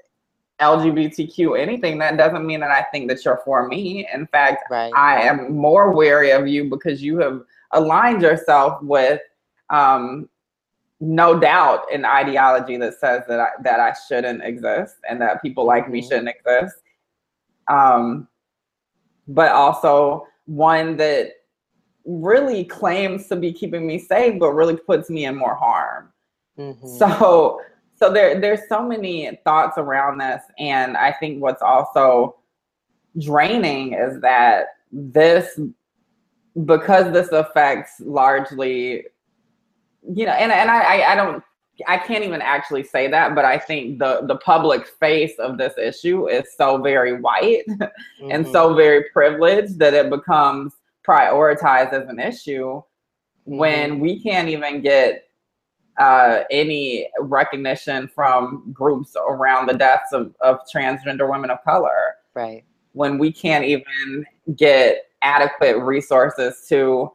LGBTQ 0.60 1.60
anything, 1.60 1.98
that 2.00 2.18
doesn't 2.18 2.46
mean 2.46 2.60
that 2.62 2.72
I 2.72 2.84
think 2.92 3.10
that 3.10 3.24
you're 3.24 3.42
for 3.46 3.68
me. 3.68 4.08
In 4.14 4.26
fact, 4.28 4.64
right. 4.72 4.92
I 4.96 5.22
am 5.22 5.56
more 5.56 5.94
wary 5.94 6.32
of 6.32 6.48
you 6.48 6.70
because 6.70 7.02
you 7.02 7.20
have 7.20 7.42
aligned 7.72 8.22
yourself 8.22 8.82
with 8.82 9.22
um, 9.70 10.30
no 11.00 11.40
doubt 11.40 11.92
an 11.94 12.06
ideology 12.06 12.78
that 12.78 13.00
says 13.00 13.24
that 13.28 13.40
I, 13.40 13.50
that 13.64 13.80
I 13.80 13.94
shouldn't 14.08 14.44
exist 14.44 14.96
and 15.08 15.22
that 15.22 15.42
people 15.42 15.66
like 15.66 15.84
mm-hmm. 15.84 15.94
me 15.94 16.02
shouldn't 16.02 16.30
exist. 16.30 16.76
Um, 17.70 18.28
but 19.28 19.52
also 19.52 20.26
one 20.46 20.98
that 20.98 21.34
really 22.06 22.64
claims 22.64 23.28
to 23.28 23.36
be 23.36 23.52
keeping 23.52 23.86
me 23.86 24.00
safe, 24.00 24.40
but 24.40 24.54
really 24.54 24.78
puts 24.78 25.10
me 25.10 25.26
in 25.26 25.36
more 25.36 25.56
harm. 25.56 26.12
Mm-hmm. 26.58 26.98
So 26.98 27.62
so 27.98 28.12
there 28.12 28.40
there's 28.40 28.68
so 28.70 28.82
many 28.88 29.30
thoughts 29.44 29.78
around 29.78 30.20
this 30.20 30.42
and 30.60 30.96
i 30.98 31.12
think 31.12 31.42
what's 31.42 31.62
also 31.62 32.38
draining 33.20 33.94
is 33.94 34.22
that 34.22 34.68
this 34.92 35.60
because 36.66 37.12
this 37.12 37.30
affects 37.30 38.00
largely 38.00 39.06
you 40.14 40.26
know 40.26 40.32
and, 40.32 40.52
and 40.52 40.72
I, 40.72 41.12
I 41.12 41.16
don't 41.16 41.44
i 41.88 41.98
can't 41.98 42.24
even 42.24 42.42
actually 42.42 42.84
say 42.84 43.08
that 43.10 43.36
but 43.36 43.46
i 43.46 43.58
think 43.58 44.00
the 44.00 44.22
the 44.24 44.38
public 44.38 44.88
face 45.00 45.34
of 45.40 45.58
this 45.58 45.78
issue 45.78 46.28
is 46.28 46.46
so 46.56 46.82
very 46.82 47.20
white 47.20 47.64
mm-hmm. 47.68 48.32
and 48.32 48.46
so 48.48 48.68
mm-hmm. 48.68 48.78
very 48.78 49.06
privileged 49.12 49.80
that 49.80 49.94
it 49.94 50.10
becomes 50.10 50.74
prioritized 51.08 51.94
as 51.94 52.08
an 52.10 52.20
issue 52.20 52.66
mm-hmm. 52.66 53.58
when 53.58 54.00
we 54.00 54.22
can't 54.22 54.50
even 54.50 54.82
get 54.82 55.27
uh, 55.98 56.44
any 56.52 57.10
recognition 57.20 58.08
from 58.08 58.70
groups 58.72 59.16
around 59.28 59.68
the 59.68 59.74
deaths 59.74 60.14
of, 60.14 60.34
of 60.42 60.60
transgender 60.74 61.30
women 61.30 61.50
of 61.50 61.64
color. 61.64 62.16
Right. 62.34 62.64
When 62.94 63.18
we 63.18 63.32
can't 63.32 63.66
even 63.66 64.26
get 64.56 65.06
adequate 65.22 65.80
resources 65.80 66.66
to 66.70 67.12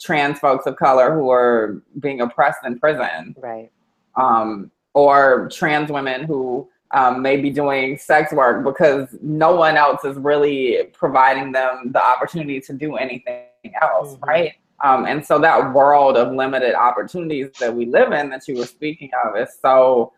trans 0.00 0.38
folks 0.38 0.66
of 0.66 0.76
color 0.76 1.14
who 1.14 1.30
are 1.30 1.82
being 2.00 2.20
oppressed 2.20 2.60
in 2.64 2.78
prison. 2.78 3.34
Right. 3.38 3.70
Um, 4.14 4.70
or 4.94 5.48
trans 5.52 5.90
women 5.90 6.24
who 6.24 6.68
um, 6.92 7.20
may 7.20 7.36
be 7.36 7.50
doing 7.50 7.98
sex 7.98 8.32
work 8.32 8.64
because 8.64 9.14
no 9.20 9.54
one 9.54 9.76
else 9.76 10.04
is 10.04 10.16
really 10.16 10.84
providing 10.92 11.52
them 11.52 11.92
the 11.92 12.02
opportunity 12.02 12.60
to 12.60 12.72
do 12.72 12.96
anything 12.96 13.44
else, 13.82 14.14
mm-hmm. 14.14 14.24
right? 14.24 14.52
Um, 14.84 15.06
and 15.06 15.24
so 15.24 15.38
that 15.38 15.72
world 15.72 16.16
of 16.16 16.32
limited 16.34 16.74
opportunities 16.74 17.48
that 17.60 17.74
we 17.74 17.86
live 17.86 18.12
in 18.12 18.28
that 18.30 18.46
you 18.46 18.56
were 18.58 18.66
speaking 18.66 19.10
of 19.24 19.36
is 19.36 19.48
so 19.60 20.12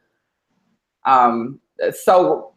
um, 1.07 1.61
so 1.93 2.53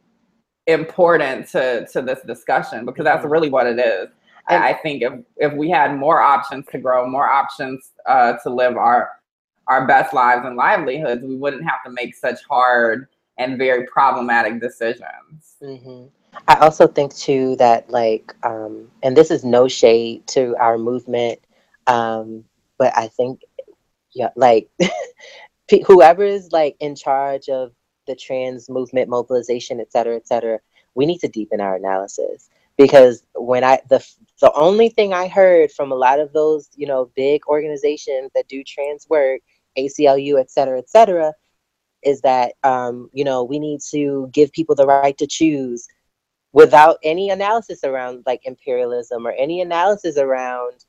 important 0.67 1.47
to 1.49 1.85
to 1.87 2.01
this 2.01 2.19
discussion 2.25 2.85
because 2.85 3.03
that's 3.03 3.23
Mm-hmm. 3.23 3.31
really 3.31 3.49
what 3.49 3.67
it 3.67 3.79
is. 3.79 4.09
And- 4.49 4.63
I 4.63 4.73
think 4.73 5.03
if 5.03 5.13
if 5.37 5.53
we 5.53 5.69
had 5.69 5.95
more 5.95 6.19
options 6.21 6.65
to 6.71 6.79
grow, 6.79 7.07
more 7.07 7.27
options 7.27 7.91
uh, 8.07 8.33
to 8.43 8.49
live 8.49 8.77
our 8.77 9.11
our 9.67 9.85
best 9.87 10.13
lives 10.13 10.43
and 10.45 10.55
livelihoods, 10.57 11.23
we 11.23 11.35
wouldn't 11.35 11.63
have 11.63 11.83
to 11.85 11.91
make 11.91 12.15
such 12.15 12.39
hard 12.49 13.07
and 13.37 13.57
very 13.57 13.85
problematic 13.87 14.59
decisions. 14.59 15.55
hmm 15.61 16.05
I 16.47 16.55
also 16.55 16.87
think 16.87 17.13
too 17.15 17.55
that 17.57 17.89
like, 17.89 18.33
um, 18.43 18.89
and 19.03 19.15
this 19.17 19.29
is 19.31 19.43
no 19.43 19.67
shade 19.67 20.25
to 20.27 20.55
our 20.57 20.77
movement, 20.77 21.39
um, 21.87 22.43
but 22.77 22.93
I 22.97 23.07
think, 23.07 23.41
yeah, 24.13 24.29
like 24.35 24.69
whoever 25.87 26.23
is 26.23 26.51
like 26.51 26.75
in 26.79 26.95
charge 26.95 27.49
of 27.49 27.73
the 28.07 28.15
trans 28.15 28.69
movement 28.69 29.09
mobilization, 29.09 29.79
et 29.79 29.91
cetera, 29.91 30.15
et 30.15 30.27
cetera, 30.27 30.59
we 30.95 31.05
need 31.05 31.19
to 31.19 31.27
deepen 31.27 31.61
our 31.61 31.75
analysis. 31.75 32.49
Because 32.77 33.23
when 33.35 33.63
I 33.63 33.79
the 33.89 34.05
the 34.39 34.51
only 34.53 34.89
thing 34.89 35.13
I 35.13 35.27
heard 35.27 35.71
from 35.71 35.91
a 35.91 35.95
lot 35.95 36.19
of 36.19 36.33
those 36.33 36.69
you 36.75 36.87
know 36.87 37.11
big 37.15 37.45
organizations 37.47 38.31
that 38.33 38.47
do 38.47 38.63
trans 38.63 39.07
work, 39.09 39.41
ACLU, 39.77 40.39
et 40.39 40.49
cetera, 40.49 40.79
et 40.79 40.89
cetera, 40.89 41.33
is 42.03 42.21
that 42.21 42.53
um, 42.63 43.09
you 43.13 43.23
know 43.23 43.43
we 43.43 43.59
need 43.59 43.81
to 43.91 44.29
give 44.33 44.51
people 44.51 44.75
the 44.75 44.87
right 44.87 45.17
to 45.17 45.27
choose 45.27 45.87
without 46.53 46.97
any 47.03 47.29
analysis 47.29 47.83
around 47.83 48.23
like 48.25 48.41
imperialism 48.45 49.25
or 49.25 49.31
any 49.31 49.61
analysis 49.61 50.17
around 50.17 50.85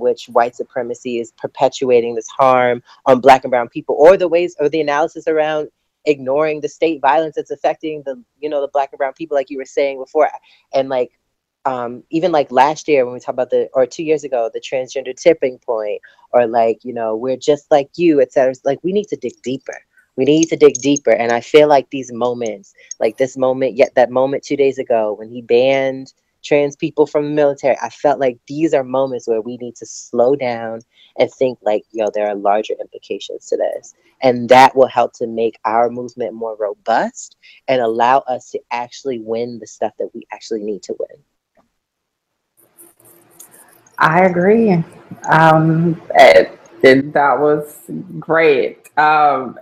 which 0.00 0.26
white 0.26 0.56
supremacy 0.56 1.18
is 1.18 1.32
perpetuating 1.32 2.14
this 2.14 2.28
harm 2.28 2.82
on 3.06 3.20
black 3.20 3.44
and 3.44 3.50
brown 3.50 3.68
people 3.68 3.96
or 3.98 4.16
the 4.16 4.28
ways 4.28 4.56
or 4.58 4.68
the 4.68 4.80
analysis 4.80 5.26
around 5.26 5.68
ignoring 6.06 6.60
the 6.60 6.68
state 6.68 7.00
violence 7.00 7.34
that's 7.36 7.50
affecting 7.50 8.02
the 8.04 8.22
you 8.40 8.48
know 8.48 8.60
the 8.60 8.68
black 8.68 8.90
and 8.92 8.98
brown 8.98 9.12
people 9.12 9.36
like 9.36 9.50
you 9.50 9.58
were 9.58 9.64
saying 9.64 9.98
before. 9.98 10.30
And 10.72 10.88
like 10.88 11.18
um, 11.64 12.04
even 12.10 12.30
like 12.30 12.52
last 12.52 12.86
year 12.86 13.04
when 13.04 13.12
we 13.12 13.20
talked 13.20 13.34
about 13.34 13.50
the 13.50 13.68
or 13.74 13.86
two 13.86 14.04
years 14.04 14.22
ago 14.22 14.48
the 14.52 14.60
transgender 14.60 15.14
tipping 15.16 15.58
point 15.58 16.00
or 16.32 16.46
like 16.46 16.84
you 16.84 16.94
know 16.94 17.16
we're 17.16 17.36
just 17.36 17.70
like 17.70 17.90
you 17.96 18.20
etc 18.20 18.54
like 18.64 18.78
we 18.82 18.92
need 18.92 19.08
to 19.08 19.16
dig 19.16 19.40
deeper. 19.42 19.78
We 20.16 20.24
need 20.24 20.46
to 20.46 20.56
dig 20.56 20.74
deeper. 20.74 21.10
And 21.10 21.32
i 21.32 21.40
feel 21.40 21.68
like 21.68 21.90
these 21.90 22.12
moments 22.12 22.72
like 23.00 23.18
this 23.18 23.36
moment 23.36 23.76
yet 23.76 23.94
that 23.96 24.10
moment 24.10 24.44
two 24.44 24.56
days 24.56 24.78
ago 24.78 25.14
when 25.14 25.28
he 25.28 25.42
banned 25.42 26.12
trans 26.46 26.76
people 26.76 27.06
from 27.06 27.24
the 27.24 27.30
military 27.30 27.76
i 27.82 27.88
felt 27.88 28.20
like 28.20 28.38
these 28.46 28.72
are 28.72 28.84
moments 28.84 29.26
where 29.26 29.40
we 29.40 29.56
need 29.56 29.74
to 29.74 29.86
slow 29.86 30.36
down 30.36 30.80
and 31.18 31.30
think 31.32 31.58
like 31.62 31.82
yo 31.92 32.08
there 32.14 32.28
are 32.28 32.34
larger 32.34 32.74
implications 32.80 33.46
to 33.46 33.56
this 33.56 33.94
and 34.22 34.48
that 34.48 34.74
will 34.76 34.86
help 34.86 35.12
to 35.12 35.26
make 35.26 35.58
our 35.64 35.90
movement 35.90 36.32
more 36.32 36.56
robust 36.56 37.36
and 37.68 37.82
allow 37.82 38.18
us 38.28 38.50
to 38.50 38.60
actually 38.70 39.18
win 39.18 39.58
the 39.58 39.66
stuff 39.66 39.92
that 39.98 40.08
we 40.14 40.26
actually 40.32 40.62
need 40.62 40.82
to 40.82 40.94
win 40.98 41.18
I 43.98 44.24
agree. 44.24 44.84
Um, 45.30 46.00
it, 46.14 46.58
it, 46.82 47.12
that 47.14 47.40
was 47.40 47.80
great. 48.18 48.90
Um, 48.98 49.58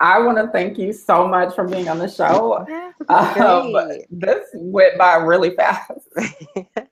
I 0.00 0.18
want 0.20 0.38
to 0.38 0.48
thank 0.48 0.78
you 0.78 0.92
so 0.92 1.26
much 1.26 1.54
for 1.54 1.66
being 1.66 1.88
on 1.88 1.98
the 1.98 2.08
show. 2.08 2.66
Um, 3.08 3.74
this 4.10 4.46
went 4.54 4.98
by 4.98 5.16
really 5.16 5.50
fast. 5.50 5.90
it 6.16 6.88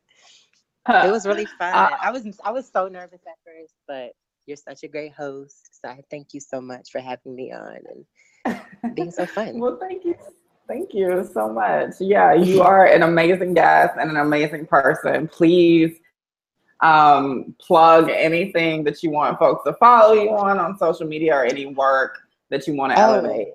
was 0.87 1.27
really 1.27 1.47
fun. 1.59 1.75
Uh, 1.75 1.91
I 2.01 2.11
was 2.11 2.25
I 2.45 2.51
was 2.51 2.71
so 2.71 2.89
nervous 2.89 3.21
at 3.27 3.35
first, 3.45 3.75
but 3.87 4.13
you're 4.47 4.57
such 4.57 4.85
a 4.85 4.89
great 4.89 5.13
host. 5.13 5.81
So 5.83 5.89
I 5.89 6.01
thank 6.11 6.35
you 6.35 6.41
so 6.41 6.61
much 6.61 6.91
for 6.91 7.01
having 7.01 7.35
me 7.35 7.53
on 7.53 7.79
and 8.45 8.61
being 8.95 9.11
so 9.11 9.27
fun. 9.27 9.59
Well, 9.59 9.79
thank 9.81 10.05
you. 10.05 10.15
Thank 10.67 10.95
you 10.95 11.29
so 11.33 11.49
much. 11.53 11.95
Yeah, 12.01 12.33
you 12.33 12.63
are 12.63 12.87
an 12.87 13.03
amazing 13.03 13.53
guest 13.55 13.95
and 14.01 14.11
an 14.11 14.17
amazing 14.17 14.67
person. 14.67 15.29
Please 15.29 15.99
um, 16.81 17.55
plug 17.61 18.09
anything 18.11 18.85
that 18.85 19.03
you 19.03 19.11
want 19.11 19.39
folks 19.39 19.65
to 19.65 19.75
follow 19.75 20.15
you 20.15 20.31
on 20.31 20.59
on 20.59 20.79
social 20.79 21.07
media 21.07 21.35
or 21.35 21.45
any 21.45 21.67
work 21.67 22.19
that 22.55 22.67
you 22.69 22.75
want 22.75 22.95
to 22.95 23.01
Oh. 23.03 23.15
elevate. 23.15 23.49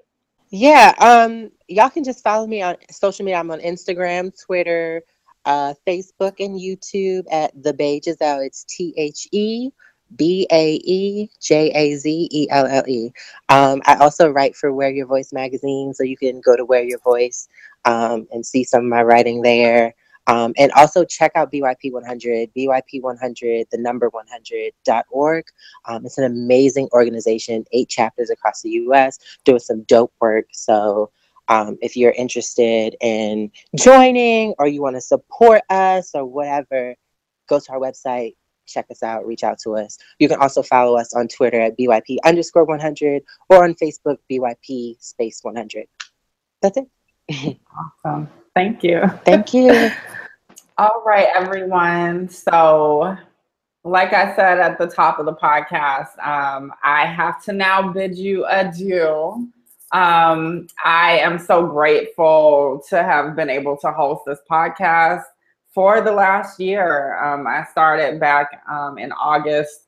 Yeah, 0.52 0.94
um, 1.00 1.52
y'all 1.68 1.90
can 1.90 2.04
just 2.04 2.24
follow 2.24 2.48
me 2.48 2.62
on 2.62 2.76
social 2.92 3.24
media. 3.24 3.38
I'm 3.40 3.52
on 3.52 3.60
Instagram, 3.60 4.32
Twitter, 4.46 5.04
uh, 5.46 5.74
Facebook, 5.88 6.44
and 6.44 6.60
YouTube 6.60 7.26
at 7.32 7.52
the 7.62 7.74
Bae 7.74 8.00
Jazelle. 8.04 8.46
It's 8.46 8.64
T 8.66 8.94
H 8.98 9.28
E 9.32 9.70
B 10.16 10.48
A 10.52 10.74
E 10.84 11.30
J 11.40 11.70
A 11.70 11.96
Z 11.96 12.30
E 12.32 12.48
L 12.50 12.66
L 12.66 12.84
E. 12.88 13.12
Um, 13.50 13.82
I 13.86 13.96
also 13.98 14.28
write 14.30 14.56
for 14.56 14.74
Wear 14.74 14.90
Your 14.90 15.06
Voice 15.06 15.32
magazine, 15.32 15.94
so 15.94 16.04
you 16.04 16.18
can 16.18 16.42
go 16.42 16.56
to 16.58 16.66
Wear 16.66 16.84
Your 16.84 17.00
Voice 17.00 17.48
um, 17.86 18.28
and 18.32 18.44
see 18.46 18.64
some 18.64 18.82
of 18.86 18.90
my 18.90 19.04
writing 19.04 19.42
there. 19.44 19.94
Um, 20.30 20.54
and 20.60 20.72
also 20.74 21.04
check 21.04 21.32
out 21.34 21.52
BYP 21.52 21.92
100, 21.92 22.52
BYP 22.56 23.02
100, 23.02 23.68
the 23.72 23.78
number 23.80 24.12
100.org. 24.12 25.46
Um, 25.86 26.06
it's 26.06 26.20
an 26.20 26.26
amazing 26.26 26.88
organization, 26.94 27.66
eight 27.72 27.90
chapters 27.90 28.30
across 28.30 28.62
the 28.62 28.70
US 28.70 29.18
doing 29.44 29.58
some 29.58 29.82
dope 29.84 30.14
work. 30.22 30.46
So 30.52 31.10
um, 31.48 31.80
if 31.82 31.98
you're 31.98 32.12
interested 32.12 32.96
in 33.02 33.52
joining 33.76 34.54
or 34.60 34.68
you 34.68 34.84
want 34.84 34.98
to 34.98 35.02
support 35.02 35.64
us 35.72 36.12
or 36.14 36.28
whatever, 36.28 36.94
go 37.48 37.60
to 37.60 37.72
our 37.72 37.80
website, 37.80 38.36
check 38.68 38.86
us 38.92 39.02
out, 39.02 39.26
reach 39.26 39.44
out 39.44 39.58
to 39.64 39.78
us. 39.78 39.98
You 40.20 40.28
can 40.28 40.40
also 40.40 40.62
follow 40.62 40.96
us 40.96 41.12
on 41.16 41.28
Twitter 41.28 41.60
at 41.60 41.76
BYP 41.76 42.18
underscore 42.24 42.66
100 42.66 43.24
or 43.50 43.64
on 43.64 43.74
Facebook, 43.74 44.18
BYP 44.32 45.02
space 45.02 45.40
100. 45.42 45.88
That's 46.62 46.78
it. 46.78 47.58
Awesome. 48.06 48.30
Thank 48.56 48.84
you. 48.84 49.02
Thank 49.24 49.54
you. 49.54 49.90
All 50.80 51.04
right, 51.06 51.28
everyone. 51.36 52.30
So, 52.30 53.18
like 53.84 54.14
I 54.14 54.34
said 54.34 54.60
at 54.60 54.78
the 54.78 54.88
top 54.88 55.20
of 55.20 55.26
the 55.26 55.34
podcast, 55.36 56.18
um, 56.26 56.72
I 56.86 57.06
have 57.06 57.44
to 57.44 57.52
now 57.52 57.92
bid 57.92 58.18
you 58.18 58.46
adieu. 58.46 59.50
Um, 59.92 60.68
I 60.82 61.20
am 61.20 61.38
so 61.38 61.68
grateful 61.68 62.82
to 62.88 63.04
have 63.04 63.36
been 63.36 63.50
able 63.50 63.76
to 63.80 63.92
host 63.92 64.22
this 64.26 64.40
podcast 64.50 65.24
for 65.74 66.00
the 66.00 66.14
last 66.14 66.62
year. 66.62 67.22
Um, 67.22 67.46
I 67.46 67.66
started 67.70 68.18
back 68.18 68.64
um, 68.72 68.98
in 68.98 69.12
August 69.12 69.82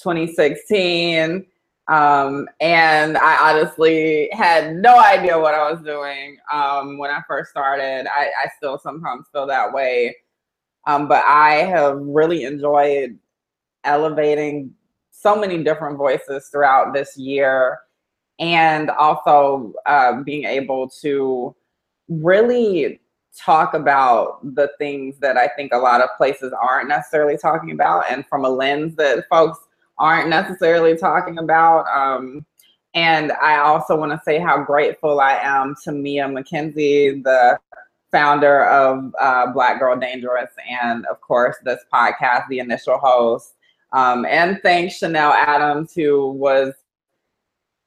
2016. 0.00 1.44
Um, 1.88 2.48
and 2.60 3.18
I 3.18 3.50
honestly 3.50 4.28
had 4.32 4.76
no 4.76 4.98
idea 5.00 5.38
what 5.38 5.54
I 5.54 5.70
was 5.70 5.82
doing 5.82 6.38
um, 6.52 6.98
when 6.98 7.10
I 7.10 7.20
first 7.26 7.50
started. 7.50 8.06
I, 8.06 8.26
I 8.26 8.48
still 8.56 8.78
sometimes 8.78 9.26
feel 9.32 9.46
that 9.46 9.72
way. 9.72 10.16
Um, 10.86 11.08
but 11.08 11.24
I 11.24 11.54
have 11.54 11.98
really 11.98 12.44
enjoyed 12.44 13.18
elevating 13.84 14.72
so 15.10 15.36
many 15.36 15.62
different 15.62 15.96
voices 15.98 16.48
throughout 16.48 16.92
this 16.92 17.16
year 17.16 17.78
and 18.38 18.90
also 18.90 19.72
uh, 19.86 20.20
being 20.22 20.44
able 20.44 20.88
to 21.02 21.54
really 22.08 23.00
talk 23.36 23.74
about 23.74 24.40
the 24.54 24.70
things 24.78 25.16
that 25.20 25.36
I 25.36 25.48
think 25.48 25.72
a 25.72 25.78
lot 25.78 26.00
of 26.00 26.10
places 26.16 26.52
aren't 26.60 26.88
necessarily 26.88 27.36
talking 27.36 27.70
about 27.70 28.04
and 28.10 28.26
from 28.26 28.44
a 28.44 28.48
lens 28.48 28.94
that 28.96 29.24
folks 29.30 29.58
aren't 30.02 30.28
necessarily 30.28 30.96
talking 30.96 31.38
about. 31.38 31.86
Um, 31.86 32.44
and 32.94 33.30
I 33.40 33.58
also 33.58 33.96
want 33.96 34.10
to 34.10 34.20
say 34.24 34.38
how 34.38 34.62
grateful 34.64 35.20
I 35.20 35.34
am 35.34 35.76
to 35.84 35.92
Mia 35.92 36.26
McKenzie, 36.26 37.22
the 37.22 37.58
founder 38.10 38.64
of 38.64 39.14
uh, 39.18 39.52
Black 39.52 39.78
Girl 39.78 39.96
Dangerous, 39.98 40.50
and 40.68 41.06
of 41.06 41.20
course, 41.20 41.56
this 41.64 41.80
podcast, 41.94 42.48
the 42.48 42.58
initial 42.58 42.98
host. 42.98 43.54
Um, 43.92 44.26
and 44.26 44.58
thanks 44.62 44.96
Chanel 44.96 45.32
Adams, 45.32 45.94
who 45.94 46.32
was 46.32 46.74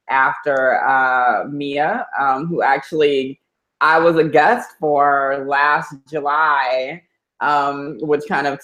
after 0.10 0.82
uh, 0.88 1.44
Mia, 1.50 2.08
um, 2.18 2.48
who 2.48 2.64
actually 2.64 3.42
I 3.82 4.00
was 4.00 4.16
a 4.16 4.24
guest 4.24 4.72
for 4.80 5.46
last 5.48 5.94
July, 6.10 7.04
um, 7.42 7.98
which 8.00 8.24
kind 8.30 8.48
of 8.48 8.60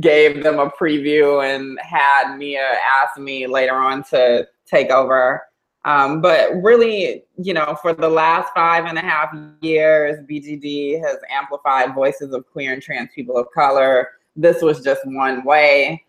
gave 0.00 0.42
them 0.42 0.58
a 0.58 0.70
preview 0.70 1.44
and 1.44 1.78
had 1.80 2.36
Mia 2.36 2.76
ask 3.02 3.18
me 3.18 3.46
later 3.46 3.74
on 3.74 4.02
to 4.04 4.46
take 4.66 4.90
over. 4.90 5.42
Um, 5.84 6.20
but 6.20 6.50
really, 6.62 7.24
you 7.36 7.54
know, 7.54 7.76
for 7.82 7.92
the 7.92 8.08
last 8.08 8.50
five 8.54 8.84
and 8.84 8.96
a 8.96 9.00
half 9.00 9.34
years, 9.60 10.20
BGD 10.30 11.00
has 11.04 11.18
amplified 11.28 11.94
voices 11.94 12.32
of 12.32 12.46
queer 12.50 12.72
and 12.72 12.82
trans 12.82 13.10
people 13.14 13.36
of 13.36 13.46
color. 13.52 14.10
This 14.36 14.62
was 14.62 14.82
just 14.82 15.00
one 15.04 15.44
way, 15.44 16.04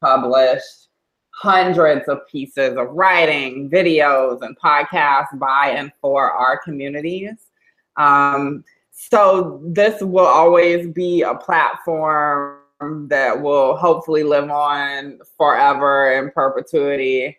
published 0.00 0.88
hundreds 1.34 2.08
of 2.08 2.26
pieces 2.26 2.78
of 2.78 2.88
writing, 2.92 3.68
videos, 3.68 4.40
and 4.40 4.58
podcasts 4.58 5.38
by 5.38 5.74
and 5.76 5.92
for 6.00 6.30
our 6.30 6.58
communities. 6.58 7.50
Um, 7.98 8.64
so 8.90 9.60
this 9.62 10.00
will 10.00 10.26
always 10.26 10.88
be 10.88 11.20
a 11.20 11.34
platform 11.34 12.60
that 12.80 13.40
will 13.40 13.76
hopefully 13.76 14.22
live 14.22 14.50
on 14.50 15.18
forever 15.36 16.12
in 16.12 16.30
perpetuity 16.30 17.36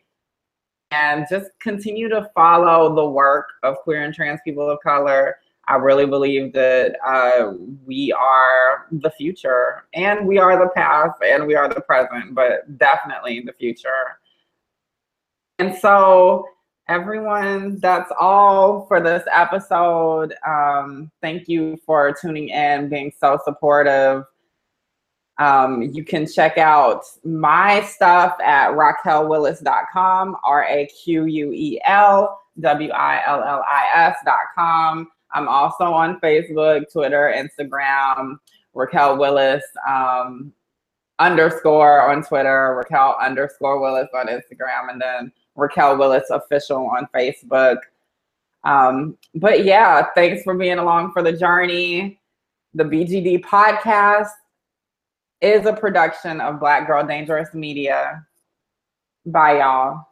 and 0.91 1.25
just 1.29 1.51
continue 1.59 2.09
to 2.09 2.29
follow 2.33 2.95
the 2.95 3.05
work 3.05 3.47
of 3.63 3.77
queer 3.77 4.03
and 4.03 4.13
trans 4.13 4.39
people 4.43 4.69
of 4.69 4.79
color. 4.81 5.35
I 5.67 5.75
really 5.75 6.05
believe 6.05 6.53
that 6.53 6.95
uh, 7.05 7.53
we 7.85 8.13
are 8.13 8.87
the 8.91 9.11
future 9.11 9.83
and 9.93 10.25
we 10.25 10.37
are 10.37 10.57
the 10.57 10.69
past 10.69 11.21
and 11.21 11.45
we 11.45 11.55
are 11.55 11.67
the 11.67 11.81
present, 11.81 12.33
but 12.33 12.77
definitely 12.77 13.41
the 13.41 13.51
future. 13.51 14.19
And 15.59 15.75
so, 15.75 16.45
everyone, 16.87 17.79
that's 17.79 18.11
all 18.17 18.85
for 18.85 19.01
this 19.01 19.23
episode. 19.29 20.35
Um, 20.47 21.11
thank 21.21 21.49
you 21.49 21.77
for 21.85 22.15
tuning 22.19 22.47
in, 22.49 22.87
being 22.87 23.11
so 23.19 23.37
supportive. 23.43 24.23
Um, 25.39 25.83
you 25.83 26.03
can 26.03 26.25
check 26.25 26.57
out 26.57 27.03
my 27.23 27.81
stuff 27.81 28.39
at 28.43 28.71
raquelwillis.com, 28.71 30.37
R 30.43 30.65
A 30.65 30.87
Q 30.87 31.25
U 31.25 31.51
E 31.53 31.79
L 31.85 32.41
W 32.59 32.91
I 32.91 33.21
L 33.27 33.43
L 33.43 33.63
I 33.67 34.07
S.com. 34.07 35.07
I'm 35.33 35.47
also 35.47 35.83
on 35.83 36.19
Facebook, 36.21 36.91
Twitter, 36.91 37.33
Instagram, 37.35 38.37
Raquel 38.73 39.17
Willis 39.17 39.63
um, 39.87 40.51
underscore 41.19 42.09
on 42.09 42.23
Twitter, 42.23 42.75
Raquel 42.75 43.17
underscore 43.21 43.79
Willis 43.79 44.07
on 44.15 44.27
Instagram, 44.27 44.91
and 44.91 44.99
then 44.99 45.31
Raquel 45.55 45.97
Willis 45.97 46.29
official 46.31 46.87
on 46.87 47.07
Facebook. 47.13 47.77
Um, 48.63 49.17
but 49.35 49.65
yeah, 49.65 50.07
thanks 50.15 50.43
for 50.43 50.55
being 50.55 50.79
along 50.79 51.11
for 51.11 51.21
the 51.21 51.31
journey. 51.31 52.19
The 52.73 52.83
BGD 52.83 53.43
podcast 53.43 54.29
is 55.41 55.65
a 55.65 55.73
production 55.73 56.41
of 56.41 56.59
Black 56.59 56.87
Girl 56.87 57.05
Dangerous 57.05 57.53
Media. 57.53 58.25
Bye, 59.25 59.59
y'all. 59.59 60.05